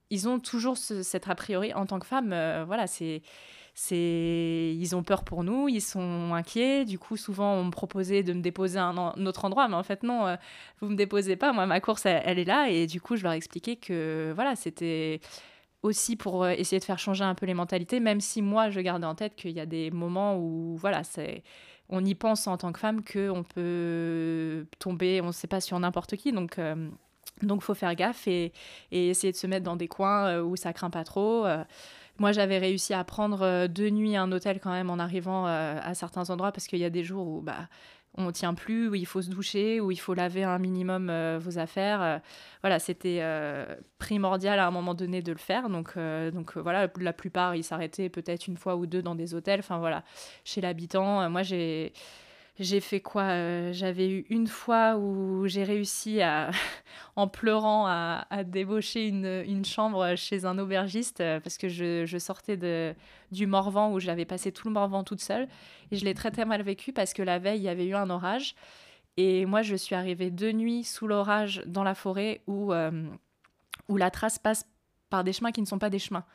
ils 0.10 0.30
ont 0.30 0.40
toujours 0.40 0.78
cette 0.78 1.28
a 1.28 1.36
priori 1.36 1.74
en 1.74 1.86
tant 1.86 2.00
que 2.00 2.06
femme, 2.06 2.30
voilà, 2.66 2.88
c'est 2.88 3.22
c'est 3.82 4.76
ils 4.78 4.94
ont 4.94 5.04
peur 5.04 5.24
pour 5.24 5.44
nous, 5.46 5.70
ils 5.70 5.82
sont 5.82 6.34
inquiets. 6.34 6.84
Du 6.84 7.00
coup, 7.00 7.16
souvent, 7.16 7.54
on 7.54 7.66
me 7.66 7.72
proposait 7.72 8.24
de 8.24 8.34
me 8.34 8.42
déposer 8.42 8.78
à 8.78 8.86
un, 8.88 9.26
autre 9.26 9.46
endroit, 9.46 9.70
mais 9.70 9.76
en 9.76 9.84
fait, 9.84 10.04
non, 10.04 10.26
vous 10.80 10.88
vous 10.88 10.90
me 10.90 10.98
déposez 10.98 11.38
pas. 11.38 11.54
Moi, 11.54 11.66
ma 11.66 11.80
course, 11.80 12.06
elle, 12.06 12.40
est 12.40 12.46
là, 12.46 12.70
et 12.70 12.88
du 12.88 13.00
coup, 13.00 13.16
je 13.16 13.24
leur 13.24 13.32
expliquais 13.32 13.78
que 13.78 14.34
voilà, 14.36 14.56
c'était 14.58 15.22
aussi 15.82 16.18
pour 16.18 16.44
euh, 16.44 16.52
essayer 16.52 16.80
de 16.80 16.84
faire 16.84 17.00
changer 17.00 17.24
un 17.24 17.36
peu 17.36 17.46
les 17.46 17.54
mentalités, 17.54 18.02
même 18.02 18.20
si 18.20 18.42
moi, 18.42 18.70
je 18.70 18.82
gardais 18.82 19.08
en 19.08 19.16
tête 19.16 19.36
qu'il 19.36 19.52
y 19.52 19.62
a 19.62 19.66
des 19.66 19.92
moments 19.92 20.38
où, 20.38 20.76
voilà, 20.78 21.04
c'est 21.06 21.44
on 21.90 22.04
y 22.06 22.16
pense 22.16 22.48
en 22.48 22.58
tant 22.58 22.74
que 22.74 22.80
femme 22.80 23.02
qu'on 23.04 23.44
peut 23.44 24.68
tomber, 24.78 25.22
on 25.22 25.28
ne 25.28 25.32
sait 25.32 25.48
pas 25.48 25.62
sur 25.62 25.80
n'importe 25.80 26.18
qui, 26.18 26.32
donc 26.34 26.60
euh, 26.60 26.90
donc 27.42 27.64
faut 27.64 27.74
faire 27.74 27.96
gaffe 27.96 28.28
et, 28.28 28.52
essayer 28.92 29.32
de 29.32 29.38
se 29.38 29.48
mettre 29.48 29.64
dans 29.64 29.78
des 29.78 29.88
coins 29.88 30.28
euh, 30.28 30.44
où 30.44 30.56
ça 30.58 30.74
craint 30.74 30.90
pas 30.90 31.04
trop. 31.06 31.46
Moi, 32.20 32.32
j'avais 32.32 32.58
réussi 32.58 32.94
à 32.94 33.04
prendre 33.04 33.68
deux 33.68 33.90
nuits 33.90 34.16
un 34.16 34.32
hôtel 34.32 34.60
quand 34.60 34.72
même 34.72 34.90
en 34.90 35.00
arrivant 35.00 35.46
à 35.46 35.94
certains 35.94 36.30
endroits 36.30 36.52
parce 36.52 36.68
qu'il 36.68 36.80
y 36.80 36.86
a 36.86 36.90
des 36.90 37.04
jours 37.04 37.28
où 37.28 37.42
bah 37.42 37.68
on 38.16 38.32
tient 38.32 38.54
plus, 38.54 38.90
où 38.90 38.96
il 38.96 39.06
faut 39.06 39.22
se 39.22 39.30
doucher, 39.30 39.80
où 39.80 39.92
il 39.92 40.00
faut 40.00 40.14
laver 40.14 40.44
un 40.44 40.58
minimum 40.58 41.10
euh, 41.10 41.40
vos 41.40 41.60
affaires. 41.60 42.02
Euh, 42.02 42.18
voilà, 42.62 42.80
c'était 42.80 43.20
euh, 43.22 43.76
primordial 43.98 44.60
à 44.60 44.68
un 44.68 44.72
moment 44.72 44.94
donné 44.94 45.22
de 45.22 45.32
le 45.32 45.38
faire. 45.38 45.70
Donc, 45.70 45.98
donc 46.34 46.58
voilà, 46.58 46.88
la 47.00 47.14
plupart, 47.14 47.56
ils 47.56 47.64
s'arrêtaient 47.64 48.10
peut-être 48.10 48.48
une 48.48 48.58
fois 48.58 48.76
ou 48.76 48.86
deux 48.86 49.02
dans 49.02 49.16
des 49.16 49.34
hôtels. 49.34 49.60
Enfin 49.60 49.78
voilà, 49.78 50.04
chez 50.44 50.62
l'habitant, 50.62 51.30
moi 51.30 51.44
j'ai 51.44 51.94
j'ai 52.60 52.82
fait 52.82 53.00
quoi 53.00 53.24
euh, 53.24 53.72
J'avais 53.72 54.10
eu 54.10 54.26
une 54.30 54.48
fois 54.48 54.98
où 54.98 55.48
j'ai 55.48 55.64
réussi 55.64 56.22
à, 56.22 56.52
en 57.16 57.28
pleurant 57.28 57.88
à, 57.88 58.26
débaucher 58.44 59.08
une, 59.08 59.64
chambre 59.64 60.16
chez 60.16 60.46
un 60.46 60.60
aubergiste 60.60 61.22
euh, 61.22 61.40
parce 61.40 61.58
que 61.58 61.70
je, 61.70 62.18
sortais 62.20 62.58
de, 62.58 62.94
du 63.32 63.48
Morvan 63.48 63.94
où 63.94 64.00
j'avais 64.00 64.26
passé 64.26 64.52
tout 64.52 64.68
le 64.68 64.74
Morvan 64.74 65.04
toute 65.04 65.22
seule 65.22 65.48
et 65.92 65.96
je 65.96 66.04
l'ai 66.04 66.14
très 66.14 66.32
très 66.32 66.46
mal 66.46 66.62
vécu 66.62 66.92
parce 66.92 67.14
que 67.14 67.22
la 67.22 67.40
veille 67.40 67.60
il 67.60 67.64
y 67.64 67.70
avait 67.70 67.88
eu 67.88 67.96
un 67.96 68.10
orage 68.10 68.56
et 69.16 69.46
moi 69.46 69.62
je 69.62 69.76
suis 69.76 69.96
arrivée 69.96 70.30
deux 70.30 70.52
nuits 70.52 70.84
sous 70.84 71.08
l'orage 71.08 71.64
dans 71.66 71.84
la 71.84 71.96
forêt 71.96 72.42
où, 72.46 72.74
euh, 72.74 72.92
où 73.88 73.96
la 73.96 74.12
trace 74.12 74.38
passe 74.38 74.66
par 75.10 75.24
des 75.24 75.32
chemins 75.32 75.52
qui 75.52 75.62
ne 75.62 75.66
sont 75.66 75.80
pas 75.80 75.90
des 75.90 76.00
chemins. 76.00 76.26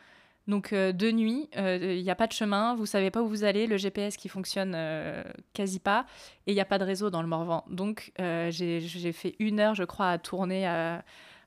Donc 0.46 0.72
euh, 0.72 0.92
de 0.92 1.10
nuit, 1.10 1.48
il 1.54 1.58
euh, 1.58 2.02
n'y 2.02 2.10
a 2.10 2.14
pas 2.14 2.26
de 2.26 2.32
chemin, 2.32 2.74
vous 2.74 2.86
savez 2.86 3.10
pas 3.10 3.22
où 3.22 3.28
vous 3.28 3.44
allez, 3.44 3.66
le 3.66 3.78
GPS 3.78 4.16
qui 4.16 4.28
fonctionne 4.28 4.74
euh, 4.74 5.22
quasi 5.54 5.78
pas, 5.80 6.04
et 6.46 6.52
il 6.52 6.54
n'y 6.54 6.60
a 6.60 6.66
pas 6.66 6.78
de 6.78 6.84
réseau 6.84 7.08
dans 7.10 7.22
le 7.22 7.28
Morvan. 7.28 7.64
Donc 7.70 8.12
j'ai 8.18 9.12
fait 9.12 9.36
une 9.38 9.60
heure, 9.60 9.74
je 9.74 9.84
crois, 9.84 10.10
à 10.10 10.18
tourner 10.18 10.66
à, 10.66 11.02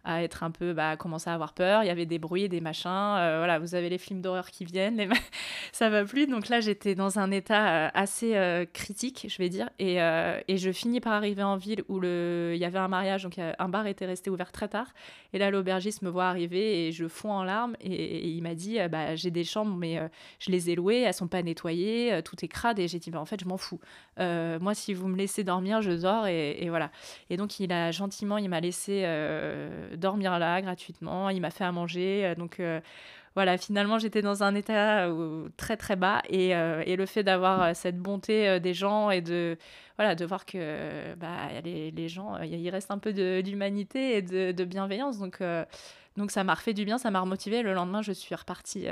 à 0.07 0.23
être 0.23 0.43
un 0.43 0.51
peu, 0.51 0.71
bah, 0.71 0.95
commencer 0.95 1.29
à 1.29 1.33
avoir 1.33 1.53
peur. 1.53 1.83
Il 1.83 1.87
y 1.87 1.89
avait 1.89 2.05
des 2.05 2.17
bruits, 2.17 2.47
des 2.47 2.61
machins. 2.61 2.89
Euh, 2.89 3.39
voilà, 3.39 3.59
vous 3.59 3.75
avez 3.75 3.89
les 3.89 3.97
films 3.97 4.21
d'horreur 4.21 4.49
qui 4.49 4.63
viennent, 4.63 4.95
les... 4.95 5.09
ça 5.73 5.89
va 5.89 6.05
plus. 6.05 6.27
Donc 6.27 6.47
là, 6.47 6.61
j'étais 6.61 6.95
dans 6.95 7.19
un 7.19 7.29
état 7.29 7.87
euh, 7.87 7.89
assez 7.93 8.35
euh, 8.37 8.65
critique, 8.65 9.27
je 9.29 9.37
vais 9.37 9.49
dire. 9.49 9.69
Et, 9.79 9.97
et, 10.47 10.57
je 10.57 10.71
finis 10.71 11.01
par 11.01 11.11
arriver 11.11 11.43
en 11.43 11.57
ville 11.57 11.83
où 11.89 11.99
le... 11.99 12.53
il 12.55 12.59
y 12.59 12.65
avait 12.65 12.79
un 12.79 12.87
mariage, 12.87 13.23
donc 13.23 13.37
un 13.37 13.69
bar 13.69 13.85
était 13.85 14.05
resté 14.05 14.29
ouvert 14.29 14.51
très 14.51 14.69
tard. 14.69 14.87
Et 15.33 15.39
là, 15.39 15.51
l'aubergiste 15.51 16.01
me 16.01 16.09
voit 16.09 16.27
arriver 16.27 16.87
et 16.87 16.91
je 16.93 17.07
fonds 17.07 17.33
en 17.33 17.43
larmes. 17.43 17.75
Et, 17.81 18.29
il 18.29 18.41
m'a 18.41 18.55
dit, 18.55 18.77
bah, 18.89 19.15
j'ai 19.15 19.29
des 19.29 19.43
chambres, 19.43 19.75
mais 19.75 19.99
je 20.39 20.51
les 20.51 20.69
ai 20.69 20.75
louées, 20.75 21.01
elles 21.01 21.13
sont 21.13 21.27
pas 21.27 21.43
nettoyées, 21.43 22.21
tout 22.23 22.37
est 22.43 22.47
crade. 22.47 22.79
Et 22.79 22.87
j'ai 22.87 22.99
dit, 22.99 23.11
bah, 23.11 23.19
en 23.19 23.25
fait, 23.25 23.41
je 23.41 23.47
m'en 23.47 23.57
fous. 23.57 23.81
moi, 24.17 24.73
si 24.73 24.93
vous 24.93 25.07
me 25.07 25.17
laissez 25.17 25.43
dormir, 25.43 25.81
je 25.81 25.91
dors. 25.91 26.27
Et, 26.27 26.63
et, 26.63 26.69
voilà. 26.69 26.91
Et 27.29 27.35
donc, 27.35 27.59
il 27.59 27.73
a 27.73 27.91
gentiment, 27.91 28.37
il 28.37 28.47
m'a 28.49 28.61
laissé 28.61 29.03
dormir 29.97 30.39
là 30.39 30.61
gratuitement. 30.61 31.29
Il 31.29 31.41
m'a 31.41 31.49
fait 31.49 31.63
à 31.63 31.71
manger. 31.71 32.25
Euh, 32.25 32.35
donc 32.35 32.59
euh, 32.59 32.79
voilà, 33.35 33.57
finalement, 33.57 33.99
j'étais 33.99 34.21
dans 34.21 34.43
un 34.43 34.55
état 34.55 35.05
euh, 35.07 35.49
très 35.57 35.77
très 35.77 35.95
bas 35.95 36.21
et, 36.27 36.49
et 36.49 36.95
le 36.95 37.05
fait 37.05 37.23
d'avoir 37.23 37.75
cette 37.75 37.99
bonté 37.99 38.59
des 38.59 38.73
gens 38.73 39.11
et 39.11 39.21
de 39.21 39.57
voilà 39.95 40.15
de 40.15 40.25
voir 40.25 40.43
que 40.43 41.13
bah, 41.15 41.49
les, 41.63 41.91
les 41.91 42.09
gens, 42.09 42.41
il 42.41 42.67
reste 42.71 42.89
un 42.89 42.97
peu 42.97 43.13
d'humanité 43.43 44.17
et 44.17 44.21
de, 44.23 44.51
de, 44.53 44.65
bienveillance. 44.65 45.19
Donc 45.19 45.39
donc 46.17 46.31
ça 46.31 46.43
m'a 46.43 46.55
refait 46.55 46.73
du 46.73 46.83
bien, 46.83 46.97
ça 46.97 47.11
m'a 47.11 47.19
remotivé. 47.19 47.61
Le 47.61 47.73
lendemain, 47.75 48.01
je 48.01 48.11
suis 48.11 48.33
repartie 48.33 48.87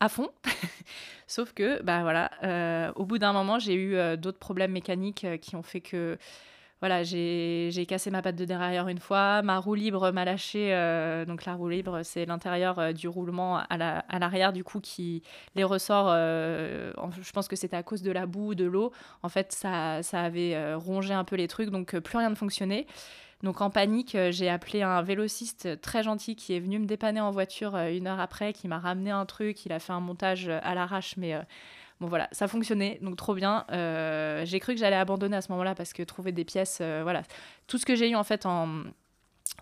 à 0.00 0.08
fond. 0.08 0.30
Sauf 1.26 1.52
que 1.52 1.82
bah 1.82 2.00
voilà, 2.00 2.92
au 2.96 3.04
bout 3.04 3.18
d'un 3.18 3.34
moment, 3.34 3.58
j'ai 3.58 3.74
eu 3.74 4.16
d'autres 4.16 4.38
problèmes 4.38 4.72
mécaniques 4.72 5.26
qui 5.42 5.54
ont 5.54 5.62
fait 5.62 5.82
que 5.82 6.16
voilà, 6.84 7.02
j'ai 7.02 7.86
cassé 7.88 8.10
ma 8.10 8.20
patte 8.20 8.36
de 8.36 8.44
derrière 8.44 8.88
une 8.88 8.98
fois, 8.98 9.40
ma 9.40 9.58
roue 9.58 9.74
libre 9.74 10.10
m'a 10.10 10.26
lâché. 10.26 10.74
Euh, 10.74 11.24
donc 11.24 11.46
la 11.46 11.54
roue 11.54 11.70
libre, 11.70 12.02
c'est 12.02 12.26
l'intérieur 12.26 12.78
euh, 12.78 12.92
du 12.92 13.08
roulement 13.08 13.56
à 13.56 14.18
l'arrière, 14.18 14.52
du 14.52 14.64
coup, 14.64 14.80
qui 14.80 15.22
les 15.54 15.64
ressorts. 15.64 16.08
Euh, 16.10 16.92
je 17.22 17.32
pense 17.32 17.48
que 17.48 17.56
c'était 17.56 17.78
à 17.78 17.82
cause 17.82 18.02
de 18.02 18.10
la 18.12 18.26
boue, 18.26 18.54
de 18.54 18.66
l'eau. 18.66 18.92
En 19.22 19.30
fait, 19.30 19.50
ça, 19.50 20.02
ça 20.02 20.20
avait 20.20 20.74
rongé 20.74 21.14
un 21.14 21.24
peu 21.24 21.36
les 21.36 21.48
trucs, 21.48 21.70
donc 21.70 21.98
plus 22.00 22.18
rien 22.18 22.28
ne 22.28 22.34
fonctionnait. 22.34 22.86
Donc 23.42 23.62
en 23.62 23.70
panique, 23.70 24.14
j'ai 24.28 24.50
appelé 24.50 24.82
un 24.82 25.00
vélociste 25.00 25.80
très 25.80 26.02
gentil 26.02 26.36
qui 26.36 26.54
est 26.54 26.60
venu 26.60 26.78
me 26.78 26.84
dépanner 26.84 27.22
en 27.22 27.30
voiture 27.30 27.78
une 27.78 28.06
heure 28.08 28.20
après, 28.20 28.52
qui 28.52 28.68
m'a 28.68 28.78
ramené 28.78 29.10
un 29.10 29.24
truc, 29.24 29.64
il 29.64 29.72
a 29.72 29.78
fait 29.78 29.94
un 29.94 30.00
montage 30.00 30.50
à 30.50 30.74
l'arrache, 30.74 31.16
mais 31.16 31.34
Bon 32.00 32.08
voilà, 32.08 32.28
ça 32.32 32.48
fonctionnait, 32.48 32.98
donc 33.02 33.16
trop 33.16 33.34
bien. 33.34 33.64
Euh, 33.70 34.44
j'ai 34.44 34.58
cru 34.58 34.74
que 34.74 34.80
j'allais 34.80 34.96
abandonner 34.96 35.36
à 35.36 35.42
ce 35.42 35.50
moment-là 35.52 35.74
parce 35.74 35.92
que 35.92 36.02
trouver 36.02 36.32
des 36.32 36.44
pièces, 36.44 36.78
euh, 36.80 37.00
voilà. 37.02 37.22
Tout 37.66 37.78
ce 37.78 37.86
que 37.86 37.94
j'ai 37.94 38.10
eu 38.10 38.16
en 38.16 38.24
fait 38.24 38.46
en, 38.46 38.82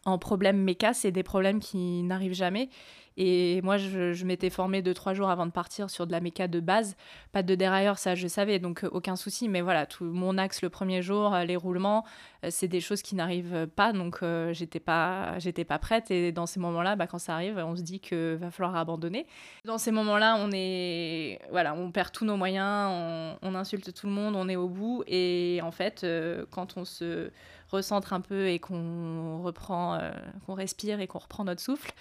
en 0.05 0.19
problème 0.19 0.57
méca, 0.57 0.95
c'est 0.95 1.13
des 1.13 1.23
problèmes 1.23 1.61
qui 1.61 2.03
n'arrivent 2.03 2.35
jamais. 2.35 2.69
Et 3.17 3.61
moi, 3.63 3.77
je, 3.77 4.25
m'étais 4.25 4.51
formée 4.51 4.83
deux, 4.83 4.95
trois 4.95 5.15
jours 5.15 5.31
avant 5.31 5.47
de 5.47 5.51
partir 5.51 5.91
sur 5.91 6.07
de 6.07 6.13
la 6.13 6.21
méca 6.21 6.49
de 6.49 6.61
base. 6.61 6.97
Pas 7.33 7.43
de 7.43 7.55
dérailleur, 7.55 7.99
ça, 7.99 8.15
je 8.15 8.27
savais, 8.27 8.59
donc 8.59 8.85
euh, 8.85 8.89
aucun 8.93 9.17
souci. 9.17 9.49
Mais 9.49 9.61
voilà, 9.61 9.87
tout 9.87 10.05
mon 10.05 10.39
axe 10.39 10.63
le 10.63 10.71
premier 10.71 11.03
jour, 11.03 11.35
euh, 11.35 11.45
les 11.45 11.57
roulements, 11.57 12.05
euh, 12.45 12.49
c'est 12.51 12.69
des 12.69 12.81
choses 12.81 13.03
qui 13.03 13.15
n'arrivent 13.15 13.67
pas. 13.77 13.93
Donc, 13.93 14.21
j'étais 14.53 14.81
pas, 14.81 15.39
j'étais 15.39 15.65
pas 15.65 15.79
prête. 15.79 16.11
Et 16.11 16.33
dans 16.33 16.47
ces 16.47 16.61
moments-là, 16.61 16.97
bah, 16.97 17.07
quand 17.07 17.19
ça 17.19 17.35
arrive, 17.35 17.59
on 17.59 17.77
se 17.77 17.83
dit 17.83 18.01
que 18.01 18.37
va 18.41 18.51
falloir 18.51 18.77
abandonner. 18.77 19.27
Dans 19.65 19.79
ces 19.79 19.91
moments-là, 19.91 20.37
on 20.39 20.51
est, 20.53 21.41
voilà, 21.51 21.75
on 21.75 21.91
perd 21.91 22.13
tous 22.13 22.25
nos 22.25 22.37
moyens, 22.37 23.39
on, 23.43 23.53
insulte 23.55 23.93
tout 23.93 24.07
le 24.07 24.13
monde, 24.13 24.35
on 24.35 24.49
est 24.49 24.57
au 24.57 24.69
bout. 24.69 25.05
Et 25.07 25.61
en 25.63 25.71
fait, 25.71 26.07
quand 26.51 26.79
on 26.79 26.87
se 26.87 27.31
recentre 27.71 28.13
un 28.15 28.23
peu 28.23 28.49
et 28.49 28.59
qu'on 28.59 29.43
reprend, 29.43 30.01
qu'on 30.47 30.55
respire 30.55 31.01
et 31.01 31.07
qu'on 31.07 31.19
reprend 31.19 31.45
notre 31.45 31.61
souffle, 31.61 31.93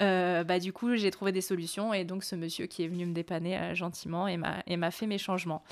bah, 0.00 0.58
du 0.58 0.72
coup, 0.72 0.96
j'ai 0.96 1.10
trouvé 1.10 1.32
des 1.32 1.40
solutions 1.40 1.94
et 1.94 2.04
donc 2.04 2.24
ce 2.24 2.34
monsieur 2.34 2.66
qui 2.66 2.84
est 2.84 2.88
venu 2.88 3.06
me 3.06 3.12
dépanner 3.12 3.74
gentiment 3.74 4.26
et 4.26 4.36
m'a 4.36 4.90
fait 4.90 5.06
mes 5.06 5.18
changements. 5.18 5.62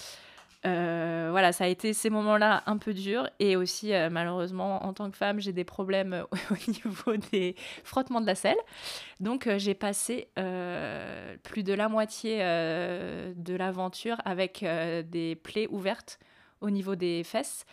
Euh, 0.66 1.28
voilà, 1.30 1.52
ça 1.52 1.64
a 1.64 1.66
été 1.68 1.92
ces 1.92 2.10
moments-là 2.10 2.62
un 2.66 2.78
peu 2.78 2.94
durs. 2.94 3.28
Et 3.38 3.56
aussi, 3.56 3.94
euh, 3.94 4.10
malheureusement, 4.10 4.84
en 4.84 4.92
tant 4.92 5.10
que 5.10 5.16
femme, 5.16 5.40
j'ai 5.40 5.52
des 5.52 5.64
problèmes 5.64 6.24
au 6.50 6.70
niveau 6.70 7.16
des 7.30 7.54
frottements 7.84 8.20
de 8.20 8.26
la 8.26 8.34
selle. 8.34 8.56
Donc, 9.20 9.46
euh, 9.46 9.58
j'ai 9.58 9.74
passé 9.74 10.28
plus 11.42 11.62
de 11.62 11.72
la 11.72 11.88
moitié 11.88 12.38
de 12.38 13.54
l'aventure 13.54 14.16
avec 14.24 14.64
des 14.64 15.36
plaies 15.36 15.68
ouvertes 15.70 16.18
au 16.60 16.70
niveau 16.70 16.96
des 16.96 17.22
fesses. 17.24 17.64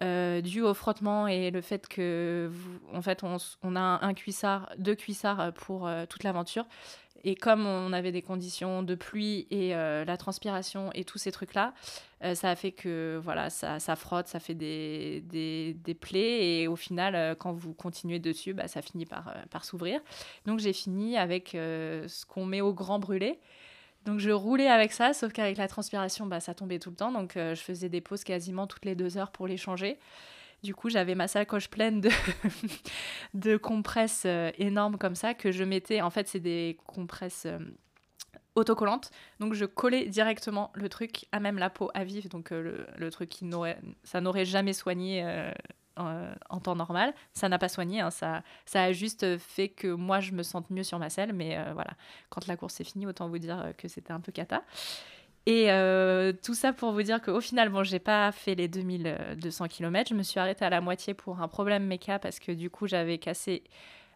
Dû 0.00 0.62
au 0.62 0.74
frottement 0.74 1.26
et 1.26 1.50
le 1.50 1.60
fait 1.60 1.88
que 1.88 2.50
en 2.92 3.00
fait 3.00 3.24
on, 3.24 3.38
on, 3.62 3.76
a 3.76 3.80
un 4.02 4.14
cuissard 4.14 4.70
deux 4.76 4.94
cuissards 4.94 5.52
pour 5.54 5.88
toute 6.08 6.22
l'aventure 6.22 6.66
et 7.26 7.34
comme 7.34 7.66
on 7.66 7.92
avait 7.92 8.12
des 8.12 8.22
conditions 8.22 8.84
de 8.84 8.94
pluie 8.94 9.48
et 9.50 9.74
euh, 9.74 10.04
la 10.04 10.16
transpiration 10.16 10.90
et 10.94 11.02
tous 11.02 11.18
ces 11.18 11.32
trucs-là, 11.32 11.74
euh, 12.22 12.36
ça 12.36 12.50
a 12.50 12.54
fait 12.54 12.70
que 12.70 13.18
voilà, 13.20 13.50
ça, 13.50 13.80
ça 13.80 13.96
frotte, 13.96 14.28
ça 14.28 14.38
fait 14.38 14.54
des, 14.54 15.22
des, 15.22 15.74
des, 15.74 15.94
plaies. 15.94 16.60
Et 16.60 16.68
au 16.68 16.76
final, 16.76 17.16
euh, 17.16 17.34
quand 17.34 17.52
vous 17.52 17.74
continuez 17.74 18.20
dessus, 18.20 18.54
bah, 18.54 18.68
ça 18.68 18.80
finit 18.80 19.06
par, 19.06 19.34
par 19.50 19.64
s'ouvrir. 19.64 20.00
Donc 20.46 20.60
j'ai 20.60 20.72
fini 20.72 21.16
avec 21.16 21.50
ce 21.52 22.26
qu'on 22.26 22.46
met 22.46 22.60
au 22.60 22.72
grand 22.72 23.00
brûlé. 23.00 23.40
Donc 24.06 24.20
je 24.20 24.30
roulais 24.30 24.68
avec 24.68 24.92
ça, 24.92 25.12
sauf 25.12 25.32
qu'avec 25.32 25.58
la 25.58 25.68
transpiration, 25.68 26.26
bah, 26.26 26.40
ça 26.40 26.54
tombait 26.54 26.78
tout 26.78 26.90
le 26.90 26.96
temps. 26.96 27.12
Donc 27.12 27.32
je 27.34 27.60
faisais 27.60 27.88
des 27.88 28.00
pauses 28.00 28.24
quasiment 28.24 28.66
toutes 28.66 28.84
les 28.84 28.94
deux 28.94 29.18
heures 29.18 29.30
pour 29.30 29.46
les 29.46 29.56
changer. 29.56 29.98
Du 30.62 30.74
coup, 30.74 30.88
j'avais 30.88 31.14
ma 31.14 31.28
sacoche 31.28 31.68
pleine 31.68 32.00
de, 32.00 32.10
de 33.34 33.56
compresses 33.56 34.24
euh, 34.26 34.50
énormes 34.58 34.98
comme 34.98 35.14
ça 35.14 35.34
que 35.34 35.52
je 35.52 35.64
mettais. 35.64 36.00
En 36.00 36.10
fait, 36.10 36.28
c'est 36.28 36.40
des 36.40 36.78
compresses 36.86 37.46
euh, 37.46 37.58
autocollantes. 38.54 39.10
Donc, 39.38 39.54
je 39.54 39.64
collais 39.64 40.06
directement 40.06 40.72
le 40.74 40.88
truc 40.88 41.26
à 41.30 41.40
même 41.40 41.58
la 41.58 41.70
peau 41.70 41.90
à 41.94 42.04
vif. 42.04 42.28
Donc, 42.28 42.52
euh, 42.52 42.84
le, 42.96 43.10
truc 43.10 43.28
qui 43.28 43.44
n'aurait, 43.44 43.78
ça 44.02 44.20
n'aurait 44.20 44.44
jamais 44.44 44.72
soigné. 44.72 45.24
En, 45.96 46.60
temps 46.60 46.76
normal. 46.76 47.14
Ça 47.32 47.48
n'a 47.48 47.58
pas 47.58 47.68
soigné, 47.68 48.00
hein. 48.00 48.10
ça, 48.10 48.42
ça 48.64 48.82
a 48.82 48.92
juste 48.92 49.38
fait 49.38 49.68
que 49.68 49.88
moi 49.88 50.20
je 50.20 50.32
me 50.32 50.42
sente 50.42 50.70
mieux 50.70 50.82
sur 50.82 50.98
ma 50.98 51.08
selle, 51.08 51.32
mais 51.32 51.58
voilà, 51.72 51.92
quand 52.28 52.46
la 52.46 52.56
course 52.56 52.80
est 52.80 52.84
finie, 52.84 53.06
autant 53.06 53.28
vous 53.28 53.38
dire 53.38 53.72
que 53.78 53.88
c'était 53.88 54.12
un 54.12 54.20
peu 54.20 54.32
cata. 54.32 54.62
Et 55.46 55.70
euh, 55.70 56.32
tout 56.42 56.54
ça 56.54 56.72
pour 56.72 56.90
vous 56.90 57.02
dire 57.02 57.22
qu'au 57.22 57.40
final, 57.40 57.68
bon, 57.68 57.84
j'ai 57.84 58.00
pas 58.00 58.32
fait 58.32 58.56
les 58.56 58.66
2200 58.66 59.68
km. 59.68 60.10
Je 60.10 60.14
me 60.14 60.24
suis 60.24 60.40
arrêtée 60.40 60.64
à 60.64 60.70
la 60.70 60.80
moitié 60.80 61.14
pour 61.14 61.40
un 61.40 61.46
problème 61.46 61.86
méca 61.86 62.18
parce 62.18 62.40
que 62.40 62.50
du 62.50 62.68
coup, 62.68 62.88
j'avais 62.88 63.18
cassé 63.18 63.62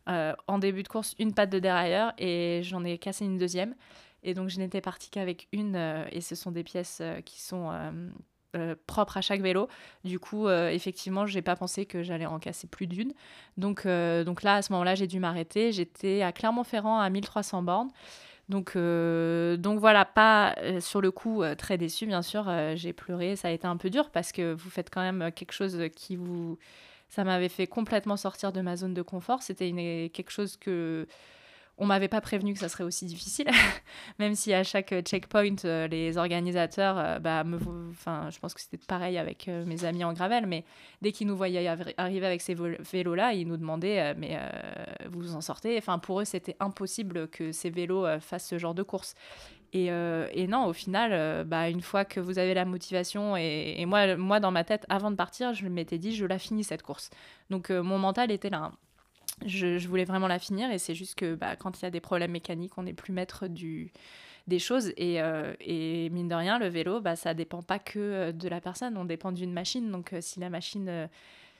euh, 0.09 0.35
en 0.49 0.59
début 0.59 0.83
de 0.83 0.89
course 0.89 1.15
une 1.21 1.33
patte 1.33 1.51
de 1.51 1.61
dérailleur 1.61 2.13
et 2.19 2.63
j'en 2.65 2.85
ai 2.85 2.99
cassé 2.99 3.25
une 3.25 3.39
deuxième. 3.39 3.77
Et 4.25 4.35
donc, 4.35 4.49
je 4.49 4.59
n'étais 4.59 4.81
partie 4.81 5.09
qu'avec 5.09 5.47
une 5.53 5.77
euh, 5.77 6.05
et 6.11 6.21
ce 6.21 6.35
sont 6.35 6.51
des 6.51 6.65
pièces 6.65 7.01
qui 7.25 7.41
sont 7.41 7.71
propres 8.87 9.17
à 9.17 9.21
chaque 9.21 9.41
vélo. 9.41 9.69
Du 10.05 10.19
coup, 10.19 10.49
effectivement, 10.49 11.27
je 11.27 11.35
n'ai 11.35 11.43
pas 11.43 11.57
pensé 11.57 11.87
que 11.87 12.03
j'allais 12.03 12.27
en 12.27 12.39
casser 12.39 12.67
plus 12.67 12.87
d'une. 12.87 13.13
Donc, 13.57 13.87
donc 13.87 14.43
là, 14.43 14.57
à 14.57 14.63
ce 14.63 14.73
moment-là, 14.73 14.95
j'ai 14.95 15.07
dû 15.07 15.21
m'arrêter. 15.21 15.73
J'étais 15.73 16.23
à 16.23 16.33
Clermont-Ferrand 16.33 16.99
à 16.99 17.11
1300 17.11 17.63
bornes. 17.63 17.91
Donc, 18.51 18.73
euh, 18.75 19.57
donc 19.57 19.79
voilà, 19.79 20.05
pas 20.05 20.57
euh, 20.59 20.81
sur 20.81 21.01
le 21.01 21.13
coup 21.13 21.45
euh, 21.45 21.55
très 21.55 21.79
déçu, 21.79 22.05
bien 22.05 22.21
sûr. 22.21 22.51
j'ai 22.75 22.93
pleuré, 22.93 23.37
ça 23.37 23.49
a 23.49 23.51
été 23.53 23.67
un 23.67 23.77
peu 23.77 23.91
dur 23.91 24.11
parce 24.11 24.33
que 24.33 24.53
vous 24.53 24.71
faites 24.71 24.91
quand 24.91 25.01
même 25.01 25.31
quelque 25.33 25.53
chose 25.53 25.81
qui 25.95 26.17
vous. 26.17 26.59
Ça 27.09 27.25
m'avait 27.25 27.49
fait 27.49 27.67
complètement 27.69 28.17
sortir 28.17 28.53
de 28.53 28.61
ma 28.61 28.77
zone 28.77 28.95
de 28.95 29.03
confort. 29.03 29.43
C'était 29.43 29.71
quelque 30.13 30.31
chose 30.31 30.57
que 30.57 31.07
on 31.81 31.87
m'avait 31.87 32.09
pas 32.09 32.21
prévenu 32.21 32.53
que 32.53 32.61
ça 32.61 32.69
serait 32.69 32.85
aussi 32.85 33.07
difficile, 33.07 33.49
même 34.19 34.35
si 34.35 34.53
à 34.53 34.63
chaque 34.63 34.95
checkpoint, 35.03 35.57
euh, 35.65 35.89
les 35.89 36.19
organisateurs, 36.19 36.99
euh, 36.99 37.19
bah, 37.19 37.43
me, 37.43 37.59
enfin, 37.91 38.29
je 38.31 38.39
pense 38.39 38.53
que 38.53 38.61
c'était 38.61 38.77
pareil 38.77 39.17
avec 39.17 39.49
euh, 39.49 39.65
mes 39.65 39.87
amis 39.87 40.05
en 40.05 40.13
gravel, 40.13 40.47
mais 40.47 40.65
dès 41.01 41.11
qu'ils 41.11 41.27
nous 41.27 41.37
voyaient 41.37 41.67
arriver 41.97 42.27
avec 42.27 42.43
ces 42.43 42.55
vélos-là, 42.55 43.33
ils 43.33 43.49
nous 43.49 43.57
demandaient, 43.57 44.15
mais 44.15 44.39
vous 45.09 45.21
vous 45.21 45.35
en 45.35 45.41
sortez? 45.41 45.79
Enfin, 45.79 45.99
pour 45.99 46.21
eux, 46.21 46.25
c'était 46.25 46.57
impossible 46.61 47.29
que 47.29 47.51
ces 47.51 47.71
vélos 47.71 48.07
fassent 48.21 48.49
ce 48.49 48.59
genre 48.59 48.75
de 48.75 48.83
course. 48.83 49.15
Et, 49.73 49.87
et 49.87 50.47
non, 50.47 50.67
au 50.67 50.73
final, 50.73 51.45
bah, 51.45 51.71
une 51.71 51.81
fois 51.81 52.05
que 52.05 52.21
vous 52.21 52.39
avez 52.39 52.53
la 52.53 52.65
motivation, 52.67 53.37
et, 53.37 53.77
et, 53.79 53.87
moi, 53.87 54.17
moi, 54.17 54.41
dans 54.41 54.51
ma 54.51 54.65
tête, 54.65 54.85
avant 54.89 55.11
de 55.11 55.17
partir, 55.17 55.55
je 55.55 55.67
m'étais 55.69 55.99
dit, 55.99 56.15
je 56.15 56.27
la 56.27 56.39
finis 56.39 56.65
cette 56.65 56.83
course. 56.83 57.09
Donc, 57.49 57.71
mon 57.71 57.99
mental 57.99 58.31
était 58.31 58.51
là. 58.51 58.73
Je, 59.47 59.87
voulais 59.89 60.05
vraiment 60.05 60.29
la 60.29 60.39
finir 60.39 60.71
et 60.71 60.79
c'est 60.79 60.95
juste 60.95 61.15
que 61.15 61.35
bah, 61.35 61.57
quand 61.57 61.81
il 61.81 61.85
y 61.85 61.87
a 61.87 61.91
des 61.91 62.01
problèmes 62.01 62.33
mécaniques, 62.33 62.77
on 62.77 62.83
n'est 62.83 62.93
plus 62.93 63.13
maître 63.13 63.47
du, 63.49 63.93
des 64.47 64.59
choses. 64.59 64.93
Et, 64.97 65.23
euh, 65.23 65.55
et, 65.61 66.11
mine 66.11 66.29
de 66.29 66.35
rien, 66.35 66.59
le 66.59 66.69
vélo, 66.69 67.01
bah, 67.01 67.17
ça 67.17 67.33
dépend 67.35 67.63
pas 67.63 67.79
que 67.79 67.99
euh, 67.99 68.33
de 68.33 68.49
la 68.49 68.61
personne, 68.61 68.97
on 68.99 69.05
dépend 69.05 69.33
d'une 69.33 69.53
machine. 69.53 69.91
Donc 69.91 70.13
euh, 70.13 70.21
si 70.21 70.41
la 70.41 70.51
machine 70.51 70.85
ne 70.85 71.07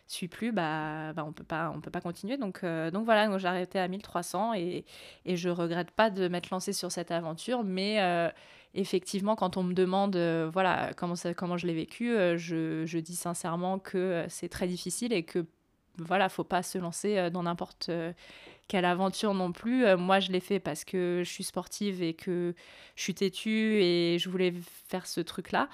suit 0.07 0.29
plus, 0.29 0.53
bah, 0.53 1.13
bah, 1.15 1.25
on 1.27 1.33
peut 1.33 1.45
pas, 1.45 1.73
on 1.75 1.81
peut 1.81 1.91
pas 1.91 2.01
continuer. 2.01 2.37
Donc, 2.37 2.65
donc 2.65 3.05
voilà, 3.05 3.39
j'ai 3.39 3.47
arrêté 3.49 3.79
à 3.79 3.89
1300 3.89 4.55
et, 4.55 4.85
et 5.25 5.37
je 5.37 5.49
regrette 5.49 5.93
pas 5.93 6.11
de 6.11 6.29
m'être 6.29 6.51
lancée 6.51 6.73
sur 6.73 6.91
cette 6.91 7.13
aventure, 7.13 7.63
mais 7.63 8.01
effectivement, 8.75 9.37
quand 9.37 9.57
on 9.57 9.63
me 9.63 9.73
demande 9.73 10.17
voilà 10.53 10.91
comment, 10.97 11.15
ça, 11.15 11.33
comment 11.33 11.57
je 11.57 11.69
l'ai 11.69 11.75
vécu, 11.75 12.13
je, 12.37 12.85
je, 12.87 12.99
dis 12.99 13.15
sincèrement 13.15 13.79
que 13.79 14.25
c'est 14.29 14.49
très 14.49 14.67
difficile 14.67 15.13
et 15.13 15.23
que 15.23 15.47
voilà, 16.07 16.29
faut 16.29 16.45
pas 16.45 16.63
se 16.63 16.79
lancer 16.79 17.17
euh, 17.17 17.31
dans 17.31 17.43
n'importe 17.43 17.89
euh, 17.89 18.13
quelle 18.69 18.85
aventure 18.85 19.35
non 19.35 19.53
plus. 19.53 19.85
Euh, 19.85 19.97
moi, 19.97 20.21
je 20.21 20.33
l'ai 20.33 20.41
fait 20.41 20.61
parce 20.61 20.85
que 20.85 21.23
je 21.25 21.31
suis 21.31 21.45
sportive 21.45 22.03
et 22.03 22.15
que 22.15 22.55
je 22.97 23.03
suis 23.03 23.15
têtue 23.15 23.81
et 23.83 24.19
je 24.19 24.29
voulais 24.29 24.55
faire 24.89 25.07
ce 25.07 25.21
truc-là. 25.21 25.69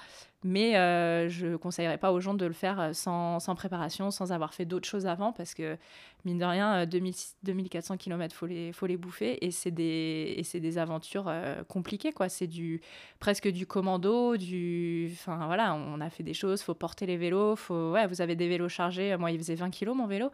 Mais 0.47 0.77
euh, 0.77 1.27
je 1.27 1.45
ne 1.45 1.55
conseillerais 1.57 1.97
pas 1.97 2.13
aux 2.13 2.21
gens 2.21 2.33
de 2.33 2.45
le 2.45 2.53
faire 2.53 2.79
euh, 2.79 2.93
sans, 2.93 3.41
sans 3.41 3.53
préparation, 3.53 4.11
sans 4.11 4.31
avoir 4.31 4.53
fait 4.53 4.63
d'autres 4.63 4.87
choses 4.87 5.05
avant, 5.05 5.33
parce 5.33 5.53
que, 5.53 5.77
mine 6.23 6.37
de 6.37 6.45
rien, 6.45 6.85
2000, 6.85 7.13
2400 7.43 7.97
km, 7.97 8.33
il 8.33 8.37
faut 8.37 8.45
les, 8.45 8.71
faut 8.71 8.85
les 8.85 8.95
bouffer, 8.95 9.45
et 9.45 9.51
c'est 9.51 9.71
des, 9.71 10.41
des 10.53 10.77
aventures 10.77 11.25
euh, 11.27 11.63
compliquées, 11.65 12.13
quoi. 12.13 12.29
C'est 12.29 12.47
du, 12.47 12.79
presque 13.19 13.49
du 13.49 13.67
commando, 13.67 14.37
du... 14.37 15.09
Enfin, 15.11 15.47
voilà, 15.47 15.75
on 15.75 15.99
a 15.99 16.09
fait 16.09 16.23
des 16.23 16.33
choses, 16.33 16.61
faut 16.61 16.73
porter 16.75 17.05
les 17.05 17.17
vélos, 17.17 17.57
faut... 17.57 17.91
Ouais, 17.91 18.07
vous 18.07 18.21
avez 18.21 18.37
des 18.37 18.47
vélos 18.47 18.69
chargés, 18.69 19.17
moi, 19.17 19.31
il 19.31 19.37
faisait 19.37 19.55
20 19.55 19.69
kg, 19.69 19.89
mon 19.89 20.07
vélo. 20.07 20.31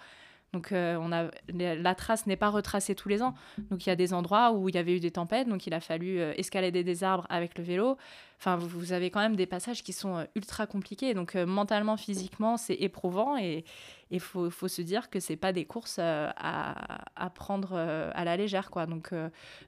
Donc 0.54 0.72
euh, 0.72 0.98
on 1.02 1.12
a, 1.12 1.32
la 1.52 1.96
trace 1.96 2.28
n'est 2.28 2.38
pas 2.38 2.50
retracée 2.50 2.94
tous 2.94 3.10
les 3.10 3.24
ans. 3.24 3.34
Donc 3.72 3.86
il 3.86 3.90
y 3.90 3.92
a 3.92 3.96
des 3.96 4.14
endroits 4.14 4.52
où 4.52 4.70
il 4.70 4.76
y 4.76 4.78
avait 4.78 4.96
eu 4.96 5.00
des 5.00 5.10
tempêtes, 5.10 5.50
donc 5.50 5.66
il 5.66 5.74
a 5.74 5.80
fallu 5.80 6.20
euh, 6.20 6.32
escalader 6.38 6.84
des 6.84 7.04
arbres 7.04 7.26
avec 7.30 7.58
le 7.58 7.64
vélo. 7.64 7.98
Enfin, 8.38 8.56
vous, 8.58 8.94
avez 8.94 9.10
quand 9.10 9.20
même 9.20 9.36
des 9.36 9.48
passages 9.48 9.84
qui 9.84 9.94
sont 9.94 10.18
euh, 10.18 10.26
ultra 10.36 10.68
compliqués. 10.68 11.16
Donc 11.16 11.34
mentalement, 11.34 11.98
physiquement, 11.98 12.58
c'est 12.58 12.76
éprouvant 12.76 13.36
et 13.36 13.66
il 14.12 14.20
faut, 14.20 14.52
se 14.52 14.82
dire 14.84 15.10
que 15.10 15.20
c'est 15.20 15.38
pas 15.38 15.54
des 15.54 15.66
courses 15.66 15.98
à, 15.98 16.36
à, 17.16 17.30
prendre 17.32 17.74
à 17.76 18.24
la 18.24 18.38
légère. 18.38 18.70
Quoi. 18.70 18.86
Donc, 18.86 19.12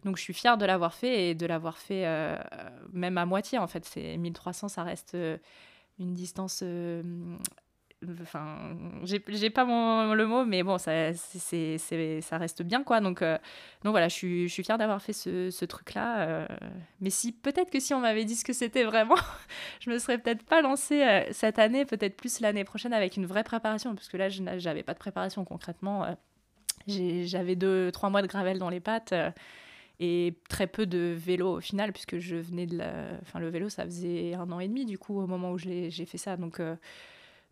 donc 0.03 0.17
je 0.17 0.21
suis 0.21 0.35
fière 0.35 0.59
de 0.59 0.65
l'avoir 0.65 0.93
fait 0.93 1.29
et 1.29 1.35
de 1.35 1.47
l'avoir 1.47 1.79
fait 1.79 2.05
même 2.93 3.17
à 3.17 3.25
moitié. 3.25 3.57
En 3.57 3.65
fait, 3.65 3.85
c'est 3.85 4.17
1300, 4.17 4.67
ça 4.67 4.83
reste 4.83 5.17
une 5.97 6.13
distance 6.13 6.63
enfin 8.21 8.75
j'ai 9.03 9.49
pas 9.49 9.65
mon, 9.65 10.13
le 10.13 10.25
mot 10.25 10.45
mais 10.45 10.63
bon 10.63 10.77
ça 10.77 11.13
c'est 11.13 11.77
ça 12.21 12.37
reste 12.37 12.61
bien 12.63 12.83
quoi. 12.83 13.01
Donc 13.01 13.21
euh, 13.21 13.37
donc 13.83 13.91
voilà 13.91 14.07
je 14.07 14.13
suis 14.13 14.49
je 14.49 14.61
fière 14.61 14.77
d'avoir 14.77 15.01
fait 15.01 15.13
ce, 15.13 15.49
ce 15.49 15.65
truc 15.65 15.93
là 15.93 16.27
euh. 16.27 16.47
mais 17.01 17.09
si 17.09 17.31
peut-être 17.31 17.71
que 17.71 17.79
si 17.79 17.93
on 17.93 17.99
m'avait 17.99 18.25
dit 18.25 18.35
ce 18.35 18.43
que 18.43 18.53
c'était 18.53 18.83
vraiment 18.83 19.15
je 19.79 19.89
me 19.89 19.97
serais 19.97 20.17
peut-être 20.17 20.43
pas 20.43 20.61
lancée 20.61 21.03
euh, 21.03 21.21
cette 21.31 21.59
année 21.59 21.85
peut-être 21.85 22.17
plus 22.17 22.39
l'année 22.41 22.63
prochaine 22.63 22.93
avec 22.93 23.17
une 23.17 23.25
vraie 23.25 23.43
préparation 23.43 23.95
parce 23.95 24.09
que 24.09 24.17
là 24.17 24.29
j'avais 24.29 24.83
pas 24.83 24.93
de 24.93 24.99
préparation 24.99 25.45
concrètement 25.45 26.05
j'avais 26.87 27.55
deux 27.55 27.91
trois 27.91 28.09
mois 28.09 28.21
de 28.21 28.27
gravel 28.27 28.59
dans 28.59 28.69
les 28.69 28.79
pattes 28.81 29.13
et 29.99 30.37
très 30.49 30.67
peu 30.67 30.85
de 30.85 31.15
vélo 31.17 31.57
au 31.57 31.61
final 31.61 31.93
puisque 31.93 32.19
je 32.19 32.35
venais 32.35 32.65
de 32.65 32.77
la 32.77 32.91
enfin 33.21 33.39
le 33.39 33.49
vélo 33.49 33.69
ça 33.69 33.85
faisait 33.85 34.35
un 34.35 34.51
an 34.51 34.59
et 34.59 34.67
demi 34.67 34.85
du 34.85 34.97
coup 34.97 35.19
au 35.19 35.25
moment 35.25 35.51
où 35.51 35.57
j'ai 35.57 35.89
fait 35.89 36.17
ça. 36.17 36.35
Donc 36.37 36.59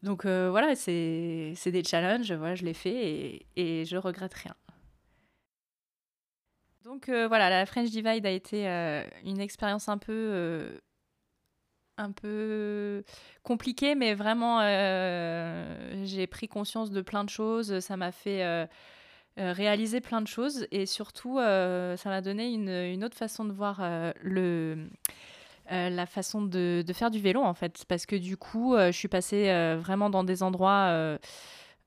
donc 0.04 0.26
euh, 0.26 0.50
voilà, 0.50 0.76
c'est 0.76 1.56
des 1.66 1.84
challenges, 1.84 2.32
voilà, 2.34 2.56
je 2.56 2.66
l'ai 2.66 2.74
fait 2.74 2.92
et, 2.94 3.46
et 3.56 3.86
je 3.86 3.96
regrette 3.96 4.34
rien. 4.34 4.54
Donc 6.84 7.08
euh, 7.08 7.26
voilà, 7.30 7.50
la 7.50 7.66
French 7.66 7.90
Divide 7.90 8.26
a 8.26 8.32
été 8.32 8.68
euh, 8.68 9.04
une 9.24 9.40
expérience 9.40 9.88
un 9.88 9.98
peu, 9.98 10.78
un 11.98 12.12
peu 12.12 13.06
compliquée, 13.44 13.96
mais 13.96 14.14
vraiment, 14.14 14.60
j'ai 16.04 16.28
pris 16.28 16.50
conscience 16.50 16.92
de 16.92 17.02
plein 17.02 17.24
de 17.24 17.30
choses. 17.30 17.80
Ça 17.80 17.96
m'a 17.96 18.12
fait 18.12 18.68
réaliser 19.38 20.02
plein 20.02 20.20
de 20.20 20.28
choses 20.28 20.68
et 20.72 20.86
surtout, 20.86 21.38
ça 21.38 21.98
m'a 22.10 22.22
donné 22.22 22.52
une, 22.52 22.68
une, 22.68 23.06
autre 23.06 23.18
façon 23.18 23.46
de 23.46 23.54
voir 23.54 23.82
le 24.22 24.90
euh, 25.72 25.90
la 25.90 26.06
façon 26.06 26.42
de, 26.42 26.84
faire 26.94 27.10
du 27.10 27.20
vélo 27.20 27.42
en 27.42 27.54
fait 27.54 27.86
parce 27.88 28.06
que 28.06 28.18
du 28.18 28.36
coup 28.36 28.76
euh, 28.76 28.92
je 28.92 28.98
suis 28.98 29.08
passée 29.08 29.50
euh, 29.50 29.78
vraiment 29.80 30.10
dans 30.10 30.26
des 30.26 30.44
endroits 30.44 31.18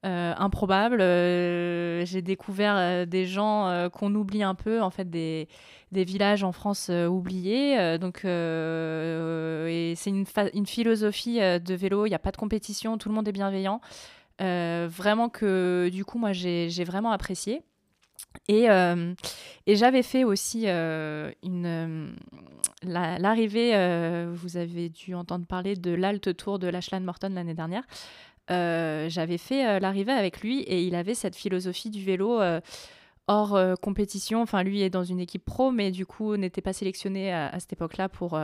improbable. 0.02 0.98
j'ai 1.00 2.22
découvert 2.22 3.06
des 3.06 3.26
gens 3.26 3.88
qu'on 3.92 4.14
oublie 4.14 4.44
un 4.44 4.54
peu, 4.54 4.80
en 4.80 4.90
fait, 4.90 5.10
des, 5.10 5.48
des 5.90 6.04
villages 6.04 6.44
en 6.44 6.52
France 6.52 6.90
oubliés. 6.90 7.98
donc, 7.98 8.18
et 8.24 9.94
c'est 9.96 10.10
une, 10.10 10.24
une, 10.54 10.66
philosophie 10.66 11.40
de 11.40 11.74
vélo. 11.74 12.06
Il 12.06 12.10
n'y 12.10 12.14
a 12.14 12.20
pas 12.20 12.30
de 12.30 12.36
compétition, 12.36 12.98
tout 12.98 13.08
le 13.08 13.16
monde 13.16 13.26
est 13.26 13.32
bienveillant. 13.32 13.80
vraiment 14.38 15.28
que, 15.28 15.88
du 15.92 16.04
coup, 16.04 16.18
moi, 16.18 16.32
j'ai 16.32 16.84
vraiment 16.84 17.10
apprécié. 17.10 17.64
Et, 18.48 18.70
euh, 18.70 19.14
et 19.66 19.76
j'avais 19.76 20.02
fait 20.02 20.24
aussi 20.24 20.64
euh, 20.66 21.30
une 21.42 21.66
euh, 21.66 22.08
l'arrivée, 22.82 23.72
vous 24.34 24.56
avez 24.56 24.88
dû 24.88 25.14
entendre 25.14 25.46
parler 25.46 25.74
de 25.74 25.92
l'Alt 25.92 26.36
Tour 26.36 26.58
de 26.58 26.68
Lachlan 26.68 27.00
Morton 27.00 27.32
l'année 27.34 27.54
dernière. 27.54 27.84
j'avais 28.48 29.38
fait 29.38 29.80
l'arrivée 29.80 30.12
avec 30.12 30.40
lui 30.40 30.60
et 30.60 30.82
il 30.82 30.94
avait 30.94 31.14
cette 31.14 31.34
philosophie 31.34 31.90
du 31.90 32.04
vélo 32.04 32.40
hors 33.28 33.58
compétition. 33.80 34.42
Enfin, 34.42 34.62
lui 34.62 34.82
est 34.82 34.90
dans 34.90 35.04
une 35.04 35.18
équipe 35.18 35.44
pro, 35.44 35.72
mais 35.72 35.90
du 35.90 36.06
coup 36.06 36.36
n'était 36.36 36.60
pas 36.60 36.72
sélectionné 36.72 37.32
à, 37.32 37.48
à 37.48 37.58
cette 37.58 37.72
époque-là 37.72 38.08
pour 38.08 38.38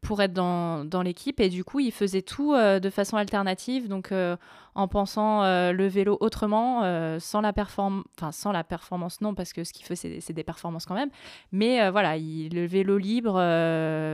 pour 0.00 0.22
être 0.22 0.32
dans, 0.32 0.84
dans 0.84 1.02
l'équipe. 1.02 1.40
Et 1.40 1.48
du 1.48 1.64
coup, 1.64 1.80
il 1.80 1.92
faisait 1.92 2.22
tout 2.22 2.54
euh, 2.54 2.78
de 2.78 2.88
façon 2.88 3.16
alternative, 3.16 3.88
donc 3.88 4.12
euh, 4.12 4.36
en 4.74 4.86
pensant 4.86 5.42
euh, 5.42 5.72
le 5.72 5.88
vélo 5.88 6.16
autrement, 6.20 6.82
sans, 7.18 7.40
la 7.40 7.52
enfin, 7.56 8.32
sans 8.32 8.52
la 8.52 8.62
performance, 8.62 9.20
non, 9.20 9.34
parce 9.34 9.52
que 9.52 9.64
ce 9.64 9.72
qu'il 9.72 9.84
fait, 9.84 9.96
c'est 9.96 10.32
des 10.32 10.44
performances 10.44 10.86
quand 10.86 10.94
même. 10.94 11.10
Mais 11.50 11.90
voilà, 11.90 12.16
il, 12.16 12.54
le 12.54 12.64
vélo 12.66 12.96
libre, 12.96 13.34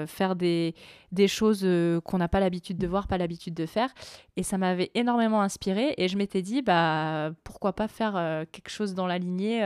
faire 0.07 0.37
des, 0.37 0.75
des 1.13 1.29
choses 1.29 1.69
qu'on 2.05 2.19
n'a 2.19 2.29
pas 2.29 2.41
l'habitude 2.41 2.79
de 2.79 2.87
voir, 2.87 3.07
pas 3.07 3.19
l'habitude 3.19 3.53
de 3.53 3.67
faire. 3.67 3.91
Et 4.37 4.43
ça 4.43 4.57
m'avait 4.57 4.91
énormément 4.95 5.43
inspiré. 5.43 5.95
Et 5.99 6.09
je 6.09 6.17
m'étais 6.17 6.41
dit, 6.41 6.63
bah, 6.63 7.33
pourquoi 7.45 7.75
pas 7.75 7.89
faire 7.89 8.47
quelque 8.51 8.71
chose 8.71 8.95
dans 8.95 9.07
la 9.07 9.19
lignée 9.19 9.61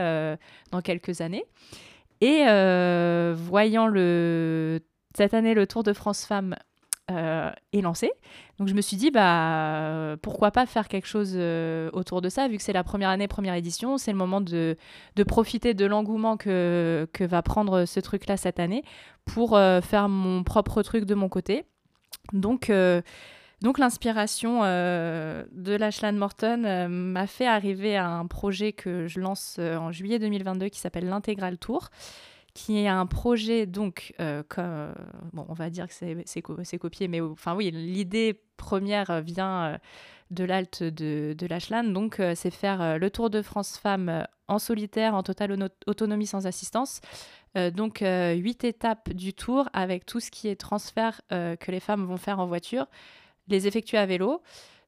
dans 0.71 0.81
quelques 0.81 1.21
années. 1.21 1.45
Et 2.19 2.43
voyant 3.35 3.87
le 3.87 4.81
cette 5.19 5.33
année, 5.33 5.53
le 5.53 5.67
Tour 5.67 5.83
de 5.83 5.91
France 5.91 6.25
Femmes 6.25 6.55
euh, 7.11 7.51
est 7.73 7.81
lancé. 7.81 8.09
Donc 8.57 8.69
je 8.69 8.73
me 8.73 8.79
suis 8.79 8.95
dit, 8.95 9.11
bah, 9.11 10.15
pourquoi 10.21 10.51
pas 10.51 10.65
faire 10.65 10.87
quelque 10.87 11.07
chose 11.07 11.33
euh, 11.35 11.89
autour 11.91 12.21
de 12.21 12.29
ça, 12.29 12.47
vu 12.47 12.55
que 12.55 12.63
c'est 12.63 12.71
la 12.71 12.85
première 12.85 13.09
année, 13.09 13.27
première 13.27 13.55
édition, 13.55 13.97
c'est 13.97 14.13
le 14.13 14.17
moment 14.17 14.39
de, 14.39 14.77
profiter 15.27 15.73
de 15.73 15.85
l'engouement 15.85 16.37
que, 16.37 17.05
va 17.19 17.41
prendre 17.41 17.83
ce 17.83 17.99
truc-là 17.99 18.37
cette 18.37 18.61
année 18.61 18.81
pour 19.25 19.57
euh, 19.57 19.81
faire 19.81 20.07
mon 20.07 20.45
propre 20.45 20.83
truc 20.83 21.03
de 21.03 21.15
mon 21.15 21.27
côté. 21.27 21.65
Donc, 22.31 22.71
donc 23.61 23.77
l'inspiration 23.77 24.61
de 24.61 25.75
Lachlan 25.75 26.13
Morton 26.13 26.87
m'a 26.87 27.27
fait 27.27 27.47
arriver 27.47 27.97
à 27.97 28.07
un 28.07 28.25
projet 28.25 28.71
que 28.71 29.07
je 29.07 29.19
lance 29.19 29.59
en 29.59 29.91
juillet 29.91 30.17
2022 30.17 30.69
qui 30.69 30.79
s'appelle 30.79 31.09
l'Intégral 31.09 31.57
Tour 31.57 31.89
qui 32.53 32.79
est 32.79 32.87
un 32.87 33.05
projet, 33.05 33.65
donc, 33.65 34.13
euh, 34.19 34.43
comme, 34.47 34.93
bon, 35.33 35.45
on 35.49 35.53
va 35.53 35.69
dire 35.69 35.87
que 35.87 35.93
c'est 35.93 36.77
copié, 36.77 37.07
mais 37.07 37.21
enfin 37.21 37.55
oui, 37.55 37.71
l'idée 37.71 38.41
première 38.57 39.21
vient 39.21 39.63
euh, 39.63 39.77
de 40.31 40.43
l'Alt 40.43 40.83
de, 40.83 41.35
de 41.37 41.47
Lachlan, 41.47 41.83
donc 41.85 42.19
euh, 42.19 42.33
c'est 42.35 42.51
faire 42.51 42.97
le 42.99 43.09
Tour 43.09 43.29
de 43.29 43.41
France 43.41 43.77
Femmes 43.77 44.25
en 44.47 44.59
solitaire, 44.59 45.15
en 45.15 45.23
totale 45.23 45.69
autonomie 45.85 46.27
sans 46.27 46.47
assistance. 46.47 47.01
donc 47.55 47.99
huit 48.01 48.63
étapes 48.63 49.11
du 49.11 49.33
tour 49.33 49.69
avec 49.73 50.05
tout 50.05 50.19
ce 50.19 50.31
qui 50.31 50.47
est 50.47 50.55
transfert 50.55 51.21
que 51.29 51.71
les 51.71 51.79
femmes 51.79 52.05
vont 52.05 52.17
faire 52.17 52.39
en 52.39 52.47
voiture, 52.47 52.87
les 53.47 53.67
effectuer 53.67 53.99
à 53.99 54.07
vélo. 54.07 54.41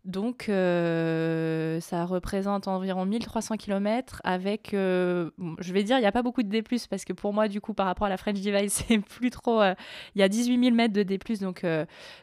Donc, 0.04 0.50
euh, 0.50 1.80
ça 1.80 2.06
représente 2.06 2.68
environ 2.68 3.06
1300 3.06 3.58
km 3.58 4.20
avec, 4.24 4.74
euh, 4.74 5.30
je 5.60 5.74
vais 5.74 5.84
dire, 5.84 5.98
il 5.98 6.02
n'y 6.02 6.08
a 6.08 6.12
pas 6.12 6.24
beaucoup 6.24 6.42
de 6.42 6.50
D+, 6.50 6.64
parce 6.90 7.06
que 7.06 7.14
pour 7.14 7.34
moi, 7.34 7.48
du 7.48 7.62
coup, 7.62 7.76
par 7.76 7.86
rapport 7.86 8.08
à 8.08 8.10
la 8.10 8.18
French 8.18 8.40
Divide, 8.40 8.70
c'est 8.72 8.98
plus 8.98 9.30
trop... 9.30 9.62
Euh, 9.62 9.76
il 10.16 10.22
y 10.22 10.24
a 10.24 10.30
18 10.30 10.60
000 10.60 10.76
mètres 10.76 10.94
de 10.94 11.04
D+, 11.04 11.20
donc, 11.40 11.64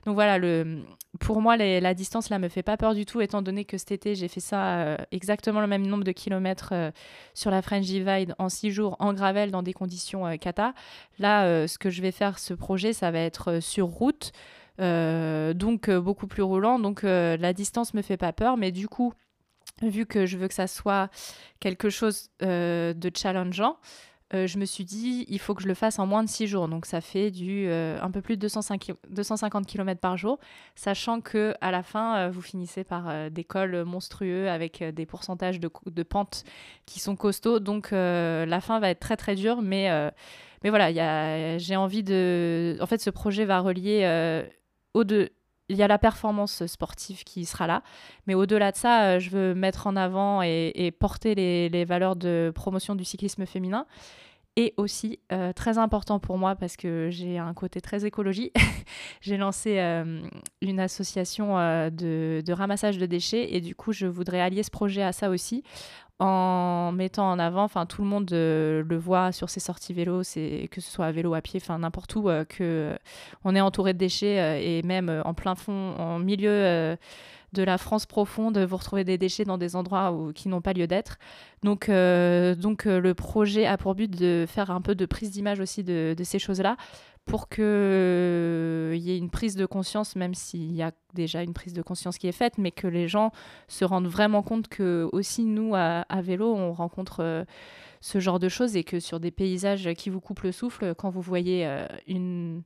donc 0.04 0.14
voilà, 0.14 0.64
pour 1.20 1.40
moi, 1.40 1.56
la 1.56 1.94
distance, 1.94 2.30
là, 2.30 2.40
me 2.40 2.48
fait 2.48 2.64
pas 2.64 2.76
peur 2.76 2.94
du 2.94 3.06
tout, 3.06 3.20
étant 3.20 3.42
donné 3.42 3.64
que 3.64 3.78
cet 3.78 3.92
été, 3.92 4.16
j'ai 4.16 4.28
fait 4.28 4.40
ça 4.40 4.96
exactement 5.12 5.60
le 5.60 5.68
même 5.68 5.86
nombre 5.86 6.04
de 6.04 6.12
kilomètres 6.12 6.74
sur 7.34 7.52
la 7.52 7.62
French 7.62 7.84
Divide 7.84 8.34
en 8.38 8.48
6 8.48 8.72
jours, 8.72 8.96
en 8.98 9.14
gravel, 9.14 9.52
dans 9.52 9.62
des 9.62 9.72
conditions 9.72 10.36
kata. 10.38 10.74
Là, 11.20 11.68
ce 11.68 11.78
que 11.78 11.90
je 11.90 12.02
vais 12.02 12.12
faire, 12.12 12.40
ce 12.40 12.54
projet, 12.54 12.92
ça 12.92 13.12
va 13.12 13.20
être 13.20 13.60
sur 13.60 13.86
route, 13.86 14.32
donc 14.78 15.88
euh, 15.88 16.00
beaucoup 16.00 16.26
plus 16.26 16.42
roulant. 16.42 16.78
Donc 16.78 17.04
euh, 17.04 17.36
la 17.36 17.52
distance 17.52 17.94
me 17.94 18.02
fait 18.02 18.16
pas 18.16 18.32
peur, 18.32 18.56
mais 18.56 18.72
du 18.72 18.88
coup, 18.88 19.12
vu 19.82 20.06
que 20.06 20.26
je 20.26 20.36
veux 20.36 20.48
que 20.48 20.54
ça 20.54 20.66
soit 20.66 21.10
quelque 21.60 21.90
chose 21.90 22.30
de 22.40 23.10
challengeant, 23.14 23.78
je 24.32 24.58
me 24.58 24.66
suis 24.66 24.84
dit, 24.84 25.24
il 25.28 25.38
faut 25.38 25.54
que 25.54 25.62
je 25.62 25.68
le 25.68 25.74
fasse 25.74 25.98
en 25.98 26.06
moins 26.06 26.22
de 26.22 26.28
6 26.28 26.48
jours. 26.48 26.68
Donc, 26.68 26.84
ça 26.84 27.00
fait 27.00 27.30
du 27.30 27.70
un 27.70 28.10
peu 28.10 28.20
plus 28.20 28.36
de 28.36 28.42
205, 28.42 28.92
250 29.08 29.66
km 29.66 30.00
par 30.00 30.16
jour, 30.18 30.38
sachant 30.74 31.20
que 31.20 31.54
à 31.60 31.70
la 31.70 31.82
fin, 31.82 32.28
vous 32.28 32.42
finissez 32.42 32.84
par 32.84 33.30
des 33.30 33.44
cols 33.44 33.84
monstrueux 33.84 34.50
avec 34.50 34.82
des 34.82 35.06
pourcentages 35.06 35.60
de, 35.60 35.70
de 35.86 36.02
pentes 36.02 36.44
qui 36.84 36.98
sont 36.98 37.16
costauds. 37.16 37.60
Donc, 37.60 37.90
la 37.92 38.60
fin 38.60 38.80
va 38.80 38.90
être 38.90 39.00
très, 39.00 39.16
très 39.16 39.36
dure. 39.36 39.62
Mais, 39.62 39.88
mais 40.64 40.70
voilà, 40.70 41.56
j'ai 41.58 41.76
envie 41.76 42.02
de. 42.02 42.76
En 42.80 42.86
fait, 42.86 43.00
ce 43.00 43.10
projet 43.10 43.44
va 43.44 43.60
relier 43.60 44.02
il 45.68 45.76
y 45.76 45.82
a 45.82 45.88
la 45.88 45.98
performance 45.98 46.66
sportive 46.66 47.24
qui 47.24 47.44
sera 47.44 47.66
là, 47.66 47.82
mais 48.26 48.34
au-delà 48.34 48.72
de 48.72 48.76
ça, 48.76 49.04
euh, 49.04 49.18
je 49.18 49.30
veux 49.30 49.54
mettre 49.54 49.86
en 49.86 49.96
avant 49.96 50.42
et, 50.42 50.92
porter 50.98 51.34
les, 51.34 51.84
valeurs 51.84 52.16
de 52.16 52.52
promotion 52.54 52.94
du 52.94 53.04
cyclisme 53.04 53.46
féminin. 53.46 53.86
Et 54.56 54.74
aussi, 54.76 55.20
euh, 55.30 55.52
très 55.52 55.78
important 55.78 56.18
pour 56.18 56.36
moi, 56.36 56.56
parce 56.56 56.76
que 56.76 57.10
j'ai 57.10 57.38
un 57.38 57.54
côté 57.54 57.80
très 57.80 58.04
écologie, 58.04 58.50
j'ai 59.20 59.36
lancé 59.36 59.78
euh, 59.78 60.20
une 60.62 60.80
association 60.80 61.54
de, 61.90 62.52
ramassage 62.52 62.98
de 62.98 63.06
déchets 63.06 63.54
et 63.54 63.60
du 63.60 63.76
coup, 63.76 63.92
je 63.92 64.06
voudrais 64.06 64.40
allier 64.40 64.64
ce 64.64 64.70
projet 64.70 65.02
à 65.02 65.12
ça 65.12 65.30
aussi 65.30 65.62
en 66.20 66.90
mettant 66.92 67.30
en 67.30 67.38
avant, 67.38 67.62
enfin 67.62 67.86
tout 67.86 68.02
le 68.02 68.08
monde 68.08 68.32
euh, 68.32 68.82
le 68.86 68.96
voit 68.96 69.30
sur 69.30 69.50
ses 69.50 69.60
sorties 69.60 69.92
vélo, 69.92 70.24
c'est 70.24 70.68
que 70.70 70.80
ce 70.80 70.90
soit 70.90 71.06
à 71.06 71.12
vélo, 71.12 71.34
à 71.34 71.40
pied, 71.40 71.60
enfin 71.62 71.78
n'importe 71.78 72.16
où, 72.16 72.28
euh, 72.28 72.44
que 72.44 72.56
euh, 72.60 72.96
on 73.44 73.54
est 73.54 73.60
entouré 73.60 73.92
de 73.92 73.98
déchets 73.98 74.64
et 74.64 74.82
même 74.82 75.22
en 75.24 75.34
plein 75.34 75.54
fond, 75.54 75.94
en 75.96 76.18
milieu 76.18 76.96
de 77.54 77.62
la 77.62 77.78
France 77.78 78.04
profonde, 78.04 78.58
vous 78.58 78.76
retrouvez 78.76 79.04
des 79.04 79.16
déchets 79.16 79.44
dans 79.44 79.58
des 79.58 79.76
endroits 79.76 80.14
qui 80.34 80.48
n'ont 80.48 80.60
pas 80.60 80.72
lieu 80.72 80.86
d'être. 80.86 81.18
Donc, 81.62 81.88
donc 81.88 82.84
le 82.84 83.12
projet 83.12 83.66
a 83.66 83.78
pour 83.78 83.94
but 83.94 84.10
de 84.10 84.44
faire 84.46 84.70
un 84.70 84.80
peu 84.80 84.94
de 84.94 85.06
prise 85.06 85.30
d'image 85.30 85.60
aussi 85.60 85.84
de 85.84 86.14
ces 86.24 86.38
choses-là 86.38 86.76
pour 87.28 87.50
qu'il 87.50 87.62
euh, 87.62 88.96
y 88.96 89.10
ait 89.10 89.18
une 89.18 89.28
prise 89.28 89.54
de 89.54 89.66
conscience, 89.66 90.16
même 90.16 90.34
s'il 90.34 90.72
y 90.72 90.82
a 90.82 90.92
déjà 91.12 91.42
une 91.42 91.52
prise 91.52 91.74
de 91.74 91.82
conscience 91.82 92.16
qui 92.16 92.26
est 92.26 92.32
faite, 92.32 92.56
mais 92.56 92.70
que 92.70 92.86
les 92.86 93.06
gens 93.06 93.32
se 93.68 93.84
rendent 93.84 94.08
vraiment 94.08 94.42
compte 94.42 94.68
que 94.68 95.08
aussi 95.12 95.44
nous, 95.44 95.74
à, 95.74 96.04
vélo, 96.22 96.54
on 96.54 96.72
rencontre 96.72 97.20
euh, 97.20 97.44
ce 98.00 98.18
genre 98.18 98.38
de 98.38 98.48
choses 98.48 98.76
et 98.76 98.82
que 98.82 98.98
sur 98.98 99.20
des 99.20 99.30
paysages 99.30 99.92
qui 99.92 100.08
vous 100.08 100.20
coupent 100.20 100.40
le 100.40 100.52
souffle, 100.52 100.94
quand 100.94 101.10
vous 101.10 101.20
voyez 101.20 101.66
euh, 101.66 101.86
une, 102.06 102.62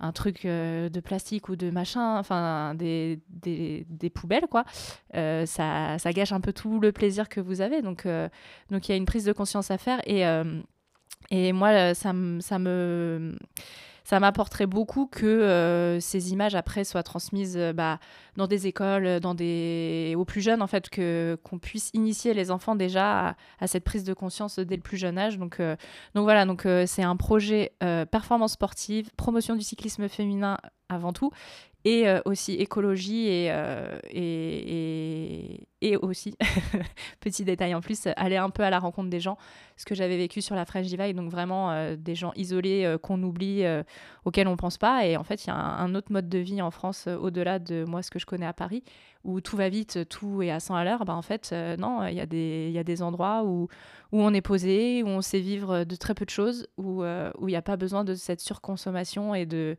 un 0.00 0.12
truc 0.12 0.46
de 0.46 1.00
plastique 1.00 1.50
ou 1.50 1.56
de 1.56 1.70
machin, 1.70 2.18
enfin 2.18 2.74
des, 2.74 3.20
des, 3.28 4.10
poubelles, 4.10 4.46
quoi, 4.50 4.64
ça, 5.12 5.98
ça, 5.98 6.12
gâche 6.12 6.32
un 6.32 6.40
peu 6.40 6.54
tout 6.54 6.80
le 6.80 6.90
plaisir 6.90 7.28
que 7.28 7.40
vous 7.40 7.60
avez. 7.60 7.82
Donc 7.82 8.06
donc 8.70 8.88
il 8.88 8.92
y 8.92 8.94
a 8.94 8.96
une 8.96 9.04
prise 9.04 9.24
de 9.24 9.32
conscience 9.32 9.70
à 9.70 9.78
faire 9.78 10.00
et, 10.06 10.24
et 11.30 11.52
moi, 11.52 11.94
ça, 11.94 12.12
ça 12.40 12.58
me 12.58 13.36
ça 14.06 14.20
m'apporterait 14.20 14.66
beaucoup 14.66 15.06
que 15.06 15.26
euh, 15.26 15.98
ces 15.98 16.32
images 16.32 16.54
après 16.54 16.84
soient 16.84 17.02
transmises 17.02 17.56
euh, 17.56 17.72
bah, 17.72 17.98
dans 18.36 18.46
des 18.46 18.68
écoles, 18.68 19.18
dans 19.18 19.34
des 19.34 20.14
aux 20.16 20.24
plus 20.24 20.42
jeunes 20.42 20.62
en 20.62 20.68
fait, 20.68 20.88
que 20.88 21.36
qu'on 21.42 21.58
puisse 21.58 21.90
initier 21.92 22.32
les 22.32 22.52
enfants 22.52 22.76
déjà 22.76 23.34
à, 23.58 23.66
cette 23.66 23.82
prise 23.82 24.04
de 24.04 24.14
conscience 24.14 24.60
dès 24.60 24.76
le 24.76 24.82
plus 24.82 24.96
jeune 24.96 25.18
âge. 25.18 25.38
Donc 25.38 25.58
euh, 25.58 25.74
voilà, 26.14 26.46
c'est 26.86 27.02
un 27.02 27.16
projet 27.16 27.72
performance 27.80 28.52
sportive, 28.52 29.10
promotion 29.16 29.56
du 29.56 29.62
cyclisme 29.62 30.08
féminin 30.08 30.56
avant 30.88 31.12
tout, 31.12 31.32
et 31.86 32.08
euh, 32.08 32.20
aussi 32.24 32.54
écologie 32.54 33.28
et, 33.28 33.46
euh, 33.50 34.00
et, 34.10 35.68
et, 35.80 35.96
aussi, 35.96 36.34
petit 37.20 37.44
détail 37.44 37.76
en 37.76 37.80
plus, 37.80 38.08
aller 38.16 38.36
un 38.36 38.50
peu 38.50 38.64
à 38.64 38.70
la 38.70 38.80
rencontre 38.80 39.08
des 39.08 39.20
gens, 39.20 39.38
ce 39.76 39.84
que 39.84 39.94
j'avais 39.94 40.16
vécu 40.16 40.42
sur 40.42 40.56
la 40.56 40.64
French 40.64 40.86
Divide, 40.86 41.14
donc 41.14 41.30
vraiment 41.30 41.70
euh, 41.70 41.94
des 41.94 42.16
gens 42.16 42.32
isolés 42.34 42.96
qu'on 43.02 43.22
oublie, 43.22 43.64
auxquels 44.24 44.48
on 44.48 44.56
pense 44.56 44.78
pas. 44.78 45.06
Et 45.06 45.16
en 45.16 45.22
fait, 45.22 45.44
il 45.44 45.46
y 45.46 45.50
a 45.50 45.54
un, 45.54 45.94
autre 45.94 46.10
mode 46.10 46.28
de 46.28 46.38
vie 46.38 46.60
en 46.60 46.72
France, 46.72 47.06
au-delà 47.06 47.60
de 47.60 47.84
moi, 47.84 48.02
ce 48.02 48.10
que 48.10 48.18
je 48.18 48.26
connais 48.26 48.46
à 48.46 48.52
Paris, 48.52 48.82
où 49.22 49.40
tout 49.40 49.56
va 49.56 49.68
vite, 49.68 50.08
tout 50.08 50.42
est 50.42 50.50
à 50.50 50.58
100 50.58 50.74
à 50.74 50.82
l'heure. 50.82 51.04
Bah, 51.04 51.14
en 51.14 51.22
fait, 51.22 51.54
non, 51.78 52.04
il 52.08 52.14
y, 52.14 52.20
a 52.20 52.26
des, 52.26 52.70
y 52.72 52.78
a 52.78 52.84
des 52.84 53.00
endroits 53.00 53.44
où, 53.44 53.68
où 54.10 54.20
on 54.20 54.34
est 54.34 54.42
posé, 54.42 55.04
où 55.04 55.06
on 55.06 55.20
sait 55.20 55.38
vivre 55.38 55.84
de 55.84 55.94
très 55.94 56.14
peu 56.14 56.24
de 56.24 56.30
choses, 56.30 56.66
où 56.78 57.04
il 57.04 57.46
n'y 57.46 57.54
a 57.54 57.62
pas 57.62 57.76
besoin 57.76 58.02
de 58.02 58.14
cette 58.14 58.40
surconsommation 58.40 59.36
et 59.36 59.46
de 59.46 59.76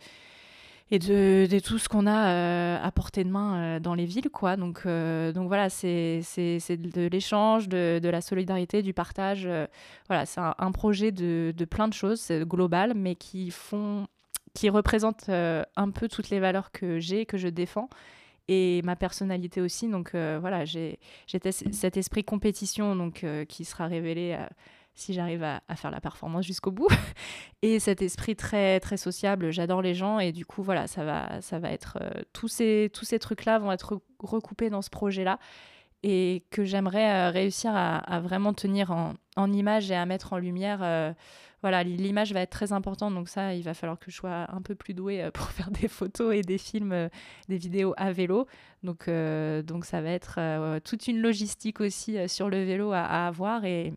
et 0.90 1.00
de, 1.00 1.60
tout 1.60 1.80
ce 1.80 1.90
qu'on 1.90 2.08
a 2.08 2.30
euh, 2.30 2.78
à 2.82 2.92
portée 2.92 3.24
de 3.24 3.30
main 3.30 3.58
euh, 3.58 3.80
dans 3.80 3.94
les 3.94 4.06
villes. 4.06 4.30
Quoi. 4.30 4.56
Donc, 4.56 4.82
euh, 4.86 5.34
donc 5.34 5.48
voilà, 5.48 5.70
c'est 5.70 6.22
de 6.70 7.08
l'échange, 7.08 7.68
de, 7.68 8.00
de, 8.02 8.10
la 8.10 8.22
solidarité, 8.22 8.82
du 8.82 8.94
partage. 8.94 9.50
voilà, 10.08 10.26
c'est 10.26 10.40
un, 10.40 10.72
projet 10.72 11.12
de, 11.12 11.54
de, 11.56 11.66
plein 11.66 11.88
de 11.88 11.94
choses, 11.94 12.22
c'est 12.22 12.48
global, 12.48 12.94
mais 12.96 13.16
qui, 13.16 13.52
font, 13.52 14.08
qui 14.54 14.70
représentent 14.70 15.30
un 15.30 15.92
peu 15.92 16.08
toutes 16.08 16.30
les 16.30 16.40
valeurs 16.40 16.72
que 16.72 17.00
j'ai, 17.00 17.26
que 17.26 17.38
je 17.38 17.50
défends. 17.50 17.90
Et 18.50 18.82
ma 18.84 18.96
personnalité 18.96 19.60
aussi. 19.60 19.90
Donc 19.90 20.12
voilà, 20.14 20.64
j'ai 20.64 21.00
cet 21.26 21.98
esprit 21.98 22.24
compétition 22.24 22.96
donc, 22.96 23.26
qui 23.50 23.66
sera 23.66 23.88
révélé 23.88 24.38
si 24.98 25.14
j'arrive 25.14 25.44
à, 25.44 25.62
faire 25.76 25.92
la 25.92 26.02
performance 26.02 26.46
jusqu'au 26.46 26.72
bout. 26.72 26.88
et 27.62 27.80
cet 27.80 28.02
esprit 28.02 28.36
très 28.36 28.80
très 28.80 28.98
sociable, 28.98 29.52
j'adore 29.52 29.82
les 29.82 29.94
gens 29.94 30.20
et 30.20 30.32
du 30.32 30.46
coup 30.46 30.64
voilà, 30.64 30.88
ça 30.88 31.06
va 31.06 31.40
ça 31.42 31.60
va 31.60 31.72
être 31.72 32.00
euh, 32.02 32.10
tous 32.34 32.48
ces 32.48 32.90
tous 32.94 33.06
ces 33.06 33.20
trucs 33.20 33.46
là 33.46 33.60
vont 33.60 33.72
être 33.72 34.02
recoupés 34.20 34.70
dans 34.70 34.82
ce 34.82 34.90
projet 34.90 35.24
là 35.24 35.40
et 36.04 36.44
que 36.52 36.64
j'aimerais 36.64 37.12
euh, 37.12 37.30
réussir 37.32 37.72
à, 37.76 38.20
vraiment 38.20 38.54
tenir 38.54 38.92
en, 38.92 39.14
en, 39.36 39.52
image 39.52 39.90
et 39.92 39.96
à 39.96 40.06
mettre 40.06 40.34
en 40.34 40.38
lumière. 40.38 40.80
Euh, 40.84 41.12
voilà, 41.64 41.84
l'image 41.84 42.34
va 42.34 42.42
être 42.42 42.52
très 42.52 42.72
importante, 42.72 43.16
donc 43.16 43.30
ça, 43.30 43.56
il 43.56 43.64
va 43.64 43.74
falloir 43.74 43.98
que 43.98 44.12
je 44.12 44.16
sois 44.16 44.46
un 44.54 44.62
peu 44.62 44.76
plus 44.76 44.94
douée 44.94 45.28
pour 45.34 45.48
faire 45.48 45.72
des 45.72 45.88
photos 45.88 46.36
et 46.36 46.42
des 46.42 46.60
films, 46.60 47.10
des 47.50 47.58
vidéos 47.58 47.94
à 47.98 48.12
vélo. 48.12 48.48
Donc, 48.84 49.10
donc 49.10 49.86
ça 49.86 50.02
va 50.02 50.12
être 50.12 50.80
toute 50.80 51.08
une 51.08 51.20
logistique 51.20 51.82
aussi 51.82 52.30
sur 52.30 52.50
le 52.50 52.64
vélo 52.64 52.92
à, 52.92 53.02
à 53.02 53.28
avoir 53.28 53.66
et, 53.66 53.92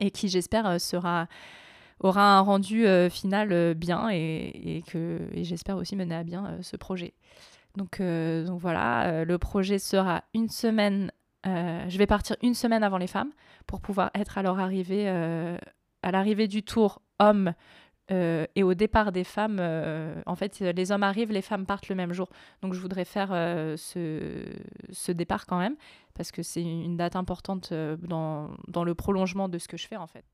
et 0.00 0.10
qui 0.10 0.28
j'espère 0.28 0.66
euh, 0.66 1.26
aura 2.00 2.36
un 2.36 2.40
rendu 2.40 2.86
euh, 2.86 3.08
final 3.08 3.52
euh, 3.52 3.74
bien 3.74 4.08
et, 4.10 4.82
que 4.86 5.20
j'espère 5.34 5.76
aussi 5.76 5.96
mener 5.96 6.14
à 6.14 6.24
bien 6.24 6.58
ce 6.62 6.76
projet. 6.76 7.14
Donc, 7.76 8.00
donc 8.00 8.60
voilà, 8.60 9.24
le 9.24 9.36
projet 9.38 9.80
sera 9.80 10.22
une 10.32 10.48
semaine. 10.48 11.10
je 11.44 11.98
vais 11.98 12.06
partir 12.06 12.36
une 12.40 12.54
semaine 12.54 12.84
avant 12.84 12.98
les 12.98 13.08
femmes 13.08 13.32
pour 13.66 13.80
pouvoir 13.80 14.10
être 14.14 14.38
à 14.38 14.42
leur 14.42 14.60
arrivée, 14.60 15.08
à 15.08 16.10
l'arrivée 16.12 16.46
du 16.46 16.62
tour 16.62 17.02
homme 17.18 17.52
et 18.10 18.62
au 18.62 18.74
départ 18.74 19.12
des 19.12 19.24
femmes. 19.24 19.60
en 20.26 20.34
fait, 20.36 20.60
les 20.60 20.92
hommes 20.92 21.02
arrivent, 21.02 21.32
les 21.32 21.42
femmes 21.42 21.66
partent 21.66 21.88
le 21.88 21.94
même 21.94 22.12
jour. 22.12 22.28
Donc 22.62 22.74
je 22.74 22.80
voudrais 22.80 23.04
faire 23.04 23.30
ce, 23.76 24.44
ce 24.90 25.12
départ 25.12 25.46
quand 25.46 25.58
même 25.58 25.76
parce 26.14 26.30
que 26.30 26.42
c'est 26.42 26.62
une 26.62 26.96
date 26.96 27.16
importante 27.16 27.70
euh, 27.72 27.96
dans, 27.96 28.50
dans, 28.68 28.84
le 28.84 28.94
prolongement 28.94 29.48
de 29.48 29.58
ce 29.58 29.68
que 29.68 29.76
je 29.76 29.86
fais 29.86 29.96
en 29.96 30.06
fait. 30.06 30.24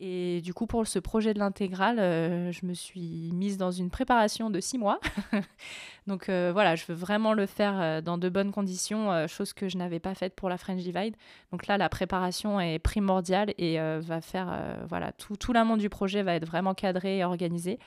Et 0.00 0.40
du 0.40 0.54
coup, 0.54 0.66
pour 0.66 0.86
ce 0.86 0.98
projet 0.98 1.34
de 1.34 1.38
l'intégrale, 1.38 1.98
euh, 1.98 2.50
je 2.52 2.64
me 2.64 2.72
suis 2.72 3.30
mise 3.34 3.58
dans 3.58 3.70
une 3.70 3.90
préparation 3.90 4.50
de 4.50 4.58
six 4.58 4.78
mois. 4.78 4.98
Donc 6.06 6.28
euh, 6.28 6.50
voilà, 6.52 6.74
je 6.74 6.84
veux 6.88 6.94
vraiment 6.94 7.34
le 7.34 7.46
faire 7.46 8.02
dans 8.02 8.16
de 8.16 8.28
bonnes 8.28 8.50
conditions, 8.50 9.26
chose 9.28 9.52
que 9.52 9.68
je 9.68 9.76
n'avais 9.76 10.00
pas 10.00 10.14
faite 10.14 10.34
pour 10.34 10.48
la 10.48 10.56
French 10.56 10.80
Divide. 10.80 11.14
Donc 11.52 11.66
là, 11.66 11.76
la 11.76 11.88
préparation 11.88 12.58
est 12.58 12.78
primordiale 12.78 13.52
et 13.58 13.78
va 14.00 14.20
faire, 14.20 14.76
voilà, 14.88 15.12
tout, 15.12 15.36
tout 15.36 15.52
l'amont 15.52 15.76
du 15.76 15.88
projet 15.88 16.22
va 16.22 16.34
être 16.34 16.46
vraiment 16.46 16.74
cadré 16.74 17.18
et 17.18 17.24
organisé. 17.24 17.78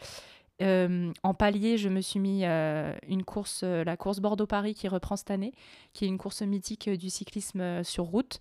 Euh, 0.62 1.12
en 1.24 1.34
palier, 1.34 1.78
je 1.78 1.90
me 1.90 2.02
suis 2.02 2.20
mis 2.20 2.42
euh, 2.46 2.94
une 3.08 3.24
course, 3.24 3.62
euh, 3.64 3.84
la 3.84 3.98
course 3.98 4.20
Bordeaux-Paris 4.20 4.76
qui 4.76 4.88
reprend 4.88 5.16
cette 5.16 5.32
année, 5.32 5.54
qui 5.94 6.06
est 6.06 6.08
une 6.08 6.18
course 6.18 6.42
mythique 6.42 6.90
du 6.90 7.10
cyclisme 7.10 7.84
sur 7.84 8.06
route, 8.06 8.40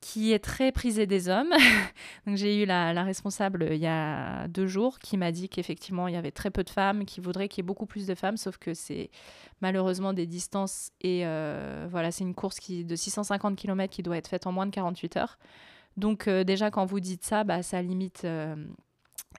qui 0.00 0.32
est 0.32 0.38
très 0.38 0.72
prisée 0.72 1.06
des 1.06 1.28
hommes. 1.28 1.52
Donc 2.26 2.36
j'ai 2.36 2.62
eu 2.62 2.66
la, 2.66 3.02
responsable 3.02 3.68
il 3.70 3.78
y 3.78 3.86
a 3.86 4.46
deux 4.48 4.66
jours 4.66 4.98
qui 4.98 5.16
m'a 5.16 5.32
dit 5.32 5.48
qu'effectivement 5.48 6.08
il 6.08 6.14
y 6.14 6.16
avait 6.16 6.30
très 6.30 6.50
peu 6.50 6.62
de 6.64 6.70
femmes, 6.70 7.04
qui 7.04 7.20
voudraient 7.20 7.48
qu'il 7.48 7.62
y 7.62 7.64
ait 7.64 7.66
beaucoup 7.66 7.86
plus 7.86 8.06
de 8.06 8.14
femmes, 8.14 8.36
sauf 8.36 8.58
que 8.58 8.74
c'est 8.74 9.10
malheureusement 9.60 10.12
des 10.12 10.26
distances 10.26 10.90
et 11.00 11.24
voilà, 11.90 12.10
c'est 12.10 12.24
une 12.24 12.34
course 12.34 12.60
qui, 12.60 12.84
de 12.84 12.96
650 12.96 13.56
km 13.56 13.92
qui 13.92 14.02
doit 14.02 14.16
être 14.16 14.28
faite 14.28 14.46
en 14.46 14.52
moins 14.52 14.66
de 14.66 14.70
48 14.70 15.16
heures. 15.16 15.38
Donc 15.96 16.28
déjà 16.28 16.70
quand 16.70 16.86
vous 16.86 17.00
dites 17.00 17.24
ça, 17.24 17.44
bah, 17.44 17.62
ça 17.62 17.82
limite 17.82 18.26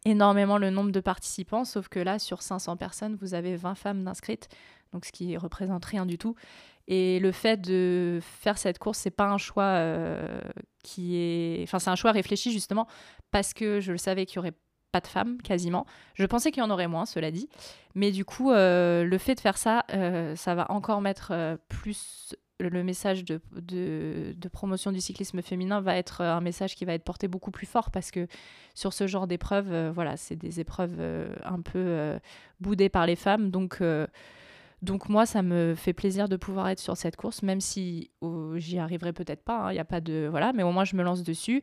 énormément 0.06 0.58
le 0.58 0.70
nombre 0.70 0.92
de 0.92 1.00
participants, 1.00 1.66
sauf 1.66 1.88
que 1.88 2.00
là, 2.00 2.20
sur 2.20 2.42
500 2.42 2.78
personnes, 2.78 3.18
vous 3.20 3.34
avez 3.34 3.56
20 3.56 3.76
femmes 3.76 4.08
inscrites, 4.08 4.48
donc 4.94 5.06
ce 5.06 5.12
qui 5.12 5.36
représente 5.38 5.86
rien 5.86 6.06
du 6.06 6.18
tout. 6.18 6.36
Et 6.92 7.20
le 7.20 7.32
fait 7.32 7.62
de 7.62 8.20
faire 8.22 8.58
cette 8.58 8.80
course, 8.80 8.98
c'est 8.98 9.12
pas 9.12 9.28
un 9.28 9.38
choix 9.38 9.64
euh, 9.64 10.42
qui 10.84 11.18
est, 11.18 11.62
enfin, 11.62 11.78
c'est 11.78 11.92
un 11.92 11.96
choix 11.96 12.12
réfléchi 12.12 12.52
justement 12.52 12.88
parce 13.30 13.54
que 13.54 13.80
je 13.80 13.92
le 13.92 14.00
savais 14.00 14.26
qu'il 14.26 14.38
y 14.38 14.40
aurait 14.40 14.56
pas 14.92 15.00
de 15.00 15.06
femmes 15.06 15.40
quasiment. 15.44 15.86
Je 16.16 16.26
pensais 16.26 16.50
qu'il 16.50 16.64
y 16.64 16.66
en 16.66 16.72
aurait 16.72 16.88
moins, 16.88 17.06
cela 17.06 17.30
dit, 17.30 17.48
mais 17.94 18.10
du 18.10 18.26
coup, 18.26 18.52
euh, 18.52 19.04
le 19.04 19.18
fait 19.20 19.36
de 19.36 19.40
faire 19.40 19.60
ça, 19.60 19.86
euh, 19.94 20.36
ça 20.36 20.56
va 20.56 20.72
encore 20.72 21.00
mettre 21.00 21.60
plus 21.68 22.36
le 22.60 22.84
message 22.84 23.24
de, 23.24 23.40
promotion 24.52 24.92
du 24.92 25.00
cyclisme 25.00 25.44
féminin 25.44 25.82
va 25.82 25.96
être 25.96 26.22
un 26.22 26.42
message 26.42 26.76
qui 26.76 26.86
va 26.86 26.96
être 26.96 27.04
porté 27.04 27.28
beaucoup 27.28 27.52
plus 27.52 27.68
fort 27.68 27.92
parce 27.92 28.10
que 28.10 28.28
sur 28.74 28.94
ce 28.94 29.06
genre 29.06 29.28
d'épreuves, 29.28 29.92
voilà, 29.94 30.18
c'est 30.18 30.36
des 30.36 30.60
épreuves 30.60 31.00
un 31.44 31.62
peu 31.62 32.20
boudées 32.60 32.90
par 32.90 33.06
les 33.06 33.16
femmes. 33.16 33.52
Donc, 33.52 33.80
donc 34.82 35.10
moi, 35.10 35.26
ça 35.26 35.42
me 35.42 35.76
fait 35.76 35.94
plaisir 35.94 36.30
de 36.30 36.38
pouvoir 36.38 36.70
être 36.70 36.80
sur 36.80 36.96
cette 36.96 37.16
course, 37.16 37.44
même 37.44 37.62
si 37.62 38.12
oh, 38.22 38.54
j'y 38.58 38.80
arriverai 38.80 39.14
peut-être 39.14 39.44
pas. 39.44 39.74
Il 39.74 39.78
hein, 39.78 39.82
a 39.82 39.86
pas 39.86 40.02
de 40.02 40.28
voilà, 40.30 40.54
mais 40.54 40.64
au 40.64 40.72
moins 40.72 40.86
je 40.86 40.96
me 40.96 41.04
lance 41.04 41.24
dessus. 41.24 41.62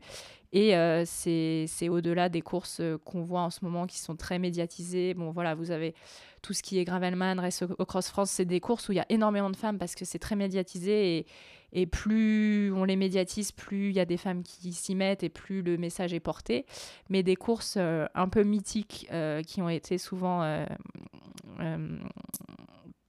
Et 0.53 0.73
c'est 1.05 1.89
au-delà 1.89 2.29
des 2.29 2.41
courses 2.41 2.81
qu'on 3.03 3.21
voit 3.21 3.41
en 3.41 3.49
ce 3.49 3.65
moment 3.65 3.85
qui 3.85 3.99
sont 3.99 4.15
très 4.15 4.39
médiatisées. 4.39 5.13
Bon, 5.13 5.31
voilà, 5.31 5.55
vous 5.55 5.71
avez 5.71 5.93
tout 6.41 6.53
ce 6.53 6.63
qui 6.63 6.79
est 6.79 6.85
Gravelman, 6.85 7.39
Race 7.39 7.63
au 7.77 7.85
Cross 7.85 8.09
France, 8.09 8.31
c'est 8.31 8.45
des 8.45 8.59
courses 8.59 8.87
où 8.89 8.93
il 8.93 8.95
y 8.95 9.01
a 9.01 9.05
énormément 9.09 9.49
de 9.49 9.55
femmes 9.55 9.77
parce 9.77 9.95
que 9.95 10.05
c'est 10.05 10.19
très 10.19 10.35
médiatisé 10.35 11.17
et, 11.17 11.25
et, 11.73 11.85
plus 11.85 12.71
on 12.73 12.85
les 12.85 12.95
médiatise, 12.95 13.51
plus 13.51 13.89
il 13.89 13.95
y 13.95 13.99
a 13.99 14.05
des 14.05 14.17
femmes 14.17 14.43
qui 14.43 14.71
s'y 14.71 14.95
mettent 14.95 15.23
et 15.23 15.29
plus 15.29 15.61
le 15.61 15.77
message 15.77 16.13
est 16.13 16.19
porté. 16.19 16.65
Mais 17.09 17.23
des 17.23 17.35
courses 17.35 17.75
euh, 17.77 18.05
un 18.15 18.29
peu 18.29 18.43
mythiques 18.43 19.07
euh, 19.11 19.41
qui 19.41 19.61
ont 19.61 19.69
été 19.69 19.97
souvent 19.97 20.43
euh, 20.43 20.65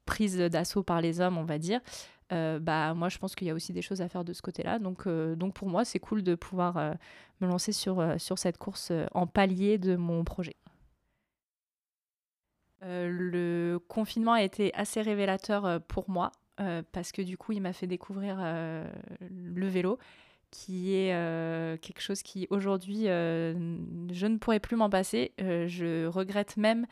prises 0.09 0.39
d'assaut 0.39 0.83
par 0.83 1.01
les 1.01 1.21
hommes, 1.21 1.39
on 1.39 1.45
va 1.45 1.59
dire. 1.59 1.81
bah 2.31 2.95
moi 2.95 3.09
je 3.09 3.19
pense 3.19 3.35
qu'il 3.35 3.47
y 3.47 3.51
a 3.51 3.55
aussi 3.55 3.73
des 3.73 3.83
choses 3.83 4.01
à 4.01 4.09
faire 4.09 4.25
de 4.25 4.33
ce 4.33 4.43
côté-là 4.43 4.79
donc 4.79 5.09
donc 5.09 5.55
pour 5.55 5.69
moi 5.69 5.85
c'est 5.87 5.99
cool 5.99 6.23
de 6.23 6.35
pouvoir 6.35 6.75
me 7.41 7.47
lancer 7.47 7.73
sur 7.73 8.05
sur 8.19 8.39
cette 8.39 8.59
course 8.59 8.93
en 9.13 9.27
palier 9.27 9.79
de 9.79 9.97
mon 9.97 10.25
projet. 10.25 10.57
Euh, 12.85 13.09
le 13.11 13.79
confinement 13.89 14.35
a 14.35 14.43
été 14.43 14.73
assez 14.75 15.03
révélateur 15.03 15.67
euh, 15.67 15.79
pour 15.81 16.09
moi 16.09 16.31
euh, 16.61 16.83
parce 16.93 17.11
que 17.11 17.23
du 17.23 17.37
coup, 17.37 17.53
il 17.53 17.61
m'a 17.61 17.73
fait 17.73 17.87
découvrir 17.87 18.39
le 18.39 19.67
vélo 19.67 19.99
qui 20.51 20.95
est 20.95 21.11
quelque 21.81 22.01
chose 22.01 22.23
qui 22.23 22.47
aujourd'hui 22.49 23.05
je 23.05 24.27
ne 24.27 24.39
pourrais 24.39 24.61
plus 24.61 24.77
m'en 24.77 24.89
passer. 24.89 25.33
je 25.39 26.07
regrette 26.07 26.57
même 26.57 26.87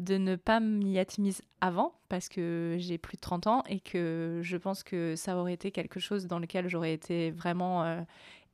de 0.00 0.16
ne 0.16 0.34
pas 0.34 0.60
m'y 0.60 0.96
être 0.96 1.18
mise 1.18 1.42
avant 1.60 1.94
parce 2.08 2.28
que 2.28 2.76
j'ai 2.78 2.98
plus 2.98 3.16
de 3.16 3.20
30 3.20 3.46
ans 3.46 3.62
et 3.68 3.80
que 3.80 4.40
je 4.42 4.56
pense 4.56 4.82
que 4.82 5.14
ça 5.14 5.36
aurait 5.36 5.52
été 5.52 5.70
quelque 5.70 6.00
chose 6.00 6.26
dans 6.26 6.38
lequel 6.38 6.68
j'aurais 6.68 6.92
été 6.92 7.30
vraiment 7.30 8.04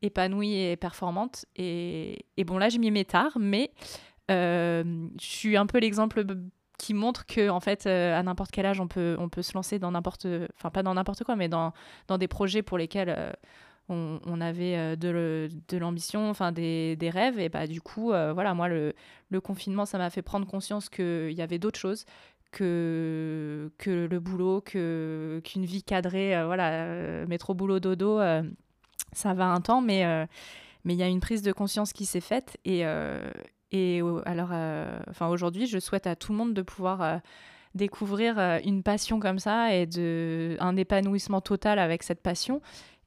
épanouie 0.02 0.54
et 0.54 0.76
performante. 0.76 1.46
Et, 1.56 2.26
et 2.36 2.44
bon, 2.44 2.58
là, 2.58 2.68
je 2.68 2.78
m'y 2.78 2.90
mets 2.90 3.04
tard, 3.04 3.38
mais 3.40 3.70
je 4.28 5.06
suis 5.18 5.56
un 5.56 5.66
peu 5.66 5.78
l'exemple 5.78 6.24
qui 6.78 6.94
montre 6.94 7.26
que 7.26 7.48
en 7.48 7.60
fait 7.60 7.86
euh, 7.86 8.18
à 8.18 8.22
n'importe 8.22 8.50
quel 8.50 8.66
âge 8.66 8.80
on 8.80 8.88
peut 8.88 9.16
on 9.18 9.28
peut 9.28 9.42
se 9.42 9.54
lancer 9.54 9.78
dans 9.78 9.90
n'importe 9.90 10.26
enfin 10.56 10.70
pas 10.70 10.82
dans 10.82 10.94
n'importe 10.94 11.24
quoi 11.24 11.36
mais 11.36 11.48
dans 11.48 11.72
dans 12.08 12.18
des 12.18 12.28
projets 12.28 12.62
pour 12.62 12.78
lesquels 12.78 13.14
euh, 13.16 13.32
on, 13.88 14.40
avait 14.40 14.76
euh, 14.76 14.96
de, 14.96 15.48
de 15.68 15.78
l'ambition 15.78 16.28
enfin 16.28 16.52
des, 16.52 16.96
des, 16.96 17.10
rêves. 17.10 17.38
Et 17.38 17.48
bah 17.48 17.66
du 17.66 17.80
coup 17.80 18.08
voilà 18.08 18.54
moi 18.54 18.68
le, 18.68 18.94
le 19.30 19.40
confinement 19.40 19.86
ça 19.86 19.98
m'a 19.98 20.10
fait 20.10 20.22
prendre 20.22 20.46
conscience 20.46 20.88
qu'il 20.88 21.32
y 21.32 21.42
avait 21.42 21.58
d'autres 21.58 21.78
choses 21.78 22.04
que 22.52 23.70
que 23.78 23.90
le 23.90 24.20
boulot 24.20 24.60
que 24.60 25.40
qu'une 25.44 25.64
vie 25.64 25.82
cadrée 25.82 26.42
voilà 26.44 27.26
métro 27.26 27.54
boulot 27.54 27.80
dodo 27.80 28.20
ça 29.12 29.34
va 29.34 29.46
un 29.46 29.60
temps. 29.60 29.80
Mais 29.80 30.28
il 30.84 30.94
y 30.94 31.02
a 31.02 31.08
une 31.08 31.20
prise 31.20 31.42
de 31.42 31.52
conscience 31.52 31.92
qui 31.92 32.06
s'est 32.06 32.20
faite. 32.20 32.56
Et, 32.64 32.84
et 33.72 34.00
alors, 34.24 34.50
euh, 34.52 34.98
enfin 35.10 35.28
aujourd'hui, 35.28 35.66
je 35.66 35.78
souhaite 35.78 36.06
à 36.06 36.16
tout 36.16 36.32
le 36.32 36.38
monde 36.38 36.54
de 36.54 36.62
pouvoir 36.62 37.02
euh, 37.02 37.18
découvrir 37.74 38.38
euh, 38.38 38.58
une 38.64 38.82
passion 38.82 39.18
comme 39.18 39.38
ça 39.38 39.74
et 39.74 39.86
de 39.86 40.56
un 40.60 40.76
épanouissement 40.76 41.40
total 41.40 41.78
avec 41.78 42.02
cette 42.02 42.22
passion. 42.22 42.60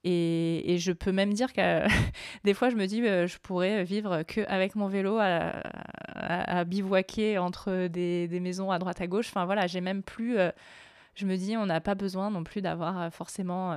Et, 0.04 0.78
je 0.80 0.92
peux 0.92 1.12
même 1.12 1.34
dire 1.34 1.52
que 1.54 1.86
des 2.44 2.54
fois, 2.54 2.70
je 2.70 2.76
me 2.76 2.86
dis, 2.86 3.02
je 3.02 3.38
pourrais 3.40 3.84
vivre 3.84 4.24
que 4.24 4.42
avec 4.48 4.76
mon 4.76 4.88
vélo 4.88 5.18
à, 5.20 5.62
à, 6.14 6.64
bivouaquer 6.64 7.38
entre 7.38 7.88
des, 7.88 8.28
maisons 8.40 8.72
à 8.72 8.80
droite 8.80 9.02
à 9.02 9.08
gauche. 9.08 9.28
Enfin 9.30 9.46
voilà, 9.46 9.68
j'ai 9.68 9.82
même 9.82 10.04
plus. 10.04 10.38
je 11.16 11.26
me 11.26 11.36
dis, 11.36 11.58
on 11.58 11.66
n'a 11.66 11.82
pas 11.82 11.96
besoin 11.96 12.32
non 12.32 12.44
plus 12.44 12.62
d'avoir 12.62 13.14
forcément. 13.14 13.76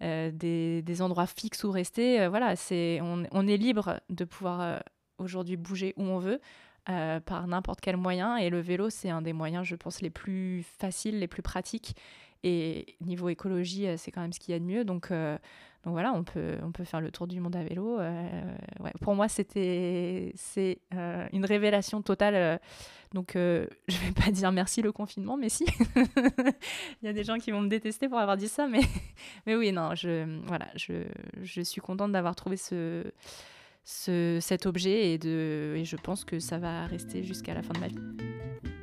des, 0.00 1.02
endroits 1.02 1.26
fixes 1.26 1.64
où 1.64 1.70
rester. 1.70 2.26
voilà, 2.28 2.56
c'est 2.56 3.00
on, 3.02 3.46
est 3.46 3.56
libre 3.58 4.00
de 4.08 4.24
pouvoir 4.24 4.82
aujourd'hui 5.18 5.56
bouger 5.56 5.92
où 5.96 6.04
on 6.04 6.18
veut 6.18 6.40
par 6.86 7.46
n'importe 7.46 7.80
quel 7.82 7.98
moyen. 7.98 8.36
Et 8.36 8.48
le 8.48 8.60
vélo, 8.60 8.88
c'est 8.88 9.10
un 9.10 9.20
des 9.20 9.34
moyens, 9.34 9.66
je 9.66 9.76
pense, 9.76 10.00
les 10.00 10.10
plus 10.10 10.64
faciles, 10.78 11.18
les 11.18 11.28
plus 11.28 11.42
pratiques. 11.42 11.94
Et 12.42 12.96
niveau 13.00 13.28
écologie, 13.28 13.86
c'est 13.96 14.10
quand 14.10 14.22
même 14.22 14.32
ce 14.32 14.40
qu'il 14.40 14.52
y 14.52 14.56
a 14.56 14.58
de 14.58 14.64
mieux. 14.64 14.84
Donc, 14.84 15.12
donc 15.84 15.94
voilà, 15.94 16.12
on 16.12 16.24
peut, 16.24 16.58
on 16.62 16.72
peut 16.72 16.84
faire 16.84 17.00
le 17.00 17.10
tour 17.10 17.26
du 17.26 17.40
monde 17.40 17.56
à 17.56 17.62
vélo. 17.62 17.98
Euh. 17.98 18.54
Pour 19.00 19.14
moi, 19.14 19.28
c'était 19.28 20.32
c'est 20.36 20.78
euh, 20.94 21.26
une 21.32 21.46
révélation 21.46 22.02
totale. 22.02 22.34
Euh. 22.34 22.58
donc 23.14 23.32
je 23.34 23.66
je 23.88 23.98
vais 23.98 24.12
pas 24.12 24.30
dire 24.30 24.52
merci 24.52 24.82
le 24.82 24.92
confinement, 24.92 25.38
mais 25.38 25.48
si. 25.48 25.64
Il 27.02 27.06
y 27.06 27.08
a 27.08 27.14
des 27.14 27.24
gens 27.24 27.38
qui 27.38 27.50
vont 27.50 27.62
me 27.62 27.68
détester 27.68 28.08
pour 28.10 28.18
avoir 28.18 28.36
dit 28.36 28.48
ça, 28.48 28.66
mais, 28.66 28.82
mais 29.46 29.56
oui, 29.56 29.72
non, 29.72 29.94
je, 29.94 30.26
voilà, 30.46 30.66
je, 30.76 31.04
je 31.42 31.62
suis 31.62 31.80
contente 31.80 32.12
d'avoir 32.12 32.36
trouvé 32.36 32.58
ce, 32.58 33.10
ce, 33.82 34.36
cet 34.42 34.66
objet 34.66 35.12
et, 35.12 35.18
de, 35.18 35.76
et 35.78 35.86
je 35.86 35.96
pense 35.96 36.26
que 36.26 36.40
ça 36.40 36.58
va 36.58 36.84
rester 36.86 37.22
jusqu'à 37.22 37.54
la 37.54 37.62
fin 37.62 37.72
de 37.72 37.80
ma 37.80 37.88
vie. 37.88 38.79